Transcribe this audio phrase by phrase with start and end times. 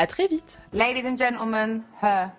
[0.00, 0.58] À très vite.
[0.72, 2.32] Ladies and gentlemen, her.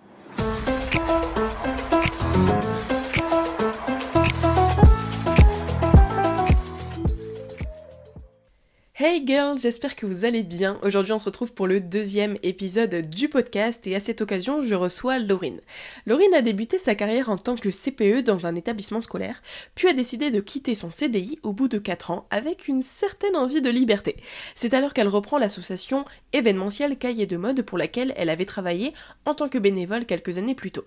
[9.04, 10.78] Hey girls, j'espère que vous allez bien.
[10.84, 14.76] Aujourd'hui on se retrouve pour le deuxième épisode du podcast et à cette occasion je
[14.76, 15.60] reçois Laurine.
[16.06, 19.42] Laurine a débuté sa carrière en tant que CPE dans un établissement scolaire,
[19.74, 23.36] puis a décidé de quitter son CDI au bout de 4 ans avec une certaine
[23.36, 24.18] envie de liberté.
[24.54, 28.94] C'est alors qu'elle reprend l'association événementielle Cahier de mode pour laquelle elle avait travaillé
[29.26, 30.86] en tant que bénévole quelques années plus tôt.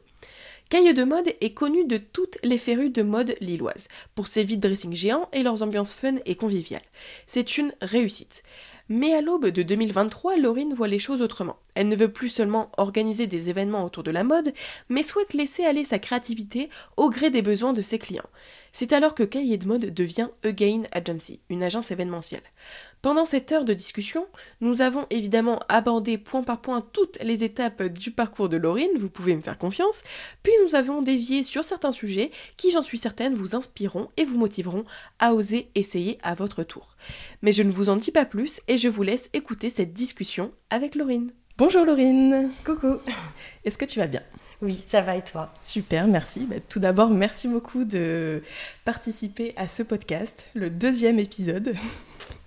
[0.74, 3.86] Cahier de mode est connu de toutes les férues de mode lilloises,
[4.16, 6.82] pour ses vides dressing géants et leurs ambiances fun et conviviales.
[7.28, 8.42] C'est une réussite.
[8.88, 11.60] Mais à l'aube de 2023, Laurine voit les choses autrement.
[11.76, 14.52] Elle ne veut plus seulement organiser des événements autour de la mode,
[14.88, 18.28] mais souhaite laisser aller sa créativité au gré des besoins de ses clients.
[18.76, 22.42] C'est alors que Cahier de mode devient Again Agency, une agence événementielle.
[23.02, 24.26] Pendant cette heure de discussion,
[24.60, 29.08] nous avons évidemment abordé point par point toutes les étapes du parcours de Laurine, vous
[29.08, 30.02] pouvez me faire confiance,
[30.42, 34.38] puis nous avons dévié sur certains sujets qui, j'en suis certaine, vous inspireront et vous
[34.38, 34.84] motiveront
[35.20, 36.96] à oser essayer à votre tour.
[37.42, 40.50] Mais je ne vous en dis pas plus et je vous laisse écouter cette discussion
[40.70, 41.30] avec Laurine.
[41.58, 42.96] Bonjour Laurine Coucou
[43.64, 44.22] Est-ce que tu vas bien?
[44.64, 45.52] Oui, ça va et toi?
[45.62, 46.46] Super, merci.
[46.46, 48.42] Bah, tout d'abord, merci beaucoup de
[48.86, 51.74] participer à ce podcast, le deuxième épisode.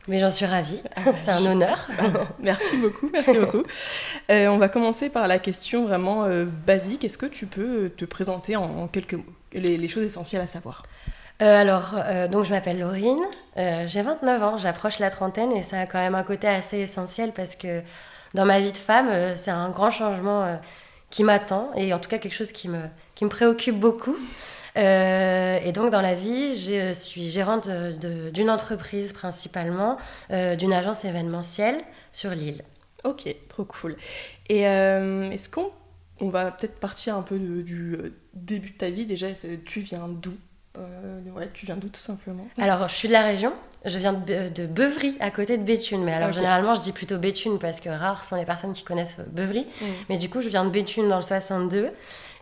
[0.07, 0.81] Mais j'en suis ravie,
[1.16, 1.88] c'est un honneur.
[2.39, 3.61] merci beaucoup, merci beaucoup.
[4.31, 7.03] Euh, on va commencer par la question vraiment euh, basique.
[7.03, 9.23] Est-ce que tu peux te présenter en, quelques mots,
[9.53, 10.81] les, choses essentielles à savoir?
[11.44, 11.94] Euh, alors,
[12.31, 13.19] donc je m'appelle Laurine,
[13.56, 17.31] j'ai 29 ans, j'approche la trentaine et ça a quand même un côté assez essentiel
[17.31, 17.83] parce que
[18.33, 20.57] dans ma vie de femme, c'est un grand changement
[21.09, 22.81] qui m'attend et en tout cas quelque chose qui me,
[23.16, 24.16] qui me préoccupe beaucoup.
[24.78, 29.97] Euh, et donc dans la vie, je suis gérante d'une entreprise principalement,
[30.31, 31.81] euh, d'une agence événementielle
[32.12, 32.63] sur l'île.
[33.03, 33.95] Ok, trop cool.
[34.50, 35.72] Et euh, est-ce qu'on
[36.19, 37.97] on va peut-être partir un peu du
[38.34, 39.28] début de ta vie déjà
[39.66, 40.34] Tu viens d'où?
[41.35, 42.47] Ouais, tu viens d'où tout simplement?
[42.57, 43.53] Alors, je suis de la région.
[43.85, 46.03] Je viens de, Beuvry, à côté de Béthune.
[46.03, 49.19] Mais alors, généralement, je dis plutôt Béthune parce que rares sont les personnes qui connaissent
[49.27, 49.65] Beuvry.
[49.81, 49.85] Mm.
[50.09, 51.91] Mais du coup, je viens de Béthune dans le 62.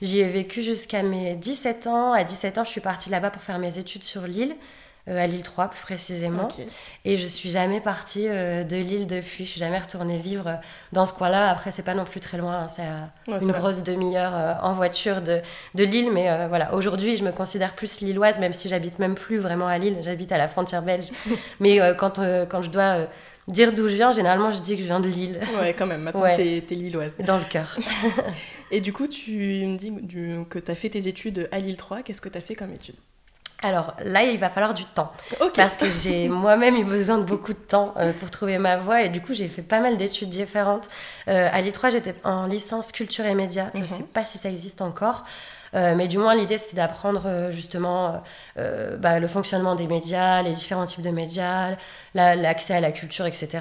[0.01, 2.13] J'y ai vécu jusqu'à mes 17 ans.
[2.13, 4.55] À 17 ans, je suis partie là-bas pour faire mes études sur l'île.
[5.07, 6.47] Euh, à l'île 3 plus précisément.
[7.03, 9.45] Et je suis jamais partie euh, de l'île depuis.
[9.45, 10.55] Je suis jamais retournée vivre euh,
[10.93, 11.51] dans ce coin-là.
[11.51, 12.61] Après, c'est pas non plus très loin.
[12.61, 12.67] Hein.
[12.67, 15.41] C'est une grosse demi-heure en voiture de,
[15.75, 16.11] de l'île.
[16.11, 19.77] Mais voilà, aujourd'hui, je me considère plus lilloise, même si j'habite même plus vraiment à
[19.77, 19.97] Lille.
[20.01, 21.11] J'habite à la frontière belge.
[21.59, 23.07] mais quand, quand je dois
[23.47, 25.39] dire d'où je viens, généralement, je dis que je viens de Lille.
[25.59, 26.01] Ouais, quand même.
[26.01, 26.35] Maintenant, ouais.
[26.35, 27.15] t'es, es lilloise.
[27.19, 27.77] Dans le cœur.
[28.71, 29.93] Et du coup, tu me dis
[30.49, 32.01] que tu as fait tes études à Lille 3.
[32.01, 32.95] Qu'est-ce que tu as fait comme études
[33.61, 35.11] alors là, il va falloir du temps.
[35.55, 39.03] Parce que j'ai moi-même eu besoin de beaucoup de temps euh, pour trouver ma voie.
[39.03, 40.89] Et du coup, j'ai fait pas mal d'études différentes.
[41.27, 43.67] Euh, à l'I3, j'étais en licence culture et médias.
[43.73, 43.89] Je ne mhm.
[43.89, 45.25] sais pas si ça existe encore.
[45.73, 48.23] mais du moins, l'idée, c'était d'apprendre justement
[48.55, 51.75] bah, le fonctionnement des médias, les différents types de médias,
[52.13, 53.59] l'accès à la culture, etc.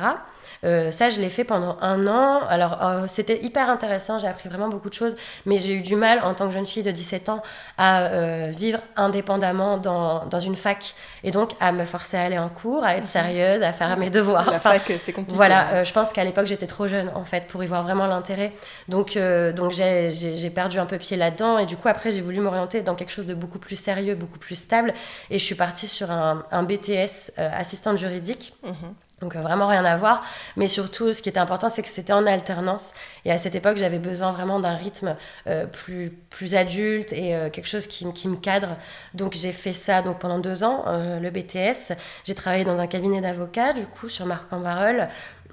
[0.65, 2.41] Euh, ça, je l'ai fait pendant un an.
[2.49, 5.15] Alors, euh, c'était hyper intéressant, j'ai appris vraiment beaucoup de choses,
[5.47, 7.43] mais j'ai eu du mal en tant que jeune fille de 17 ans
[7.77, 12.39] à euh, vivre indépendamment dans, dans, une fac et donc à me forcer à aller
[12.39, 13.11] en cours, à être mhm.
[13.11, 14.51] sérieuse, à faire mes devoirs.
[14.51, 15.37] La fac, c'est compliqué.
[15.37, 18.53] Voilà, je pense qu'à l'époque, j'étais trop jeune en fait pour y voir vraiment l'intérêt.
[18.89, 19.19] Donc,
[19.57, 22.95] donc j'ai perdu un peu pied là-dedans et du coup, après, j'ai voulu m'orienter dans
[22.95, 24.93] quelque chose de beaucoup plus sérieux, beaucoup plus stable
[25.31, 28.55] et je suis partie sur un, un BTS assistante juridique.
[28.63, 28.95] Mhm.
[29.25, 30.23] Donc euh, vraiment rien à voir.
[30.57, 32.93] Mais surtout, ce qui était important, c'est que c'était en alternance.
[33.25, 35.17] Et à cette époque, j'avais besoin vraiment d'un rythme
[35.47, 38.77] euh, plus, plus adulte et euh, quelque chose qui, qui, me cadre.
[39.15, 41.97] Donc j'ai fait ça donc, pendant deux ans, le BTS.
[42.25, 44.61] J'ai travaillé dans un cabinet d'avocats, du coup, sur Marc en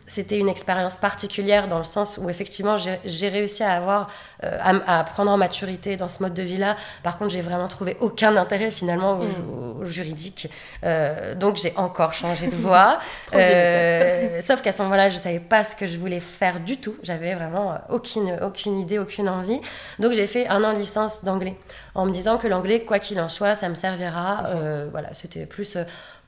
[0.07, 4.09] c'était une expérience particulière dans le sens où effectivement j'ai réussi à avoir
[4.44, 7.68] euh, à, prendre en maturité dans ce mode de vie là par contre j'ai vraiment
[7.68, 9.86] trouvé aucun intérêt finalement au, mm.
[9.86, 10.50] juridique.
[10.83, 13.00] Euh, donc j'ai encore changé de voie.
[13.33, 16.77] Euh, sauf qu'à ce moment là je savais pas ce que je voulais faire du
[16.77, 16.95] tout.
[17.01, 19.59] J'avais vraiment aucune aucune idée aucune envie.
[20.00, 21.56] Donc j'ai fait un an de licence d'anglais
[21.95, 24.50] en me disant que l'anglais quoi qu'il en soit ça me servira.
[24.92, 25.77] Voilà c'était plus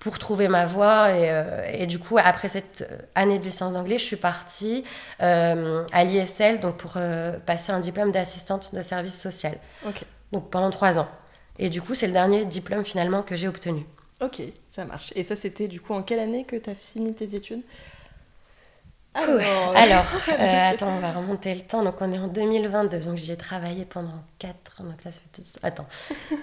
[0.03, 1.07] pour trouver ma voie.
[1.07, 2.85] Euh, et, du coup, après cette
[3.15, 4.83] année de licence d'anglais, je suis partie
[5.21, 9.57] euh, à l'ISL donc pour euh, passer un diplôme d'assistante de service social.
[9.87, 10.03] Ok.
[10.33, 11.07] Donc pendant trois ans.
[11.57, 13.85] Et du coup, c'est le dernier diplôme finalement que j'ai obtenu.
[14.21, 15.13] Ok, ça marche.
[15.15, 17.61] Et ça, c'était du coup en quelle année que tu as fini tes études?
[19.13, 20.05] Alors, Alors
[20.39, 21.83] attends, on va remonter le temps.
[21.83, 22.97] Donc, on est en 2022.
[22.97, 25.43] Donc, j'ai travaillé pendant 4 Donc, ça, fait...
[25.61, 25.85] Attends.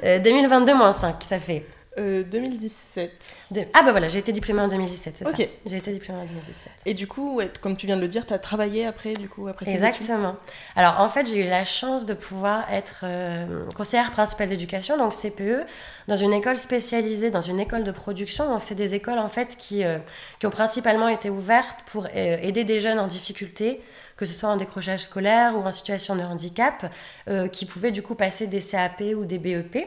[0.02, 1.66] 2022 moins 5, ça fait
[1.96, 3.36] 2017.
[3.56, 5.32] Euh, ah bah voilà, j'ai été diplômée en 2017, c'est ça.
[5.66, 6.72] J'ai été diplômée en 2017.
[6.86, 9.48] Et du coup, comme tu viens de le dire, tu as travaillé après, du coup,
[9.48, 10.36] après ces Exactement.
[10.76, 15.14] Alors en fait, j'ai eu la chance de pouvoir être euh, conseillère principale d'éducation, donc
[15.14, 15.66] CPE,
[16.06, 18.48] dans une école spécialisée, dans une école de production.
[18.48, 19.98] Donc c'est des écoles en fait qui, euh,
[20.38, 23.80] qui ont principalement été ouvertes pour aider des jeunes en difficulté
[24.16, 26.92] que ce soit en décrochage scolaire ou en situation de handicap,
[27.52, 29.78] qui pouvaient du coup passer des CAP ou des BEP.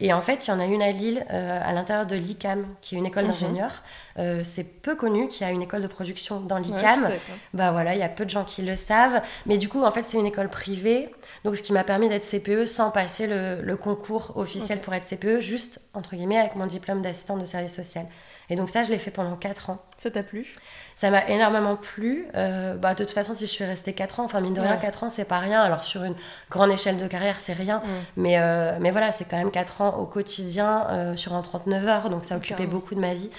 [0.00, 2.66] Et en fait, il y en a une à Lille, euh, à l'intérieur de l'ICAM,
[2.80, 3.30] qui est une école mhm.
[3.30, 3.82] d'ingénieurs.
[4.18, 7.08] Euh, c'est peu connu qu'il y a une école de production dans l'ICAM.
[7.54, 9.22] bah voilà, il y a peu de gens qui le savent.
[9.46, 11.08] Mais du coup, en fait, c'est une école privée.
[11.44, 15.40] Donc, ce qui m'a permis d'être CPE sans passer le, concours officiel pour être CPE,
[15.40, 18.06] juste, entre guillemets, avec mon diplôme d'assistante de service social.
[18.50, 19.78] Et donc ça, je l'ai fait pendant 4 ans.
[19.96, 20.52] Ça t'a plu?
[20.94, 22.26] Ça m'a énormément plu.
[22.34, 24.76] Euh, bah, de toute façon, si je suis restée 4 ans, enfin mine de rien,
[24.76, 25.62] 4 ans, c'est pas rien.
[25.62, 26.16] Alors sur une
[26.50, 27.78] grande échelle de carrière, c'est rien.
[27.78, 27.88] Mm.
[28.16, 32.10] Mais, mais voilà, c'est quand même 4 ans au quotidien euh, sur un 39 heures.
[32.10, 33.30] Donc ça occupait beaucoup de ma vie.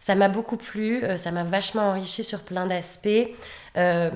[0.00, 3.28] Ça m'a beaucoup plu, ça m'a vachement enrichi sur plein d'aspects.
[3.76, 4.10] Euh,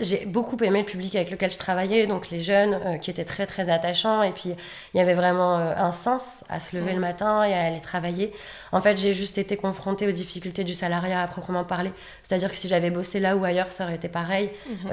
[0.00, 3.24] j'ai beaucoup aimé le public avec lequel je travaillais, donc les jeunes euh, qui étaient
[3.24, 4.22] très très attachants.
[4.22, 4.54] Et puis
[4.94, 7.80] il y avait vraiment euh, un sens à se lever le matin et à aller
[7.80, 8.32] travailler.
[8.70, 11.92] En fait, j'ai juste été confrontée aux difficultés du salariat à proprement parler.
[12.22, 14.50] C'est-à-dire que si j'avais bossé là ou ailleurs, ça aurait été pareil.
[14.68, 14.90] Mhm.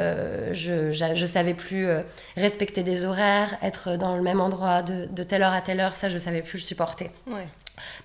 [0.53, 1.87] je, je, savais plus
[2.37, 5.95] respecter des horaires, être dans le même endroit de, de, telle heure à telle heure,
[5.95, 7.11] ça je savais plus le supporter.
[7.27, 7.47] Ouais.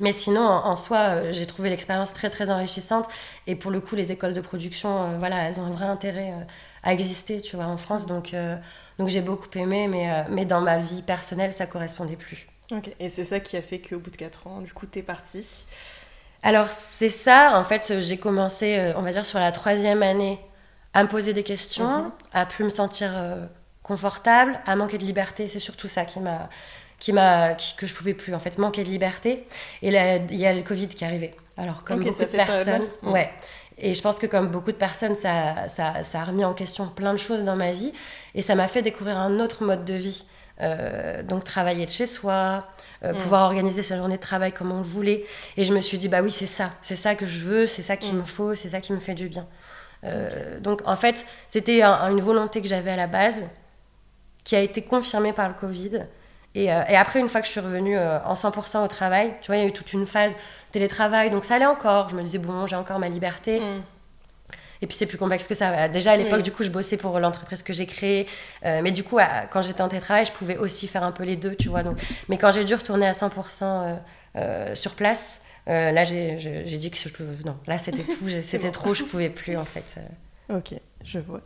[0.00, 3.06] Mais sinon, en, soi, euh, j'ai trouvé l'expérience très très enrichissante.
[3.46, 6.32] Et pour le coup, les écoles de production, euh, voilà, elles ont un vrai intérêt
[6.32, 6.44] euh,
[6.82, 8.06] à exister, tu vois, en France.
[8.06, 8.34] Donc,
[8.98, 12.48] donc j'ai beaucoup aimé, mais, mais dans ma vie personnelle, ça correspondait plus.
[12.72, 12.90] Ok.
[12.98, 15.66] Et c'est ça qui a fait qu'au bout de 4 ans, du coup, t'es partie?
[16.42, 17.52] Alors, c'est ça.
[17.54, 20.40] En fait, j'ai commencé, on va dire, sur la troisième année,
[20.94, 22.12] à me poser des questions, mhm.
[22.32, 23.10] à plus me sentir
[23.82, 25.48] confortable, à manquer de liberté.
[25.48, 26.48] C'est surtout ça qui m'a
[27.00, 29.44] qui m'a que je pouvais plus en fait manquer de liberté.
[29.82, 31.32] Et là il y a le Covid qui est arrivé.
[31.56, 33.30] Alors comme beaucoup de personnes ouais.
[33.76, 36.86] et je pense que comme beaucoup de personnes ça, ça, ça, a remis en question
[36.86, 37.92] plein de choses dans ma vie.
[38.36, 40.24] Et ça m'a fait découvrir un autre mode de vie.
[40.60, 42.68] Euh, donc travailler de chez soi
[43.02, 43.16] euh, mm.
[43.16, 45.24] pouvoir organiser sa journée de travail comme on le voulait.
[45.56, 46.72] Et je me suis dit bah oui c'est ça.
[46.82, 48.18] C'est ça que je veux c'est ça qu'il mm.
[48.18, 49.46] me faut c'est ça qui me fait du bien.
[50.04, 53.44] Euh, donc en fait c'était une volonté que j'avais à la base
[54.44, 56.06] qui a été confirmée par le Covid
[56.56, 59.48] euh, et, après, une fois que je suis revenue euh, en 100% au travail, tu
[59.48, 60.34] vois, il y a eu toute une phase
[60.72, 62.08] télétravail, donc ça allait encore.
[62.08, 63.60] Je me disais, bon, j'ai encore ma liberté.
[63.60, 63.82] Mm.
[64.82, 65.88] Et puis c'est plus complexe que ça.
[65.88, 68.26] Déjà à l'époque, du coup, je bossais pour l'entreprise que j'ai créée.
[68.64, 69.18] Euh, mais du coup,
[69.50, 71.82] quand j'étais en télétravail, je pouvais aussi faire un peu les deux, tu vois.
[71.82, 71.98] Donc...
[72.30, 73.98] Mais quand j'ai dû retourner à 100%
[74.74, 77.28] sur place, là, j'ai dit que je pouvais...
[77.44, 78.26] Non, là, c'était tout.
[78.42, 80.00] C'était trop, je pouvais plus, en fait.
[80.48, 80.72] Ok,
[81.04, 81.42] je vois.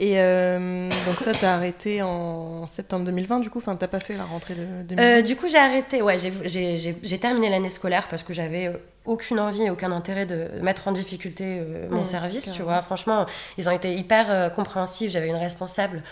[0.00, 4.16] Et euh, donc ça, t'as arrêté en septembre 2020, du coup, enfin, t'as pas fait
[4.16, 8.22] la rentrée de 2020 euh, Du coup, j'ai arrêté, ouais, j'ai terminé l'année scolaire parce
[8.22, 8.70] que j'avais
[9.04, 12.80] aucune envie et aucun intérêt de mettre en difficulté mon service, tu vois.
[12.80, 13.26] Franchement,
[13.56, 16.04] ils ont été hyper compréhensifs, j'avais une responsable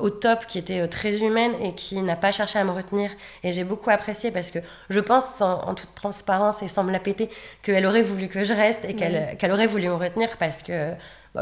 [0.00, 3.10] au top qui était très humaine et qui n'a pas cherché à me retenir.
[3.42, 4.60] Et j'ai beaucoup apprécié parce que
[4.90, 7.30] je pense, en, toute transparence et sans me la péter,
[7.62, 10.92] qu'elle aurait voulu que je reste et qu'elle aurait voulu me retenir parce que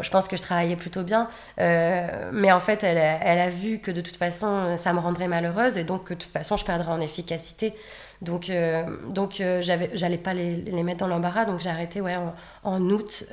[0.00, 1.28] je pense que je travaillais plutôt bien.
[1.60, 5.28] Euh, mais en fait, elle, elle, a vu que de toute façon, ça me rendrait
[5.28, 7.74] malheureuse et donc que de toute façon, je perdrais en efficacité.
[8.22, 11.44] Donc, euh, donc euh, j'allais pas les, les, mettre dans l'embarras.
[11.44, 12.16] Donc, j'ai arrêté ouais,
[12.64, 13.24] en, août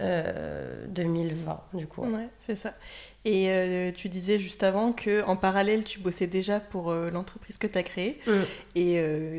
[0.89, 2.03] 2020, du coup.
[2.03, 2.73] Ouais, c'est ça.
[3.23, 7.77] Et tu disais juste avant que en parallèle, tu bossais déjà pour l'entreprise que tu
[7.77, 8.19] as créée.
[8.27, 8.31] Mm.
[8.75, 8.93] Et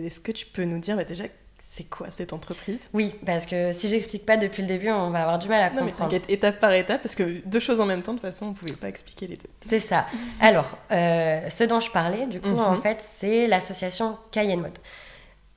[0.06, 1.24] est-ce que tu peux nous dire bah, déjà
[1.72, 2.80] c'est quoi cette entreprise?
[2.92, 5.68] Oui, parce que si j'explique pas depuis le début, on va avoir du mal à
[5.68, 5.86] comprendre.
[5.86, 8.28] Non, mais t'inquiète, étape par étape, parce que deux choses en même temps, de toute
[8.28, 9.48] façon, on pouvait pas expliquer les deux.
[9.60, 10.06] C'est ça.
[10.40, 12.82] Alors, euh, ce dont je parlais, du coup, en mhm.
[12.82, 14.78] fait, c'est l'association Cayenne Mode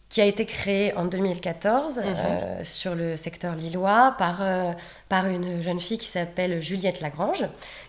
[0.08, 2.04] qui a été créée en 2014 mhm.
[2.06, 4.72] euh, sur le secteur lillois par, euh,
[5.10, 7.44] par une jeune fille qui s'appelle Juliette Lagrange,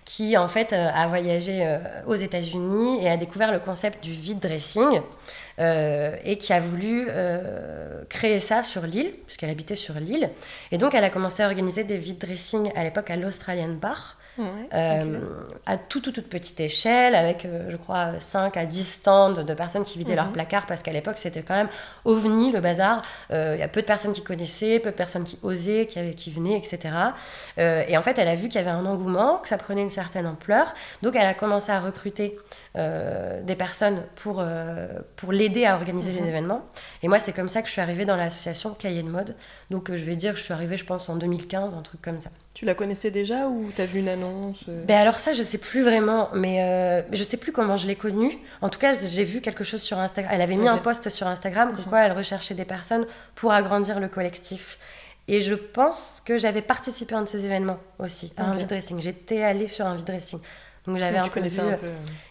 [0.07, 5.03] qui en fait a voyagé aux États-Unis et a découvert le concept du vide dressing.
[5.61, 10.31] Euh, et qui a voulu euh, créer ça sur l'île, puisqu'elle habitait sur l'île.
[10.73, 14.19] Et donc, elle a commencé à organiser des vide dressing à l'époque à l'Australian Bar.
[14.39, 15.21] Euh,
[15.67, 20.17] à toute, petite échelle, avec, je crois, 5 à 10 stands de personnes qui vidaient
[20.17, 20.33] leurs mhm.
[20.33, 21.69] placards, parce qu'à l'époque, c'était quand même
[22.05, 23.03] ovni, le bazar.
[23.31, 26.31] Il y a peu de personnes qui connaissaient, peu de personnes qui osaient, qui, qui
[26.31, 26.95] venaient, etc.
[27.59, 29.91] et en fait, elle a vu qu'il y avait un engouement, que ça prenait une
[29.91, 30.75] certaine ampleur.
[31.03, 32.39] Donc, elle a commencé à recruter
[32.77, 36.29] euh, des personnes pour, euh, pour l'aider à organiser les mhm.
[36.29, 36.63] événements.
[37.05, 39.37] Et moi, c'est comme ça que je suis arrivée dans l'association Cayenne Mode.
[39.71, 42.01] Donc, euh, je vais dire que je suis arrivée, je pense, en 2015, un truc
[42.03, 42.31] comme ça.
[42.55, 45.59] Tu la connaissais déjà ou tu as vu une annonce ben Alors ça, je sais
[45.59, 48.39] plus vraiment, mais je sais plus comment je l'ai connue.
[48.63, 50.33] En tout cas, j'ai vu quelque chose sur Instagram.
[50.33, 51.91] Elle avait mis un post sur Instagram, comme mhm.
[51.91, 54.79] quoi elle recherchait des personnes pour agrandir le collectif.
[55.27, 58.69] Et je pense que j'avais participé à un de ces événements aussi, à un vide
[58.69, 59.01] dressing.
[59.01, 60.41] J'étais allée sur un vide dressing.
[60.87, 61.77] Donc j'avais un, peu vu, euh,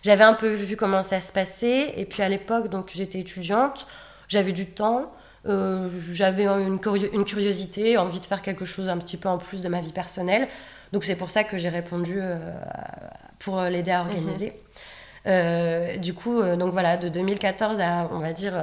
[0.03, 1.93] j'avais un peu vu comment ça se passait.
[1.97, 3.87] Et puis à l'époque, donc j'étais étudiante,
[4.27, 5.11] j'avais du temps,
[5.45, 6.79] euh, j'avais une,
[7.13, 9.91] une, curiosité, envie de faire quelque chose un petit peu en plus de ma vie
[9.91, 10.47] personnelle.
[10.91, 12.37] Donc c'est pour ça que j'ai répondu euh,
[13.39, 14.53] pour l'aider à organiser.
[15.25, 15.99] Mhm.
[15.99, 18.53] du coup, donc voilà, de 2014 à, on va dire,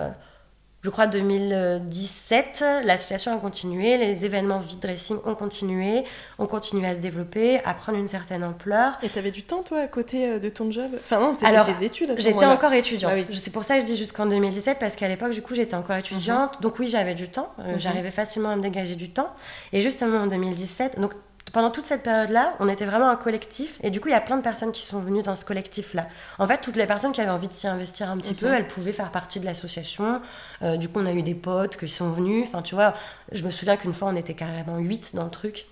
[0.82, 6.04] je crois 2017, l'association a continué, les événements vide dressing ont continué,
[6.38, 8.98] ont continué à se développer, à prendre une certaine ampleur.
[9.02, 10.90] Et tu avais du temps toi à côté euh, de ton job?
[10.94, 13.12] Enfin non, c'était tes études à ce J'étais encore étudiante.
[13.14, 15.76] Ah c'est pour ça que je dis jusqu'en 2017 parce qu'à l'époque du coup j'étais
[15.76, 16.60] encore étudiante, mhm.
[16.62, 17.80] donc oui j'avais du temps, euh, mhm.
[17.80, 19.34] j'arrivais facilement à me dégager du temps.
[19.74, 21.12] Et justement en 2017, donc
[21.52, 23.78] pendant toute cette période-là, on était vraiment un collectif.
[23.82, 26.06] Et du coup, il y a plein de personnes qui sont venues dans ce collectif-là.
[26.38, 28.54] En fait, toutes les personnes qui avaient envie de s'y investir un petit peu, mhm.
[28.54, 30.20] elles pouvaient faire partie de l'association.
[30.62, 32.46] Euh, du coup, on a eu des potes qui sont venus.
[32.46, 32.94] Enfin, tu vois,
[33.32, 35.66] je me souviens qu'une fois, on était carrément huit dans le truc.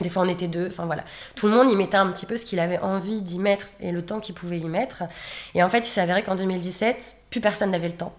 [0.00, 0.68] Des fois, on était deux.
[0.68, 1.02] Enfin, voilà.
[1.34, 3.90] Tout le monde y mettait un petit peu ce qu'il avait envie d'y mettre et
[3.90, 5.02] le temps qu'il pouvait y mettre.
[5.54, 8.14] Et en fait, il s'avérait qu'en 2017, plus personne n'avait le temps.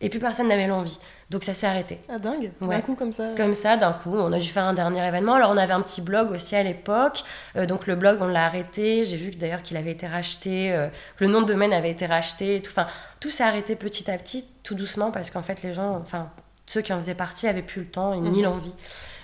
[0.00, 0.98] Et plus personne n'avait l'envie.
[1.28, 1.98] Donc ça s'est arrêté.
[2.08, 4.16] Ah dingue D'un coup comme ça Comme ça, d'un coup.
[4.16, 5.34] On a dû faire un dernier événement.
[5.34, 7.22] Alors on avait un petit blog aussi à l'époque.
[7.56, 9.04] Euh, donc le blog, on l'a arrêté.
[9.04, 12.06] J'ai vu d'ailleurs qu'il avait été racheté, euh, que le nom de domaine avait été
[12.06, 12.62] racheté.
[12.62, 12.86] Tout, enfin,
[13.20, 16.30] tout s'est arrêté petit à petit, tout doucement, parce qu'en fait les gens, enfin
[16.66, 18.42] ceux qui en faisaient partie, avaient plus le temps ni mhm.
[18.42, 18.72] l'envie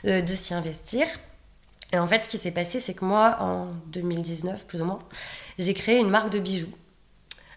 [0.04, 1.06] euh, de s'y investir.
[1.92, 4.98] Et en fait, ce qui s'est passé, c'est que moi, en 2019, plus ou moins,
[5.58, 6.72] j'ai créé une marque de bijoux.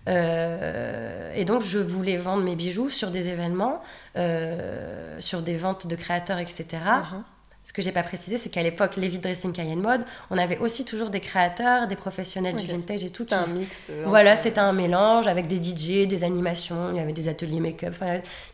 [0.09, 3.81] Euh, et donc, je voulais vendre mes bijoux sur des événements,
[4.17, 6.65] euh, sur des ventes de créateurs, etc.
[6.71, 7.21] Uh-huh.
[7.63, 10.01] Ce que j'ai pas précisé, c'est qu'à l'époque, Levi Dressing Cayenne Mode,
[10.31, 13.23] on avait aussi toujours des créateurs, des professionnels du vintage et tout.
[13.23, 13.89] C'était un mix.
[13.91, 17.59] Euh, voilà, c'était un mélange avec des DJ, des animations, il y avait des ateliers
[17.59, 17.93] make-up.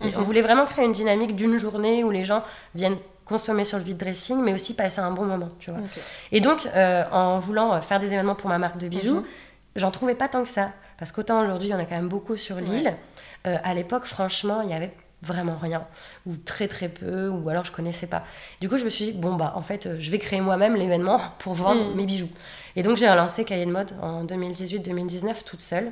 [0.02, 0.18] On uh-huh.
[0.18, 2.44] voulait vraiment créer une dynamique d'une journée où les gens
[2.74, 5.80] viennent consommer sur le vide dressing, mais aussi passer un bon moment, tu vois.
[6.32, 9.78] Et donc, en voulant faire des événements pour ma marque de bijoux, uh-huh.
[9.78, 10.72] j'en trouvais pas tant que ça.
[10.98, 12.96] Parce qu'autant aujourd'hui, il y en a quand même beaucoup sur l'île.
[13.48, 15.86] Euh, à l'époque, franchement, il y avait vraiment rien,
[16.26, 18.24] ou très très peu, ou alors je connaissais pas.
[18.62, 20.76] Du coup, je me suis dit, bon, bah en fait, euh, je vais créer moi-même
[20.76, 21.96] l'événement pour vendre mm.
[21.96, 22.30] mes bijoux.
[22.76, 25.92] Et donc, j'ai relancé Cahier de Mode en 2018-2019 toute seule.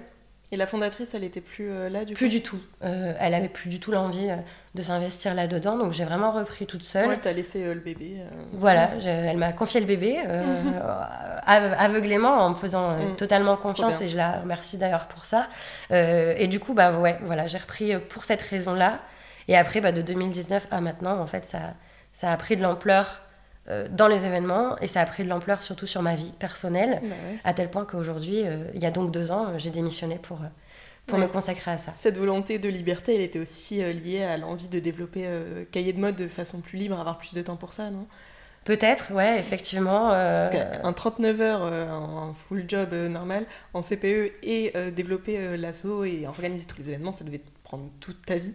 [0.53, 2.59] Et la fondatrice, elle était plus euh, là du Plus du tout.
[2.83, 4.35] Euh, elle avait plus du tout l'envie euh,
[4.75, 7.09] de s'investir là-dedans, donc j'ai vraiment repris toute seule.
[7.11, 8.17] elle t'a laissé le bébé.
[8.51, 10.17] Voilà, elle m'a confié le bébé
[11.47, 13.15] aveuglément en me faisant mm.
[13.15, 15.47] totalement confiance et je la remercie d'ailleurs pour ça.
[15.89, 18.99] et du coup, bah ouais, voilà, j'ai repris pour cette raison-là.
[19.47, 21.73] Et après, bah, de 2019 à maintenant, en fait, ça,
[22.13, 23.22] ça a pris de l'ampleur
[23.69, 26.99] euh, dans les événements et ça a pris de l'ampleur surtout sur ma vie personnelle,
[27.01, 27.39] Bah ouais.
[27.43, 30.45] à tel point qu'aujourd'hui, euh, il y a donc deux ans, j'ai démissionné pour, euh,
[31.07, 31.25] pour Ouais.
[31.25, 31.91] me consacrer à ça.
[31.95, 35.27] Cette volonté de liberté, elle était aussi liée à l'envie de développer
[35.71, 38.05] cahier de mode de façon plus libre, avoir plus de temps pour ça, non?
[38.65, 40.13] Peut-être, ouais, effectivement.
[40.13, 45.57] euh, Parce qu'un 39 heures euh, en full job euh, normal, en CPE, et développer
[45.57, 48.53] l'asso et organiser tous les événements, ça devait prendre toute ta vie.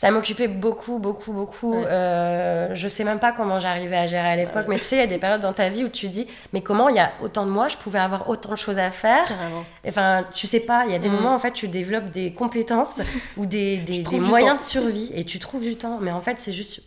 [0.00, 1.74] Ça m'occupait beaucoup, beaucoup, beaucoup.
[1.74, 1.84] Ouais.
[1.88, 5.00] Euh, je sais même pas comment j'arrivais à gérer à l'époque, mais tu sais, il
[5.00, 7.10] y a des périodes dans ta vie où tu dis, mais comment il y a
[7.20, 9.24] autant de mois, je pouvais avoir autant de choses à faire?
[9.26, 9.64] Carrément.
[9.88, 11.12] Enfin, tu sais pas, il y a des Mm.
[11.14, 13.00] moments en fait, tu développes des compétences
[13.36, 14.64] ou des, des- moyens temps.
[14.64, 15.98] de survie et tu trouves du temps.
[16.00, 16.80] Mais en fait, c'est juste,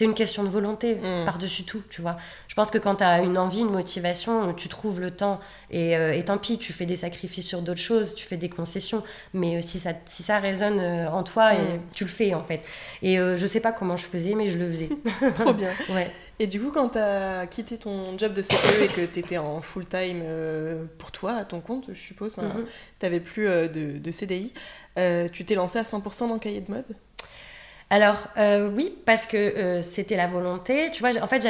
[0.00, 1.26] c'est une question de volonté Mm.
[1.26, 2.16] par-dessus tout, tu vois.
[2.48, 5.40] Je pense que quand tu as une envie, une motivation, tu trouves le temps.
[5.70, 8.48] Et, euh, et tant pis, tu fais des sacrifices sur d'autres choses, tu fais des
[8.48, 9.02] concessions.
[9.34, 11.80] Mais euh, si, ça, si ça résonne euh, en toi, et Mm.
[11.92, 12.62] tu le fais en fait.
[13.02, 14.88] Et je sais pas comment je faisais, mais je le faisais.
[15.34, 15.70] Trop bien.
[15.90, 16.10] ouais.
[16.38, 19.36] Et du coup, quand tu as quitté ton job de CPE et que tu étais
[19.36, 22.64] en full time euh, pour toi, à ton compte, je suppose, tu Mhm.
[23.02, 24.54] n'avais plus de, de CDI,
[25.32, 26.86] tu t'es lancé à 100% dans le cahier de mode?
[27.92, 30.90] Alors, euh, oui, parce que euh, c'était la volonté.
[30.92, 31.44] Tu vois, en fait,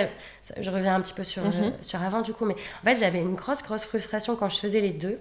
[0.59, 1.53] je reviens un petit peu sur, Mhm.
[1.55, 4.59] euh, sur avant, du coup, mais en fait, j'avais une grosse, grosse frustration quand je
[4.59, 5.19] faisais les deux.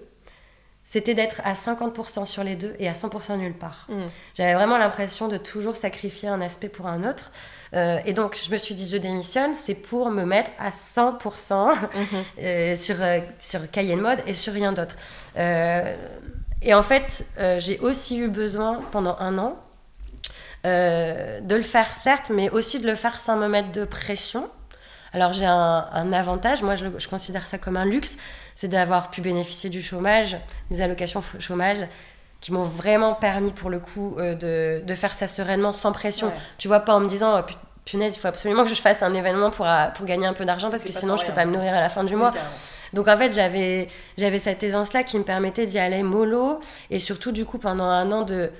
[0.82, 3.86] C'était d'être à 50% sur les deux et à 100% nulle part.
[3.90, 4.06] Mm.
[4.34, 7.32] J'avais vraiment l'impression de toujours sacrifier un aspect pour un autre.
[7.74, 11.74] Euh, et donc, je me suis dit, je démissionne, c'est pour me mettre à 100%
[11.94, 12.24] Mhm.
[12.42, 14.96] euh, sur, euh, sur cahier de mode et sur rien d'autre.
[16.62, 17.24] Et en fait,
[17.58, 19.56] j'ai aussi eu besoin pendant un an
[20.66, 24.48] euh, de le faire, certes, mais aussi de le faire sans me mettre de pression.
[25.12, 28.16] Alors j'ai un, un avantage, moi je, considère ça comme un luxe,
[28.54, 30.36] c'est d'avoir pu bénéficier du chômage,
[30.70, 31.78] des allocations chômage,
[32.40, 36.28] qui m'ont vraiment permis pour le coup euh, de, de faire ça sereinement, sans pression.
[36.28, 36.34] Ouais.
[36.58, 39.02] Tu vois, pas en me disant, oh, pu- punaise, il faut absolument que je fasse
[39.02, 41.42] un événement pour, euh, pour gagner un peu d'argent, parce que sinon je peux rien.
[41.42, 42.30] pas me nourrir à la fin du mois.
[42.92, 47.32] Donc en fait, j'avais, j'avais cette aisance-là qui me permettait d'y aller mollo et surtout
[47.32, 48.50] du coup pendant un an de,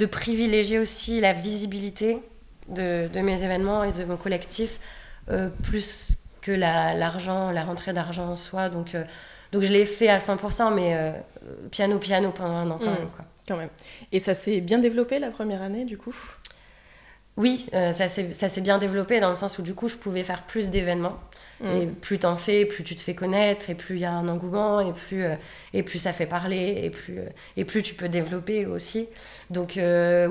[0.00, 2.18] de privilégier aussi la visibilité
[2.68, 4.80] de, de mes événements et de mon collectif
[5.30, 8.68] euh, plus que la- l'argent, la rentrée d'argent en soi.
[8.70, 9.04] Donc, euh,
[9.52, 11.12] donc je l'ai fait à 100%, mais euh,
[11.70, 12.98] piano piano pendant un an quand Mm.
[12.98, 13.08] même.
[13.16, 13.24] Quoi.
[13.48, 13.68] Quand même.
[14.12, 16.14] Et ça s'est bien développé la première année, du coup?
[17.40, 20.42] Oui, euh, ça s'est bien développé dans le sens où du coup je pouvais faire
[20.44, 21.18] plus d'événements.
[21.62, 21.66] Mm.
[21.82, 24.28] Et plus t'en fais, plus tu te fais connaître, et plus il y a un
[24.28, 25.34] engouement, et plus, euh,
[25.74, 27.24] et plus ça fait parler, et plus, euh,
[27.58, 29.08] et plus tu peux développer aussi.
[29.50, 29.78] Donc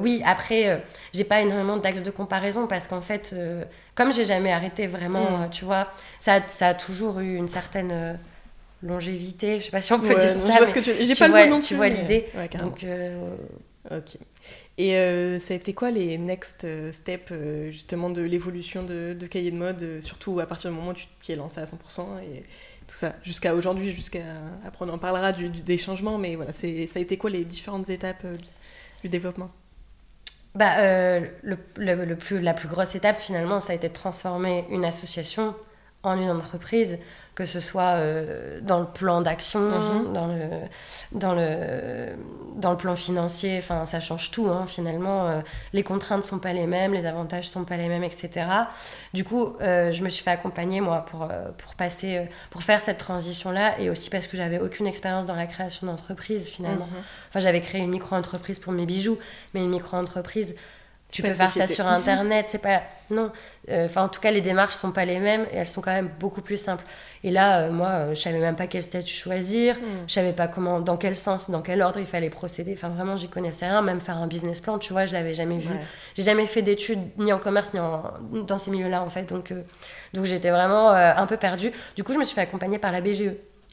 [0.01, 3.35] oui, après, j'ai pas énormément d'axes de comparaison parce qu'en fait,
[3.95, 5.49] comme j'ai jamais arrêté vraiment, Mm.
[5.51, 5.87] tu vois,
[6.19, 8.17] ça, a- ça a toujours eu une certaine
[8.81, 10.51] longévité, je sais pas si on peut Ouais, dire non, ça.
[10.53, 11.75] je vois ce que tu J'ai pas vois- le mot non tu plus.
[11.75, 12.27] vois l'idée.
[12.35, 12.49] Ouais.
[12.57, 12.85] Donc
[13.91, 14.17] Ok.
[14.77, 19.15] Et euh, ça a été quoi les next euh, steps euh, justement de l'évolution de,
[19.19, 21.63] de cahier de mode, surtout à partir du moment où tu t'y es lancé à
[21.63, 22.43] 100% et
[22.87, 24.23] tout ça, jusqu'à aujourd'hui, jusqu'à
[24.65, 28.25] après on en parlera des changements, mais voilà, ça a été quoi les différentes étapes
[29.03, 29.51] du développement?
[30.55, 35.53] Bah, le plus, la plus grosse étape, finalement, ça a été de transformer une association
[36.03, 36.97] en une entreprise,
[37.35, 40.13] que ce soit euh, dans le plan d'action, Mhm.
[40.13, 40.39] dans, le,
[41.13, 42.09] dans, le,
[42.55, 45.27] dans le plan financier, enfin, ça change tout, hein, finalement.
[45.27, 45.39] euh,
[45.73, 48.45] les contraintes sont pas les mêmes, les avantages sont pas les mêmes, etc.
[49.13, 52.97] Du coup, euh, je me suis fait accompagner, moi, pour, pour passer, pour faire cette
[52.97, 56.87] transition-là, et aussi parce que j'avais aucune expérience dans la création d'entreprise, finalement.
[56.87, 57.03] Mhm.
[57.29, 59.17] Enfin, j'avais créé une micro-entreprise pour mes bijoux,
[59.53, 60.55] mais une micro-entreprise,
[61.11, 62.81] tu peux faire ça sur Internet, c'est pas...
[63.11, 63.31] Non.
[63.69, 65.91] Euh, Enfin, en tout cas, les démarches sont pas les mêmes et elles sont quand
[65.91, 66.83] même beaucoup plus simples.
[67.23, 69.81] Et là, euh, moi, euh, je savais même pas quel statut choisir, Mm.
[70.07, 72.73] je savais pas comment, dans quel sens, dans quel ordre il fallait procéder.
[72.77, 75.57] Enfin, vraiment, j'y connaissais rien, même faire un business plan, tu vois, je l'avais jamais
[75.57, 75.69] vu.
[75.73, 75.81] Ouais.
[76.15, 78.03] J'ai jamais fait d'études ni en commerce ni en,
[78.45, 79.23] dans ces milieux-là, en fait.
[79.23, 79.63] Donc, euh,
[80.13, 81.71] donc j'étais vraiment un peu perdue.
[81.95, 83.31] Du coup, je me suis fait accompagner par la BGE.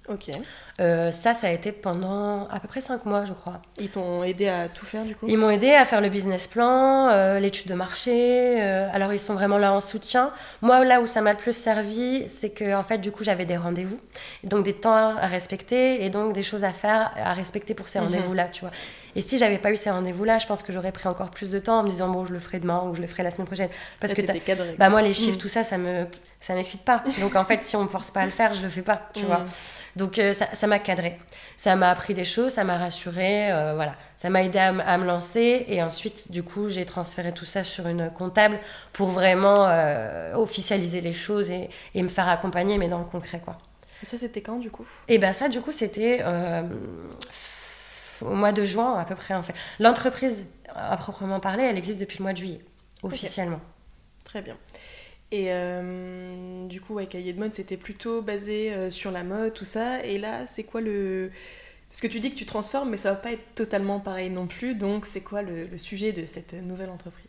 [0.08, 0.30] Ok.
[0.78, 3.60] Euh, ça, ça a été pendant à peu près cinq mois, je crois.
[3.78, 5.26] Ils t'ont aidé à tout faire du coup?
[5.28, 8.62] Ils m'ont aidé à faire le business plan, euh, l'étude de marché.
[8.62, 10.30] euh, alors, ils sont vraiment là en soutien.
[10.62, 13.46] Moi, là où ça m'a le plus servi, c'est que, en fait, du coup, j'avais
[13.46, 13.98] des rendez-vous.
[14.44, 17.98] Donc, des temps à respecter et donc des choses à faire, à respecter pour ces
[17.98, 18.04] Mhm.
[18.06, 18.70] rendez-vous-là, tu vois.
[19.16, 21.58] Et si j'avais pas eu ces rendez-vous-là, je pense que j'aurais pris encore plus de
[21.58, 23.46] temps en me disant, bon, je le ferai demain ou je le ferai la semaine
[23.46, 23.70] prochaine.
[23.98, 24.74] Parce Là, que cadré.
[24.78, 25.40] bah moi les chiffres Mm.
[25.40, 26.06] tout ça ça me
[26.38, 28.62] ça m'excite pas donc en fait si on me force pas à le faire je
[28.62, 29.26] le fais pas tu Mm.
[29.26, 29.44] vois
[29.96, 31.18] donc euh, ça ça m'a cadré
[31.56, 34.82] ça m'a appris des choses ça m'a rassuré euh, voilà ça m'a aidé à, m-
[34.86, 38.58] à me lancer et ensuite du coup j'ai transféré tout ça sur une comptable
[38.92, 43.40] pour vraiment euh, officialiser les choses et, et me faire accompagner mais dans le concret
[43.44, 43.56] quoi
[44.02, 44.86] Et ça c'était quand du coup?
[45.08, 46.20] Et ben ça du coup c'était
[48.22, 52.00] au mois de juin à peu près en fait l'entreprise à proprement parler elle existe
[52.00, 52.60] depuis le mois de juillet
[53.02, 53.60] officiellement
[54.26, 54.56] Très bien.
[55.30, 59.54] Et euh, du coup, ouais, cahier de mode, c'était plutôt basé euh, sur la mode,
[59.54, 60.04] tout ça.
[60.04, 61.30] Et là, c'est quoi le...
[61.88, 64.46] Parce que tu dis que tu transformes, mais ça va pas être totalement pareil non
[64.46, 64.74] plus.
[64.74, 67.24] Donc, c'est quoi le, sujet de cette nouvelle entreprise?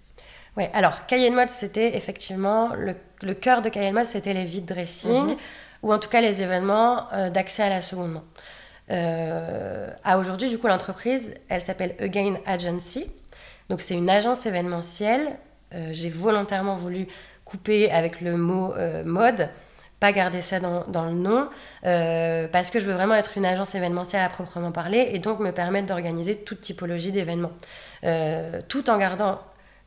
[0.58, 2.74] Ouais, alors, cahier de mode, c'était effectivement...
[2.74, 5.38] Le, le, cœur de cahier de mode, c'était les vide dressing, mhm.
[5.84, 8.24] ou en tout cas les événements euh, d'accès à la seconde main.
[8.90, 13.10] À aujourd'hui, du coup, l'entreprise, elle s'appelle Again Agency.
[13.70, 15.38] Donc, c'est une agence événementielle.
[15.92, 17.08] J'ai volontairement voulu
[17.48, 19.50] couper avec le mot euh, mode,
[20.00, 21.50] pas garder ça dans, dans le nom,
[21.86, 25.40] euh, parce que je veux vraiment être une agence événementielle à proprement parler et donc
[25.40, 27.54] me permettre d'organiser toute typologie d'événements,
[28.04, 29.40] euh, tout en gardant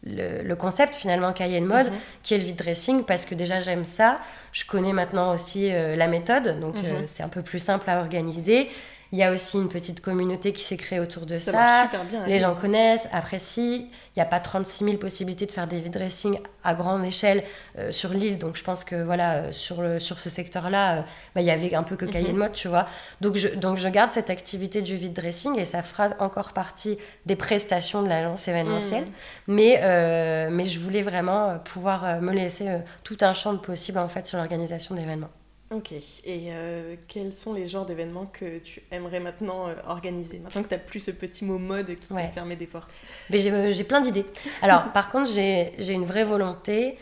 [0.04, 1.98] le, concept finalement cahier de mode, mhm.
[2.22, 4.18] qui est le vide dressing, parce que déjà j'aime ça,
[4.52, 7.06] je connais maintenant aussi la méthode, donc mhm.
[7.06, 8.68] c'est un peu plus simple à organiser.
[9.12, 11.50] Il y a aussi une petite communauté qui s'est créée autour de ça.
[11.52, 11.82] ça.
[11.84, 13.86] Super bien, Les gens connaissent, apprécient.
[14.14, 17.42] Il n'y a pas 36 000 possibilités de faire des vide dressing à grande échelle
[17.78, 18.38] euh, sur l'île.
[18.38, 21.00] Donc je pense que voilà, euh, sur, le, sur ce secteur-là, euh,
[21.34, 22.38] bah, il y avait un peu que cahier de mhm.
[22.38, 22.86] mode, tu vois.
[23.20, 26.96] Donc je, donc je garde cette activité du vide dressing et ça fera encore partie
[27.26, 29.04] des prestations de l'agence événementielle.
[29.04, 29.54] Mhm.
[29.54, 32.68] Mais, mais je voulais vraiment pouvoir me laisser
[33.02, 35.30] tout un champ de possible en fait sur l'organisation d'événements.
[35.72, 40.40] Ok, et euh, quels sont les genres d'événements que tu aimerais maintenant euh, organiser?
[40.40, 42.90] Maintenant que tu n'as plus ce petit mot mode qui t'a fermé des portes.
[43.32, 44.26] Euh, j'ai plein d'idées.
[44.62, 46.98] Alors, par contre, j'ai une vraie volonté.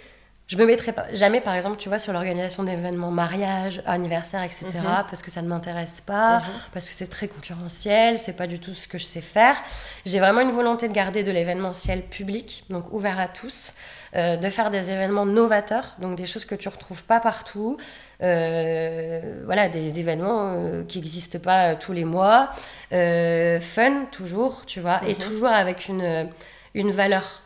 [0.48, 4.66] Je me mettrai pas, jamais, par exemple, tu vois, sur l'organisation d'événements mariage, anniversaire, etc.,
[4.74, 5.04] mhm.
[5.08, 6.44] parce que ça ne m'intéresse pas, mhm.
[6.74, 9.56] parce que c'est très concurrentiel, c'est pas du tout ce que je sais faire.
[10.04, 13.72] J'ai vraiment une volonté de garder de l'événementiel public, donc ouvert à tous.
[14.16, 18.07] Euh, de faire des événements novateurs, donc des choses que tu retrouves pas partout, euh,
[18.20, 22.50] voilà, des événements euh, qui n'existent pas tous les mois,
[22.90, 25.18] fun toujours, tu vois, et mhm.
[25.18, 26.28] toujours avec une,
[26.74, 27.42] une valeur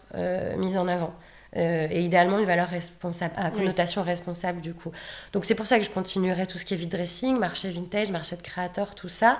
[0.57, 1.15] mise en avant.
[1.55, 4.91] et idéalement une valeur responsable, à connotation responsable du coup.
[5.33, 8.11] Donc c'est pour ça que je continuerai tout ce qui est vide dressing, marché vintage,
[8.11, 9.39] marché de créateurs, tout ça.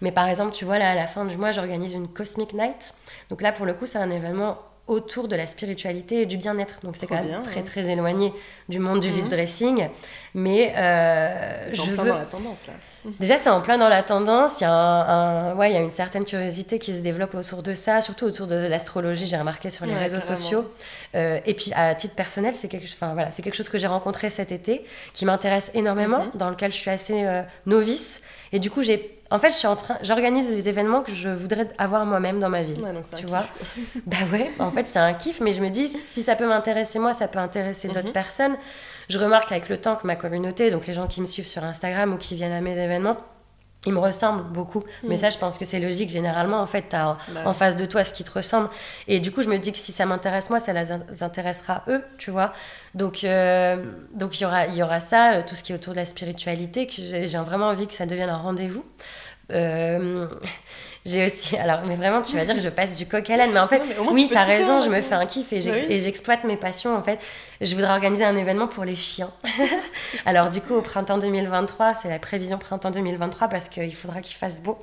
[0.00, 2.94] Mais par exemple, tu vois, là à la fin du mois, j'organise une Cosmic Night.
[3.30, 6.80] Donc là, pour le coup, c'est un événement autour de la spiritualité et du bien-être.
[6.82, 8.32] Donc c'est quand même très très éloigné
[8.68, 9.30] du monde du vide mhm.
[9.30, 9.88] dressing.
[10.34, 12.72] Mais euh, c'est en plein dans la tendance là.
[13.20, 14.60] Déjà c'est en plein dans la tendance.
[14.60, 17.62] Il y, a un, ouais, il y a une certaine curiosité qui se développe autour
[17.62, 20.64] de ça, surtout autour de l'astrologie, j'ai remarqué sur les réseaux sociaux.
[21.14, 24.30] Euh, et puis à titre personnel, c'est quelque, enfin, voilà, quelque chose que j'ai rencontré
[24.30, 26.30] cet été, qui m'intéresse énormément, mhm.
[26.34, 28.20] dans lequel je suis assez euh, novice.
[28.52, 31.28] Et du coup j'ai en fait, je suis en train, j'organise les événements que je
[31.28, 32.78] voudrais avoir moi-même dans ma vie.
[33.14, 33.44] tu vois
[34.06, 36.98] Bah ouais, en fait, c'est un kiff, mais je me dis, si ça peut m'intéresser
[36.98, 38.12] moi, ça peut intéresser d'autres mhm.
[38.12, 38.56] personnes.
[39.10, 41.62] Je remarque avec le temps que ma communauté, donc les gens qui me suivent sur
[41.62, 43.18] Instagram ou qui viennent à mes événements,
[43.86, 44.82] ils me ressemblent beaucoup.
[45.04, 45.18] Mais hmm.
[45.18, 46.10] ça, je pense que c'est logique.
[46.10, 48.68] Généralement, en fait, tu as bah en face de toi ce qui te ressemble.
[49.06, 52.04] Et du coup, je me dis que si ça m'intéresse moi, ça les intéressera eux,
[52.18, 52.52] tu vois.
[52.94, 55.74] Donc, euh, donc il y aura, il y aura ça, euh, tout ce qui est
[55.74, 58.84] autour de la spiritualité, que j'ai vraiment envie que ça devienne un rendez-vous.
[59.52, 60.26] Euh,
[61.08, 63.50] j'ai aussi, alors, mais vraiment, tu vas dire que je passe du coq à l'âne,
[63.52, 66.56] mais en fait, oui, tu as raison, je me fais un kiff et j'exploite mes
[66.56, 66.94] passions.
[66.96, 67.18] En fait,
[67.60, 69.30] je voudrais organiser un événement pour les chiens.
[70.26, 74.36] alors, du coup, au printemps 2023, c'est la prévision printemps 2023 parce qu'il faudra qu'il
[74.36, 74.78] fasse beau.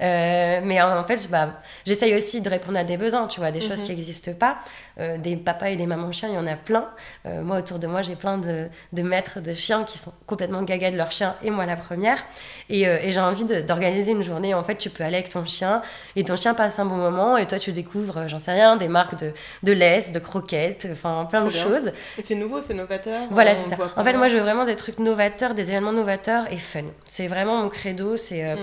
[0.00, 3.60] Euh, mais en, fait, bah, j'essaye aussi de répondre à des besoins, tu vois, des
[3.60, 3.84] choses mhm.
[3.84, 4.58] qui n'existent pas.
[4.98, 6.88] Euh, des papas et des mamans chiens, il y en a plein.
[7.26, 10.62] Euh, moi, autour de moi, j'ai plein de, de, maîtres de chiens qui sont complètement
[10.62, 12.24] gaga de leur chien et moi la première.
[12.70, 14.54] Et, et j'ai envie d'organiser une journée.
[14.54, 15.82] En fait, tu peux aller avec ton chien
[16.16, 18.88] et ton chien passe un bon moment et toi tu découvres, j'en sais rien, des
[18.88, 19.32] marques de,
[19.62, 21.92] de laisse, de croquettes, enfin plein de choses.
[22.18, 23.22] Et c'est nouveau, c'est novateur.
[23.30, 23.92] Voilà, c'est ça.
[23.96, 26.84] En fait, moi je veux vraiment des trucs novateurs, des événements novateurs et fun.
[27.04, 28.54] C'est vraiment mon credo, c'est.
[28.54, 28.58] Hmm.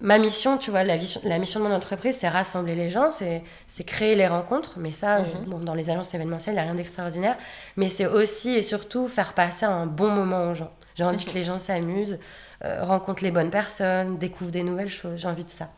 [0.00, 3.84] Ma mission, tu vois, la, la mission de mon entreprise, c'est rassembler les gens, c'est
[3.84, 5.64] créer les rencontres, mais ça, mhm.
[5.64, 7.36] dans les agences événementielles, il n'y a rien d'extraordinaire.
[7.76, 10.70] Mais c'est aussi et surtout faire passer un bon moment aux gens.
[10.94, 12.18] J'ai envie que les gens s'amusent,
[12.64, 15.20] euh, rencontrent les bonnes personnes, découvrent des nouvelles choses.
[15.20, 15.70] J'ai envie de ça.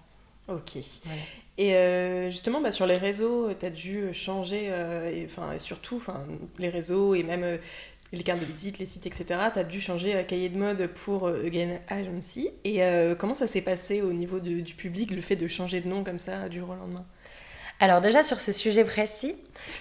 [0.49, 0.77] Ok.
[1.61, 6.03] Et euh, justement, bah, sur les réseaux, tu as dû changer, euh, et, enfin, surtout
[6.59, 7.59] les réseaux et même euh,
[8.13, 9.25] les cartes de visite, les sites, etc.
[9.53, 12.51] Tu as dû changer un cahier de mode pour Again Agency.
[12.65, 12.83] Et
[13.19, 16.19] comment ça s'est passé au niveau du public, le fait de changer de nom comme
[16.19, 17.05] ça du jour au lendemain?
[17.81, 19.37] Alors déjà, sur ce sujet précis,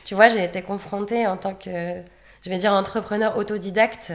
[0.05, 2.01] tu vois, j'ai été confrontée en tant que,
[2.43, 4.13] je vais dire, entrepreneur autodidacte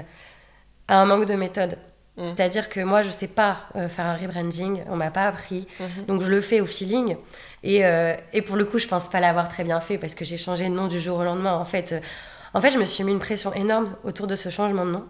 [0.88, 1.78] à un manque de méthode.
[2.16, 2.28] Mm.
[2.28, 5.66] C'est-à-dire que moi, je ne sais pas euh, faire un rebranding, on m'a pas appris,
[5.80, 6.06] mm-hmm.
[6.06, 7.16] donc je le fais au feeling.
[7.62, 10.24] Et, euh, et, pour le coup, je pense pas l'avoir très bien fait parce que
[10.24, 11.54] j'ai changé de nom du jour au lendemain.
[11.54, 12.00] En fait, euh,
[12.54, 15.04] en fait, je me suis mis une pression énorme autour de ce changement de nom.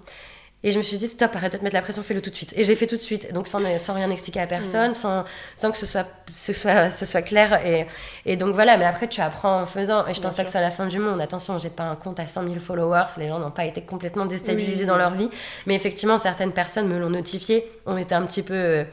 [0.66, 2.35] Et je me suis dit, stop, arrête de te mettre la pression, fais-le tout de
[2.35, 2.54] suite.
[2.57, 4.94] Et j'ai fait tout de suite, donc sans, sans rien expliquer à personne, mm.
[4.94, 7.61] sans, sans que ce soit, ce soit, ce soit clair.
[7.66, 7.87] Et,
[8.24, 10.07] et donc voilà, mais après, tu apprends en faisant.
[10.07, 11.20] Et je pense pas que c'est la fin du monde.
[11.20, 14.24] Attention, j'ai pas un compte à 100 000 followers, les gens n'ont pas été complètement
[14.24, 15.28] déstabilisés dans leur vie.
[15.66, 18.87] Mais effectivement, certaines personnes me l'ont notifié, ont été un petit peu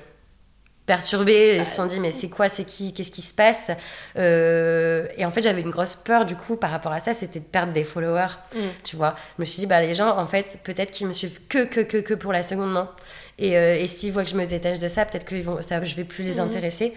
[0.91, 3.71] perturbés, ils se sont dit mais c'est quoi, c'est qui, qu'est-ce qui se passe
[4.17, 7.39] euh, Et en fait j'avais une grosse peur du coup par rapport à ça, c'était
[7.39, 8.59] de perdre des followers, mm.
[8.83, 9.15] tu vois.
[9.37, 11.79] Je me suis dit bah les gens en fait peut-être qu'ils me suivent que que
[11.79, 12.91] que que pour la seconde main.
[13.39, 15.81] Et, euh, et s'ils voient que je me détache de ça, peut-être que vont, ça,
[15.81, 16.39] je vais plus les mm.
[16.41, 16.93] intéresser.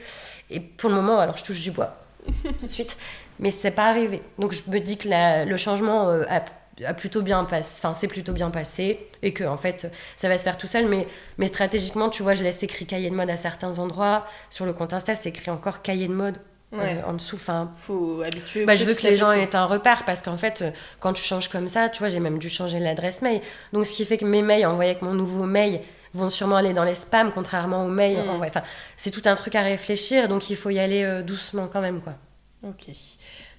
[0.50, 1.96] Et pour le moment, alors je touche du bois
[2.42, 2.96] tout de suite,
[3.38, 4.22] mais c'est pas arrivé.
[4.40, 5.08] Donc je me dis que
[5.46, 6.40] le changement euh, a
[6.82, 10.38] a plutôt bien passé, enfin c'est plutôt bien passé et que en fait ça va
[10.38, 10.88] se faire tout seul.
[10.88, 11.06] Mais
[11.38, 14.26] mais stratégiquement tu vois je laisse écrit cahier de mode à certains endroits.
[14.50, 16.38] Sur le compte Insta c'est écrit encore cahier de mode
[16.72, 17.36] euh, en dessous.
[17.36, 20.64] Enfin faut habituer bah, je veux que les gens aient un repère parce qu'en fait
[21.00, 23.40] quand tu changes comme ça tu vois j'ai même dû changer l'adresse mail.
[23.72, 25.80] Donc ce qui fait que mes mails envoyés avec mon nouveau mail
[26.12, 28.42] vont sûrement aller dans les spams contrairement aux mails mm.
[28.42, 28.62] enfin
[28.96, 30.28] c'est tout un truc à réfléchir.
[30.28, 32.14] Donc il faut y aller euh, doucement quand même quoi.
[32.64, 32.88] Ok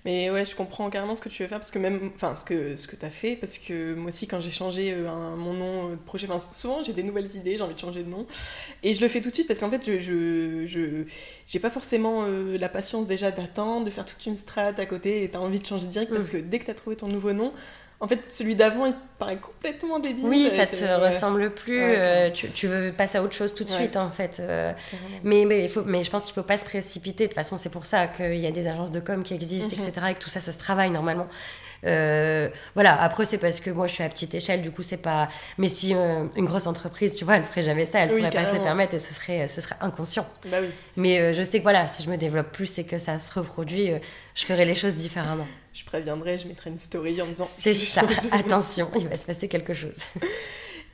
[0.06, 2.46] mais ouais, je comprends carrément ce que tu veux faire, parce que même, enfin, ce
[2.46, 5.54] que, ce que tu as fait, parce que moi aussi, quand j'ai changé euh, mon
[5.54, 8.28] nom de projet, enfin, souvent j'ai des nouvelles idées, j'ai envie de changer de nom,
[8.84, 11.04] et je le fais tout de suite, parce qu'en fait, je, je, je
[11.48, 15.24] j'ai pas forcément euh, la patience déjà d'attendre, de faire toute une strate à côté,
[15.24, 16.32] et tu as envie de changer direct, parce mm.
[16.32, 17.52] que dès que tu as trouvé ton nouveau nom,
[18.02, 20.26] en fait, celui d'avant, il paraît complètement débile.
[20.26, 21.82] Oui, ça te ressemble plus.
[21.82, 24.42] Euh, tu, tu, veux passer à autre chose tout de suite, en fait.
[24.42, 24.74] Euh.
[25.24, 27.24] mais, mais, il faut, mais je pense qu'il ne faut pas se précipiter.
[27.24, 29.70] De toute façon, c'est pour ça qu'il y a des agences de com qui existent,
[29.74, 30.08] etc.
[30.10, 31.28] Et que tout ça, ça se travaille normalement.
[31.86, 34.98] Euh, voilà, après, c'est parce que moi, je suis à petite échelle, du coup, c'est
[34.98, 35.30] pas.
[35.58, 38.46] Mais si une grosse entreprise, tu vois, elle ferait jamais ça, elle ne pourrait pas
[38.46, 40.28] se permettre et ce serait, ce serait inconscient.
[40.52, 40.68] Bah oui.
[40.98, 43.92] Mais je sais que voilà, si je me développe plus et que ça se reproduit,
[44.34, 47.48] je ferai les choses différemment je préviendrai, je mettrai une story en disant.
[47.60, 49.98] C'est ça, attention, il va se passer quelque chose.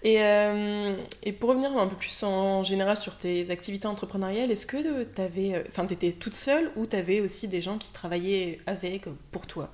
[0.03, 4.65] Et, euh, et, pour revenir un peu plus en général sur tes activités entrepreneuriales, est-ce
[4.65, 5.53] que tu avais.
[5.53, 9.45] Euh, enfin, étais toute seule ou tu avais aussi des gens qui travaillaient avec, pour
[9.45, 9.69] toi?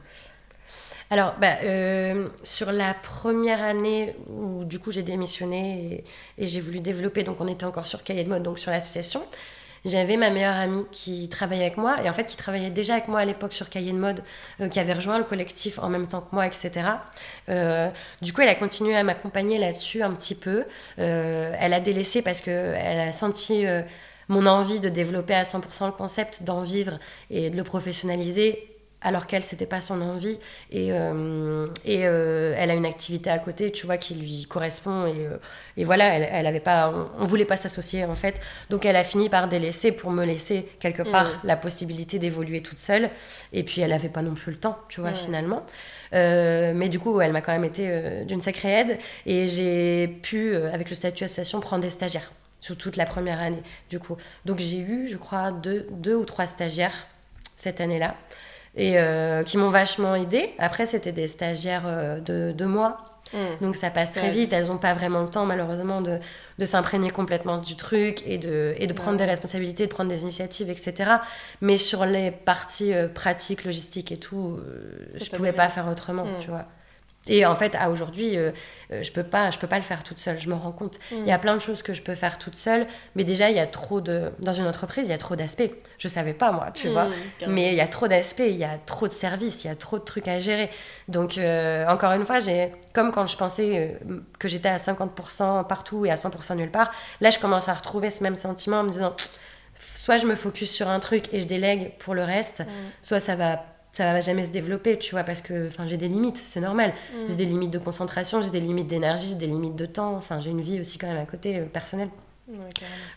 [1.09, 6.03] Alors, bah, euh, sur la première année où du coup j'ai démissionné
[6.37, 8.71] et, et j'ai voulu développer, donc on était encore sur Cahier de Mode, donc sur
[8.71, 9.23] l'association,
[9.85, 13.07] j'avais ma meilleure amie qui travaillait avec moi, et en fait qui travaillait déjà avec
[13.07, 14.23] moi à l'époque sur Cahier de Mode,
[14.61, 16.71] euh, qui avait rejoint le collectif en même temps que moi, etc.
[17.49, 17.89] Euh,
[18.21, 20.65] du coup, elle a continué à m'accompagner là-dessus un petit peu.
[20.99, 23.65] Euh, elle a délaissé parce qu'elle a senti
[24.27, 28.76] mon envie de développer à 100% le concept, d'en vivre et de le professionnaliser
[29.07, 30.37] alors qu'elle, c'était pas son envie.
[30.69, 35.07] Et, euh, et euh, elle a une activité à côté, tu vois, qui lui correspond.
[35.07, 35.37] Et, euh,
[35.77, 38.41] et voilà, elle, elle avait pas, on, voulait pas s'associer, en fait.
[38.69, 41.39] Donc elle a fini par délaisser pour me laisser, quelque part, mm.
[41.45, 43.09] la possibilité d'évoluer toute seule.
[43.53, 45.63] Et puis elle avait pas non plus le temps, tu vois, finalement.
[46.11, 48.97] mais du coup, elle m'a quand même été d'une sacrée aide.
[49.25, 53.63] Et j'ai pu, avec le statut association, prendre des stagiaires sur toute la première année,
[53.89, 54.17] du coup.
[54.43, 57.07] Donc j'ai eu, je crois, deux, deux ou trois stagiaires
[57.55, 58.15] cette année-là
[58.77, 60.53] et euh, qui m'ont vachement aidé.
[60.59, 62.97] Après, c'était des stagiaires euh, de deux mois.
[63.33, 63.61] Hmm.
[63.61, 64.53] Donc ça passe très vite.
[64.53, 66.19] Elles n'ont pas vraiment le temps, malheureusement, de,
[66.59, 70.21] de s'imprégner complètement du truc et de, et de prendre des responsabilités, de prendre des
[70.21, 71.11] initiatives, etc.
[71.59, 74.59] Mais sur les parties euh, pratiques, logistiques et tout,
[75.15, 76.39] je ne pouvais pas faire autrement, hmm.
[76.39, 76.65] tu vois.
[77.27, 78.51] Et en fait, à aujourd'hui, euh,
[78.91, 80.39] euh, je peux pas, je peux pas le faire toute seule.
[80.39, 80.99] Je me rends compte.
[81.11, 81.15] Mm.
[81.17, 83.55] Il y a plein de choses que je peux faire toute seule, mais déjà, il
[83.55, 85.69] y a trop de, dans une entreprise, il y a trop d'aspects.
[85.97, 87.07] Je savais pas moi, tu mm, vois.
[87.47, 89.75] Mais il y a trop d'aspects, il y a trop de services, il y a
[89.75, 90.69] trop de trucs à gérer.
[91.07, 93.97] Donc, euh, encore une fois, j'ai, comme quand je pensais
[94.39, 98.09] que j'étais à 50% partout et à 100% nulle part, là, je commence à retrouver
[98.09, 99.15] ce même sentiment en me disant,
[99.79, 102.65] soit je me focus sur un truc et je délègue pour le reste, mm.
[103.01, 103.63] soit ça va
[103.97, 106.91] ça va jamais se développer, tu vois, parce que j'ai des limites, c'est normal.
[106.91, 107.29] Mm.
[107.29, 110.15] J'ai des limites de concentration, j'ai des limites d'énergie, j'ai des limites de temps.
[110.15, 112.09] Enfin, j'ai une vie aussi quand même à côté euh, personnelle.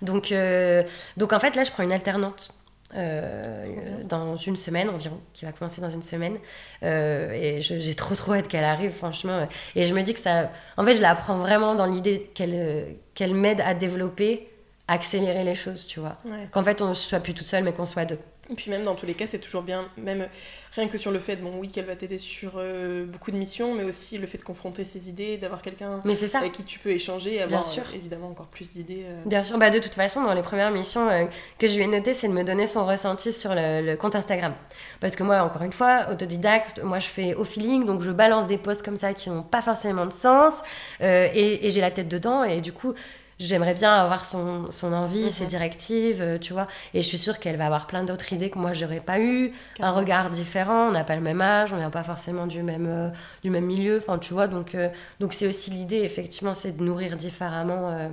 [0.00, 0.82] donc, euh,
[1.18, 2.54] donc en fait, là, je prends une alternante.
[2.96, 3.62] Euh,
[4.02, 6.38] dans une semaine environ, qui va commencer dans une semaine.
[6.82, 9.46] et j'ai trop trop hâte qu'elle arrive, franchement.
[9.76, 10.50] Et je me dis que ça.
[10.76, 14.48] En fait, je la prends vraiment dans l'idée qu'elle qu'elle m'aide à développer,
[14.88, 16.16] à accélérer les choses, tu vois.
[16.50, 18.18] Qu'en fait, on ne soit plus toute seule, mais qu'on soit deux.
[18.50, 20.26] Et puis même dans tous les cas, c'est toujours bien, même
[20.72, 23.74] rien que sur le fait, bon oui, qu'elle va t'aider sur euh, beaucoup de missions,
[23.74, 26.02] mais aussi le fait de confronter ses idées, d'avoir quelqu'un
[26.34, 27.84] avec qui tu peux échanger et avoir sûr.
[27.94, 29.04] évidemment encore plus d'idées.
[29.06, 29.22] Euh.
[29.24, 31.26] Bien sûr, bah, de toute façon, dans les premières missions euh,
[31.58, 34.54] que je lui ai notées, c'est de me donner son ressenti sur le, compte Instagram.
[35.00, 38.46] Parce que moi, encore une fois, autodidacte, moi je fais au feeling, donc je balance
[38.46, 40.62] des posts comme ça qui n'ont pas forcément de sens,
[41.00, 42.94] et, et j'ai la tête dedans, et du coup
[43.40, 45.30] j'aimerais bien avoir son, son envie, Mhm.
[45.30, 46.68] ses directives, euh, tu vois.
[46.94, 49.52] Et je suis sûre qu'elle va avoir plein d'autres idées que moi, j'aurais pas eu.
[49.80, 52.86] Un regard différent, on n'a pas le même âge, on vient pas forcément du même,
[52.86, 53.08] euh,
[53.42, 54.46] du même milieu, enfin, tu vois.
[54.46, 58.08] Donc, euh, donc c'est aussi l'idée, effectivement, c'est de nourrir différemment euh,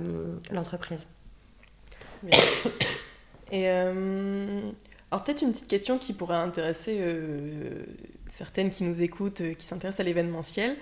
[0.50, 1.06] l'entreprise.
[3.52, 7.00] Et alors peut-être une petite question qui pourrait intéresser
[8.28, 10.76] certaines qui nous écoutent, qui s'intéressent à l'événementiel.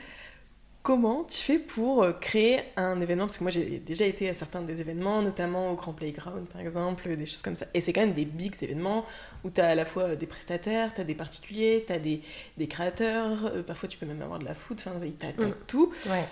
[0.87, 3.25] Comment tu fais pour euh, créer un événement?
[3.27, 6.61] Parce que moi j'ai déjà été à certains des événements, notamment au Grand Playground par
[6.61, 7.67] exemple, des choses comme ça.
[7.75, 9.05] Et c'est quand même des big événements
[9.43, 12.21] où tu as à la fois des prestataires, tu as des particuliers, tu as des,
[12.57, 15.55] des créateurs, euh, parfois tu peux même avoir de la food, enfin tu as, Mm.
[15.67, 15.93] tout.
[16.09, 16.25] Ouais.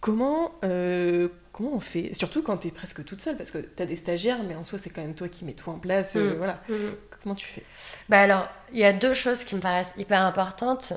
[0.00, 2.14] Comment, euh, comment on fait?
[2.14, 4.62] Surtout quand tu es presque toute seule, parce que tu as des stagiaires, mais en
[4.62, 6.14] soi, c'est quand même toi qui mets tout en place.
[6.14, 6.36] euh, Mm.
[6.36, 6.62] voilà.
[6.68, 6.94] Mhm.
[7.24, 7.64] Comment tu fais?
[8.08, 10.92] Bah alors, il y a deux choses qui me paraissent hyper importantes.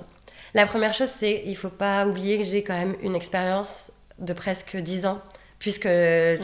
[0.53, 4.33] La première chose, c'est il faut pas oublier que j'ai quand même une expérience de
[4.33, 5.19] presque 10 ans.
[5.59, 5.89] Puisque,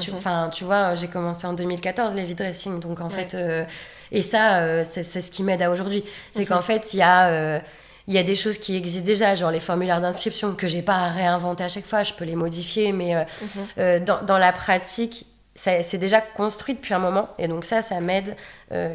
[0.02, 0.50] tu, Mhm.
[0.52, 2.82] tu vois, j'ai commencé en 2014 les vide dressing.
[2.82, 3.10] Donc, en Ouais.
[3.12, 3.64] fait, euh,
[4.12, 6.04] et ça, euh, c'est ce qui m'aide à aujourd'hui.
[6.34, 6.48] C'est Mhm.
[6.48, 7.30] qu'en fait, il y a.
[7.30, 7.60] euh,
[8.08, 10.94] il y a des choses qui existent déjà, genre les formulaires d'inscription que j'ai pas
[10.96, 13.26] à réinventer à chaque fois, je peux les modifier, mais
[13.78, 14.04] Mhm.
[14.06, 18.36] dans, dans la pratique, c'est déjà construit depuis un moment, et donc ça, ça m'aide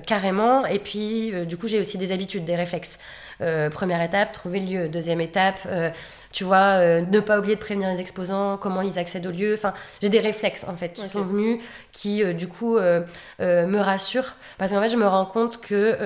[0.07, 0.65] carrément.
[0.67, 3.01] Et puis, du coup, j'ai aussi des habitudes, des réflexes.
[3.43, 4.89] Euh, première étape, trouver le lieu.
[4.89, 5.91] Deuxième étape, euh,
[6.31, 9.55] tu vois, euh, ne pas oublier de prévenir les exposants, comment ils accèdent au lieu.
[9.55, 9.73] Enfin,
[10.03, 11.59] j'ai des réflexes, en fait, qui sont venus,
[11.93, 14.35] qui, du coup, me rassurent.
[14.59, 15.97] Parce qu'en fait, je me rends compte que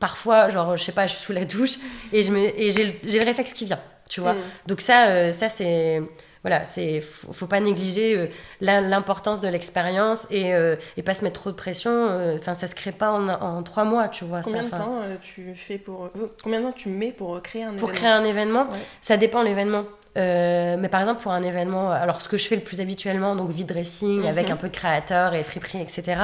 [0.00, 1.76] parfois, genre, je sais pas, je suis sous la douche,
[2.12, 4.34] et, je me, et j'ai le- le réflexe qui vient, tu vois.
[4.34, 4.38] Mm.
[4.66, 6.02] Donc ça, euh, ça c'est
[6.42, 8.26] voilà, c'est faut, faut pas négliger euh,
[8.60, 11.90] l'importance de l'expérience et, euh, et pas se mettre trop de pression.
[11.92, 14.40] euh, Enfin, ça se crée pas en, en trois mois, tu vois.
[14.42, 16.10] Combien ça, de temps euh, tu fais pour.
[16.42, 17.94] combien de temps tu mets pour créer un Pour événement?
[17.94, 18.78] créer un événement, Ouais.
[19.00, 19.84] ça dépend de l'événement.
[20.18, 23.34] Euh, mais par exemple, pour un événement, alors ce que je fais le plus habituellement,
[23.34, 24.26] donc vide dressing Mhm.
[24.26, 26.20] avec un peu de créateur et friperie, etc.,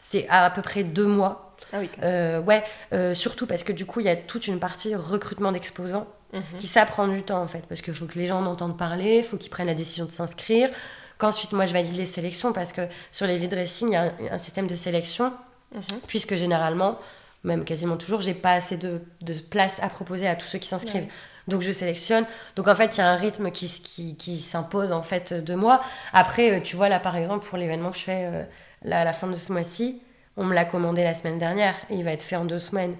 [0.00, 1.54] c'est à, à peu près deux mois.
[1.72, 1.90] Ah oui.
[2.02, 5.52] Euh, ouais, euh, surtout parce que du coup, il y a toute une partie recrutement
[5.52, 6.42] d'exposants Mhm.
[6.58, 8.76] qui ça prend du temps en fait parce qu'il faut que les gens en entendent
[8.76, 10.68] parler, il faut qu'ils prennent la décision de s'inscrire,
[11.16, 14.02] qu'ensuite moi je valide les sélections parce que sur les vide dressing il y a
[14.02, 15.32] un, un système de sélection
[15.74, 16.00] Mhm.
[16.06, 16.98] puisque généralement,
[17.44, 20.66] même quasiment toujours, j'ai pas assez de, de place à proposer à tous ceux qui
[20.68, 21.02] s'inscrivent.
[21.02, 21.08] Ouais.
[21.46, 22.24] Donc je sélectionne.
[22.56, 25.54] Donc en fait, il y a un rythme qui, qui, qui s'impose en fait de
[25.54, 25.80] moi.
[26.14, 28.44] Après, euh, tu vois là par exemple pour l'événement que je fais euh,
[28.82, 30.00] là, à la fin de ce mois-ci,
[30.38, 32.96] on me l'a commandé la semaine dernière et il va être fait en deux semaines.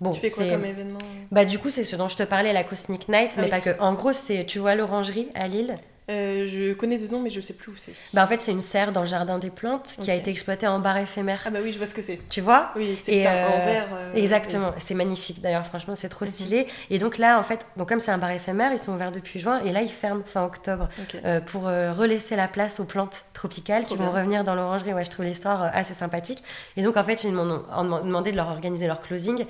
[0.00, 0.98] Bon, Tu fais quoi comme événement
[1.30, 3.50] bah du coup c'est ce dont je te parlais, la Cosmic Night, Ah mais oui.
[3.50, 3.78] pas que.
[3.80, 5.76] En gros c'est, tu vois l'orangerie à Lille
[6.10, 7.92] Euh, Je connais de nom, mais je sais plus où c'est.
[8.14, 10.66] Bah en fait c'est une serre dans le jardin des plantes qui a été exploitée
[10.66, 11.40] en bar éphémère.
[11.46, 12.18] Ah bah oui, je vois ce que c'est.
[12.28, 13.86] Tu vois Oui, c'est euh, en verre.
[13.94, 16.30] euh, Exactement, c'est magnifique d'ailleurs, franchement c'est trop Mhm.
[16.32, 16.66] stylé.
[16.90, 19.40] Et donc là en fait, donc comme c'est un bar éphémère, ils sont ouverts depuis
[19.40, 20.88] juin et là ils ferment fin octobre
[21.24, 24.18] euh, pour relaisser la place aux plantes tropicales Trop qui vont bien.
[24.20, 24.92] revenir dans l'orangerie.
[24.92, 26.42] Ouais, je trouve l'histoire assez sympathique.
[26.76, 27.62] Et donc, en fait, ils m'ont
[28.04, 29.44] demandé de leur organiser leur closing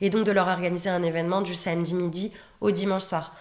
[0.00, 3.34] et donc de leur organiser un événement du samedi midi au dimanche soir.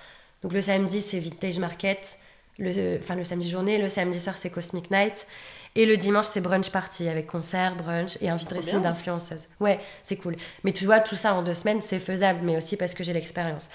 [0.44, 2.18] Donc, le samedi, c'est Vintage Market,
[2.58, 5.28] le, enfin, le samedi journée, le samedi soir, c'est Cosmic Night.
[5.78, 8.80] Et le dimanche, c'est brunch party avec concert, brunch et un vide dressing bien.
[8.80, 9.50] d'influenceuses.
[9.60, 10.38] Ouais, c'est cool.
[10.64, 13.12] Mais tu vois, tout ça en deux semaines, c'est faisable, mais aussi parce que j'ai
[13.12, 13.70] l'expérience.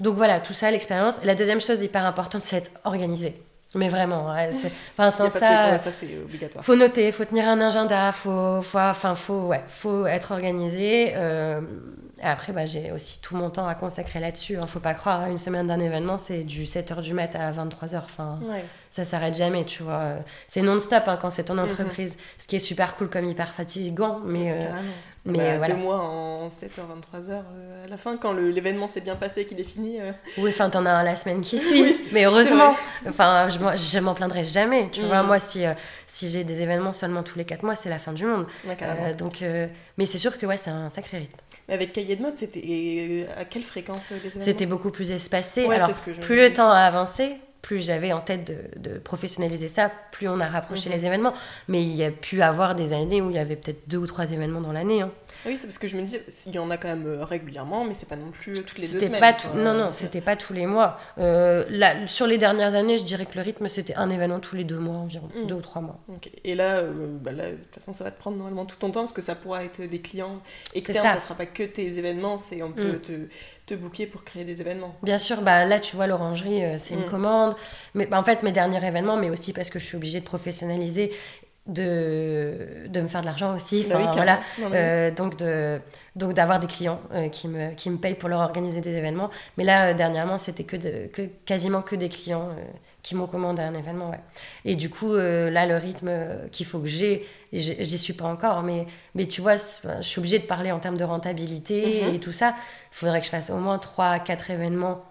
[0.00, 1.22] Donc voilà, tout ça, l'expérience.
[1.24, 3.34] La deuxième chose hyper importante, c'est être organisé.
[3.76, 5.30] Mais vraiment, c'est- enfin, sans de
[5.78, 6.64] ça, c'est obligatoire.
[6.64, 11.12] faut noter, faut tenir un agenda, faut, faut, enfin, faut, ouais, faut être organisé.
[11.14, 11.60] euh,
[12.22, 14.56] et après, bah, j'ai aussi tout mon temps à consacrer là-dessus.
[14.56, 17.50] Hein, faut pas croire, hein, une semaine d'un événement, c'est du 7h du mat à
[17.50, 17.98] 23h.
[17.98, 18.64] Enfin, Ouais.
[18.90, 20.14] ça s'arrête jamais, tu vois.
[20.46, 21.64] C'est non-stop hein, quand c'est ton Mhm.
[21.64, 22.16] entreprise.
[22.38, 24.64] Ce qui est super cool comme hyper fatigant, mais, euh.
[25.26, 25.74] Mais Bah, euh, voilà.
[25.74, 26.80] Deux mois en 7h,
[27.12, 30.00] 23h, euh, à la fin, quand l'événement s'est bien passé, qu'il est fini.
[30.00, 31.96] euh, Oui, enfin, t'en as un la semaine qui suit.
[32.12, 32.74] mais heureusement,
[33.08, 34.88] enfin, je, m'en- plaindrai jamais.
[34.90, 35.72] Tu vois, moi, si, euh,
[36.06, 38.46] si j'ai des événements seulement tous les 4 mois, c'est la fin du monde.
[38.66, 38.76] ouais.
[38.82, 39.66] Euh, donc, euh,
[39.98, 41.36] mais c'est sûr que ouais, c'est un sacré rythme.
[41.68, 44.44] Mais avec Cahier de mode, c'était à quelle fréquence les événements?
[44.44, 45.64] C'était beaucoup plus espacé.
[45.66, 48.44] Ouais, Alors, c'est ce que je plus le temps a avancé, plus j'avais en tête
[48.46, 50.94] de, de professionnaliser ça, plus on a rapproché Mhm.
[50.96, 51.34] les événements.
[51.66, 54.06] Mais il y a pu avoir des années où il y avait peut-être deux ou
[54.06, 55.02] trois événements dans l'année.
[55.02, 55.10] hein.
[55.44, 57.84] Oui, c'est parce que je me disais, il y en a quand même euh, régulièrement,
[57.84, 59.18] mais c'est pas non plus toutes les deux semaines.
[59.20, 60.98] pas tout, non, non, c'était pas tous les mois.
[61.18, 64.54] Euh, là, sur les dernières années, je dirais que le rythme, c'était un événement tous
[64.54, 65.46] les deux mois environ, Mhm.
[65.48, 65.98] deux ou trois mois.
[66.44, 68.90] Et là, euh, bah là, de toute façon, ça va te prendre normalement tout ton
[68.92, 70.40] temps parce que ça pourra être des clients
[70.74, 71.12] externes, ça.
[71.14, 71.20] ça.
[71.20, 73.00] sera pas que tes événements, c'est on peut Mm.
[73.00, 73.12] te,
[73.66, 74.94] te booker pour créer des événements.
[75.02, 77.10] Bien sûr, bah là, tu vois, l'orangerie, euh, c'est une Mm.
[77.10, 77.54] commande.
[77.94, 80.24] Mais bah, en fait, mes derniers événements, mais aussi parce que je suis obligée de
[80.24, 81.12] professionnaliser.
[81.68, 83.84] de, de me faire de l'argent aussi.
[83.88, 84.40] Bah oui, voilà.
[84.60, 85.80] Non, mais Euh, donc de
[86.14, 89.30] donc d'avoir des clients euh, qui, me, qui me payent pour leur organiser des événements.
[89.58, 92.50] Mais là, dernièrement, c'était que, de- que quasiment que des clients
[93.06, 94.10] qui m'ont commandé un événement.
[94.10, 94.18] Ouais.
[94.64, 98.24] Et du coup, euh, là, le rythme euh, qu'il faut que j'ai, j'y suis pas
[98.24, 98.64] encore.
[98.64, 102.14] Mais, mais tu vois, je suis obligée de parler en termes de rentabilité Mhm.
[102.16, 102.54] et tout ça.
[102.90, 105.04] Il faudrait que je fasse au moins 3 4 événements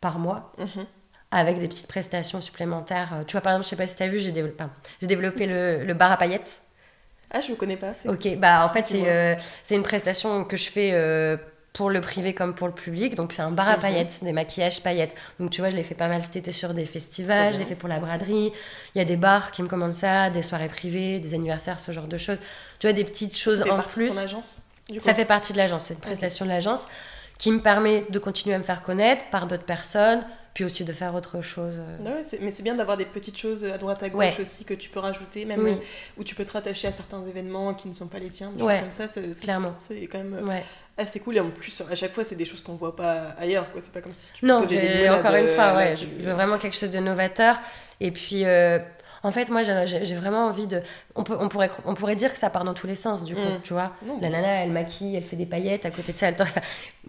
[0.00, 0.86] par mois Mhm.
[1.32, 3.12] avec des petites prestations supplémentaires.
[3.14, 4.62] Euh, Tu vois, par exemple, je sais pas si tu as vu, j'ai développé,
[5.00, 6.62] j'ai développé le, le bar à paillettes.
[7.32, 7.92] Ah, je ne connais pas.
[8.06, 9.34] Ok, bah en fait, c'est euh,
[9.72, 11.36] une prestation que je fais euh,
[11.72, 13.14] pour le privé comme pour le public.
[13.14, 13.80] Donc, c'est un bar à Mhm.
[13.82, 15.14] paillettes, des maquillages paillettes.
[15.40, 17.64] Donc, tu vois, je l'ai fait pas mal cet été sur des festivals, je l'ai
[17.64, 18.52] fait pour la braderie.
[18.94, 21.90] Il y a des bars qui me commandent ça, des soirées privées, des anniversaires, ce
[21.92, 22.38] genre de choses.
[22.78, 24.08] Tu vois, des petites choses Ça fait en partie plus.
[24.08, 26.86] de ton agence du coup Ça fait partie de l'agence, c'est une prestation de l'agence
[27.38, 30.22] qui me permet de continuer à me faire connaître par d'autres personnes,
[30.54, 31.76] puis aussi de faire autre chose.
[31.78, 31.98] euh.
[32.04, 34.40] Ah mais c'est bien d'avoir des petites choses à droite à gauche Ouais.
[34.40, 35.70] aussi que tu peux rajouter, même Oui.
[35.72, 35.76] euh,
[36.18, 38.62] où tu peux te rattacher à certains événements qui ne sont pas les tiens, des
[38.62, 38.72] Ouais.
[38.74, 39.08] choses comme ça.
[39.08, 39.74] c'est- Clairement.
[39.80, 40.62] C'est quand même euh, Ouais.
[40.98, 43.70] Assez cool et en plus, à chaque fois, c'est des choses qu'on voit pas ailleurs.
[43.72, 43.80] quoi.
[43.80, 46.58] C'est pas comme si tu Non, des encore une fois, ouais, tu- je veux vraiment
[46.58, 47.58] quelque chose de novateur.
[48.00, 48.78] Et puis, euh,
[49.22, 50.82] en fait, moi, j'ai vraiment envie de.
[51.14, 53.34] On, peut, on, pourrait, on pourrait dire que ça part dans tous les sens, du
[53.34, 53.60] coup, Mm.
[53.62, 53.92] tu vois.
[54.06, 56.36] Non, La nana, elle maquille, elle fait des paillettes, à côté de ça, elle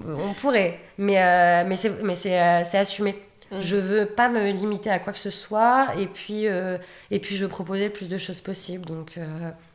[0.06, 3.16] On pourrait, mais, euh, mais c'est mais c'est, euh, c'est assumé.
[3.52, 3.60] Mm.
[3.60, 7.44] Je veux pas me limiter à quoi que ce soit, et puis, et puis je
[7.44, 8.86] veux proposer le plus de choses possibles.
[8.86, 9.16] Donc,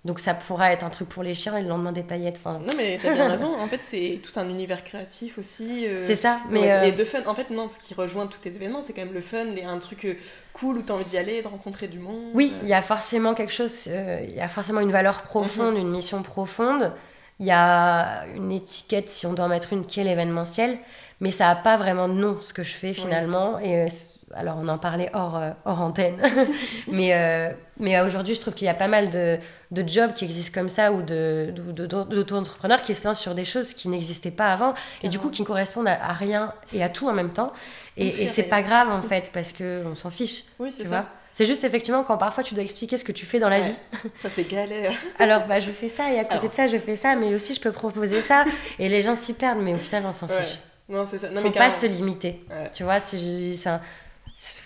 [0.05, 2.37] donc ça pourra être un truc pour les chiens et le lendemain des paillettes.
[2.39, 3.53] Enfin, Non, mais t'as bien raison.
[3.59, 5.87] En fait, c'est tout un univers créatif aussi.
[5.87, 7.19] euh, c'est ça, mais euh, fun.
[7.27, 9.65] En fait, non, ce qui rejoint tous tes événements, c'est quand même le fun, les,
[9.65, 10.15] un truc euh,
[10.53, 12.31] cool où t'as envie d'y aller, de rencontrer du monde.
[12.35, 12.59] Oui, euh.
[12.63, 15.81] il y a forcément quelque chose, il y a forcément une valeur profonde, Mhm.
[15.81, 16.93] une mission profonde.
[17.41, 20.79] Il y a une étiquette, si on doit en mettre une, qui est l'événementiel,
[21.21, 23.59] mais ça n'a pas vraiment de nom, ce que je fais finalement.
[23.61, 23.87] Et
[24.35, 26.17] alors, on en parlait hors, euh, hors antenne,
[26.89, 29.39] mais, euh, mais aujourd'hui, je trouve qu'il y a pas mal de,
[29.71, 33.35] de jobs qui existent comme ça ou de, de- de- d'auto-entrepreneurs qui se lancent sur
[33.35, 36.83] des choses qui n'existaient pas avant et du coup qui correspondent à, à rien et
[36.83, 37.53] à tout en même temps.
[37.97, 40.45] Et, et c'est pas grave en fait, parce qu'on s'en fiche.
[40.59, 41.07] Oui, c'est ça.
[41.33, 43.65] c'est juste effectivement quand parfois tu dois expliquer ce que tu fais dans la Ouais.
[43.71, 43.77] vie.
[44.23, 44.93] Ça, c'est galère.
[45.19, 46.49] Alors bah je fais ça et à côté Alors.
[46.51, 48.45] de ça je fais ça, mais aussi je peux proposer ça
[48.79, 50.43] et les gens s'y perdent, mais au final on s'en Ouais.
[50.43, 50.59] fiche.
[50.89, 51.29] Non, c'est ça.
[51.29, 52.43] Non, Faut mais pas se limiter.
[52.49, 52.71] Ouais.
[52.73, 53.61] Tu vois, si je-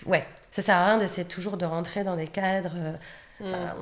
[0.07, 2.73] ouais, ça sert à rien d'essayer toujours de rentrer dans des cadres.
[2.77, 2.93] euh,
[3.45, 3.73] Enfin, Mm.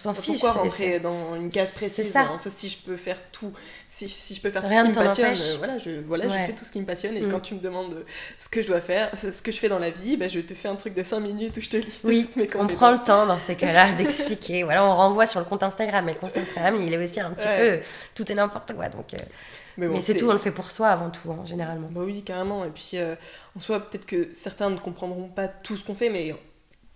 [0.00, 0.40] on s'en fiche.
[0.42, 2.20] Pourquoi rentrer dans une case précise ça.
[2.22, 3.50] hein, si je peux faire tout,
[3.88, 6.28] si, si je peux faire tout Rien ce qui me passionne, euh, voilà, je, voilà
[6.28, 7.30] je fais tout ce qui me passionne et Mm.
[7.30, 8.04] quand tu me demandes
[8.36, 10.52] ce que je dois faire, ce que je fais dans la vie, bah, je te
[10.52, 12.76] fais un truc de 5 minutes où je te liste Oui, toutes mes on compétences.
[12.76, 14.64] prend le temps dans ces cas-là d'expliquer.
[14.64, 16.06] Voilà, on renvoie sur le compte Instagram.
[16.06, 17.78] Et le compte Instagram, il est aussi un petit Ouais.
[17.80, 18.90] peu tout et n'importe quoi.
[18.90, 19.18] Donc, euh,
[19.80, 21.88] Mais, bon, mais c'est tout, on le fait pour soi avant tout, hein, généralement.
[21.90, 22.66] Bah oui, carrément.
[22.66, 23.16] Et puis, euh,
[23.56, 26.34] en soi, peut-être que certains ne comprendront pas tout ce qu'on fait, mais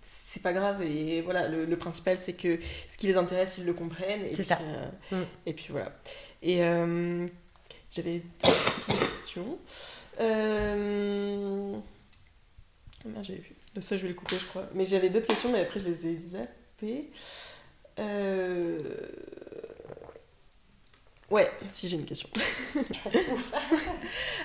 [0.03, 0.83] c'est pas grave.
[0.83, 4.27] Et voilà, le, le principal, c'est que ce qui les intéresse, ils le comprennent.
[4.33, 4.59] C'est ça.
[4.61, 5.25] euh, Mm.
[5.47, 5.91] Et puis voilà.
[6.43, 7.25] Et euh,
[7.89, 9.57] j'avais d'autres questions.
[10.21, 11.73] Euh...
[13.03, 13.55] ah merde, j'avais vu.
[13.75, 14.65] Le ça, je vais le couper, je crois.
[14.75, 17.09] Mais j'avais d'autres questions, mais après, je les ai zappées.
[17.97, 18.79] Euh...
[21.31, 22.29] Ouais, si j'ai une question.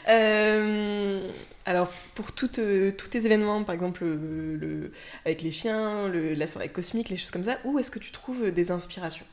[0.09, 1.31] Euh,
[1.67, 4.93] alors, pour toutes, euh, tous tes événements, par exemple le, le-
[5.25, 8.11] avec les chiens, le- la soirée cosmique, les choses comme ça, où est-ce que tu
[8.11, 9.27] trouves des inspirations?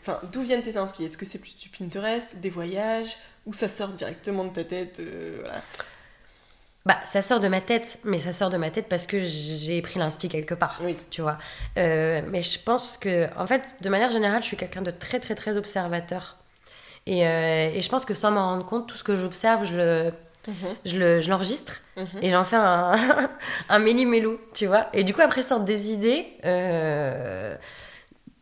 [0.00, 1.04] Enfin, D'où viennent tes inspirations?
[1.06, 4.98] Est-ce que c'est plus du Pinterest, des voyages, ou ça sort directement de ta tête
[5.00, 5.62] euh, voilà?
[6.86, 9.82] Bah, ça sort de ma tête, mais ça sort de ma tête parce que j'ai
[9.82, 10.96] pris l'inspi quelque part, Oui.
[11.10, 11.38] tu vois.
[11.76, 15.20] Euh, mais je pense que, en fait, de manière générale, je suis quelqu'un de très,
[15.20, 16.37] très, très observateur.
[17.10, 19.74] Et, euh, et je pense que sans m'en rendre compte, tout ce que j'observe, je
[19.74, 20.12] le,
[20.84, 22.06] je le- je l'enregistre Mhm.
[22.22, 22.92] et j'en fais un,
[23.70, 24.86] un méli-mélou, tu vois.
[24.92, 27.54] Et du coup, après, sortent des idées, euh,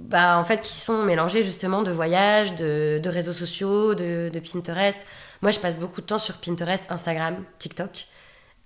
[0.00, 4.40] bah, en fait, qui sont mélangées justement de voyages, de, de réseaux sociaux, de, de
[4.40, 5.06] Pinterest.
[5.42, 8.06] Moi, je passe beaucoup de temps sur Pinterest, Instagram, TikTok.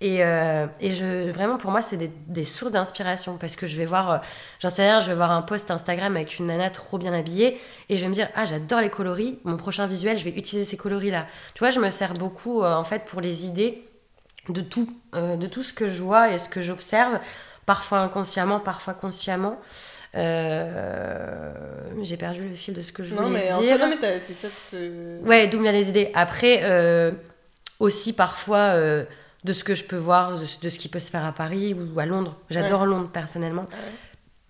[0.01, 3.77] Et, euh, et je, vraiment, pour moi, c'est des, des sources d'inspiration parce que je
[3.77, 4.17] vais voir, euh,
[4.59, 7.61] j'en sais rien, je vais voir un post Instagram avec une nana trop bien habillée
[7.87, 10.67] et je vais me dire, ah, j'adore les coloris, mon prochain visuel, je vais utiliser
[10.67, 11.27] ces coloris-là.
[11.53, 13.83] Tu vois, je me sers beaucoup, euh, en fait, pour les idées
[14.49, 17.19] de tout, de tout ce que je vois et ce que j'observe,
[17.67, 19.59] parfois inconsciemment, parfois consciemment.
[20.15, 21.51] Euh,
[22.01, 23.77] J'ai perdu le fil de ce que je Non, voulais en dire.
[23.77, 25.19] non, mais c'est ça ce.
[25.23, 26.09] Ouais, d'où viennent les idées.
[26.15, 27.11] Après, euh,
[27.79, 29.05] aussi parfois euh,
[29.43, 31.73] de ce que je peux voir, de, de ce qui peut se faire à Paris
[31.75, 32.35] ou à Londres.
[32.49, 33.65] J'adore Londres personnellement.
[33.71, 33.91] Ah ouais.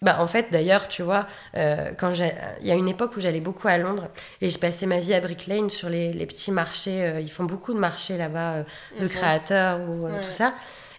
[0.03, 1.27] Bah, en fait, d'ailleurs, tu vois,
[1.57, 4.07] euh, quand j'ai- il y a une époque où j'allais beaucoup à Londres
[4.41, 7.03] et je passais ma vie à Brick Lane sur les, les petits marchés.
[7.03, 8.63] euh, ils font beaucoup de marchés là-bas euh,
[8.99, 10.21] de créateurs ou Ouais.
[10.21, 10.55] tout ça.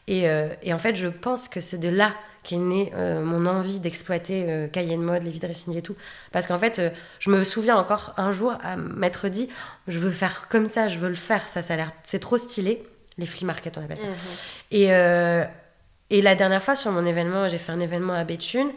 [0.08, 0.24] Et,
[0.62, 2.12] et en fait, je pense que c'est de là
[2.42, 5.94] qu'est née mon envie d'exploiter Cayenne Mode, les dressing et tout.
[6.32, 6.82] Parce qu'en fait,
[7.20, 9.48] je me souviens encore un jour à m'être dit,
[9.86, 12.36] je veux faire comme ça, je veux le faire, ça, ça a l'air, c'est trop
[12.36, 12.84] stylé.
[13.18, 14.06] Les flea market, on appelle ça.
[14.06, 14.14] Mhm.
[14.70, 15.44] Et, euh,
[16.10, 18.70] et la dernière fois, sur mon événement, j'ai fait un événement à Béthune.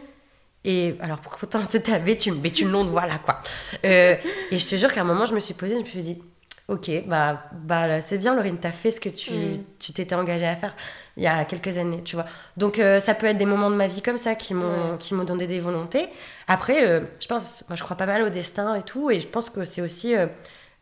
[0.64, 3.40] Et alors, pourtant, c'était à Béthune, Béthune Londres, voilà quoi.
[3.84, 4.16] Euh,
[4.50, 6.22] et je te jure qu'à un moment, je me suis posée, je me suis dit,
[6.68, 9.64] ok, bah, bah c'est bien, Laurine, t'as fait ce que tu Mm.
[9.78, 10.74] tu t'étais engagée à faire
[11.16, 12.26] il y a quelques années, tu vois.
[12.56, 15.14] Donc, euh, ça peut être des moments de ma vie comme ça qui m'ont qui
[15.14, 16.08] m'ont donné des volontés.
[16.48, 19.10] Après, je pense, moi, je crois pas mal au destin et tout.
[19.10, 20.14] Et je pense que c'est aussi.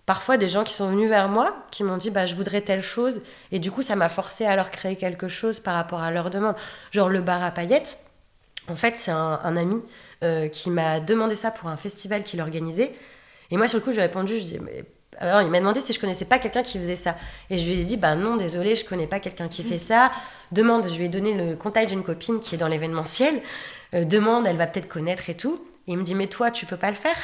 [0.07, 2.83] Parfois, des gens qui sont venus vers moi, qui m'ont dit bah, je voudrais telle
[2.83, 6.11] chose, et du coup, ça m'a forcé à leur créer quelque chose par rapport à
[6.11, 6.57] leur demande.
[6.91, 7.99] Genre le bar à paillettes,
[8.69, 9.83] en fait, c'est un, un ami
[10.23, 12.95] euh, qui m'a demandé ça pour un festival qu'il organisait.
[13.51, 14.85] Et moi, sur le coup, j'ai répondu, je dis, mais...
[15.19, 17.15] Alors, il m'a demandé si je connaissais pas quelqu'un qui faisait ça.
[17.49, 20.11] Et je lui ai dit, bah non, désolé, je connais pas quelqu'un qui fait ça.
[20.51, 23.41] Demande, je lui ai donné le contact d'une copine qui est dans l'événementiel.
[23.95, 25.65] Euh, demande, elle va peut-être connaître et tout.
[25.87, 27.17] Et il me dit, mais toi, tu peux pas le faire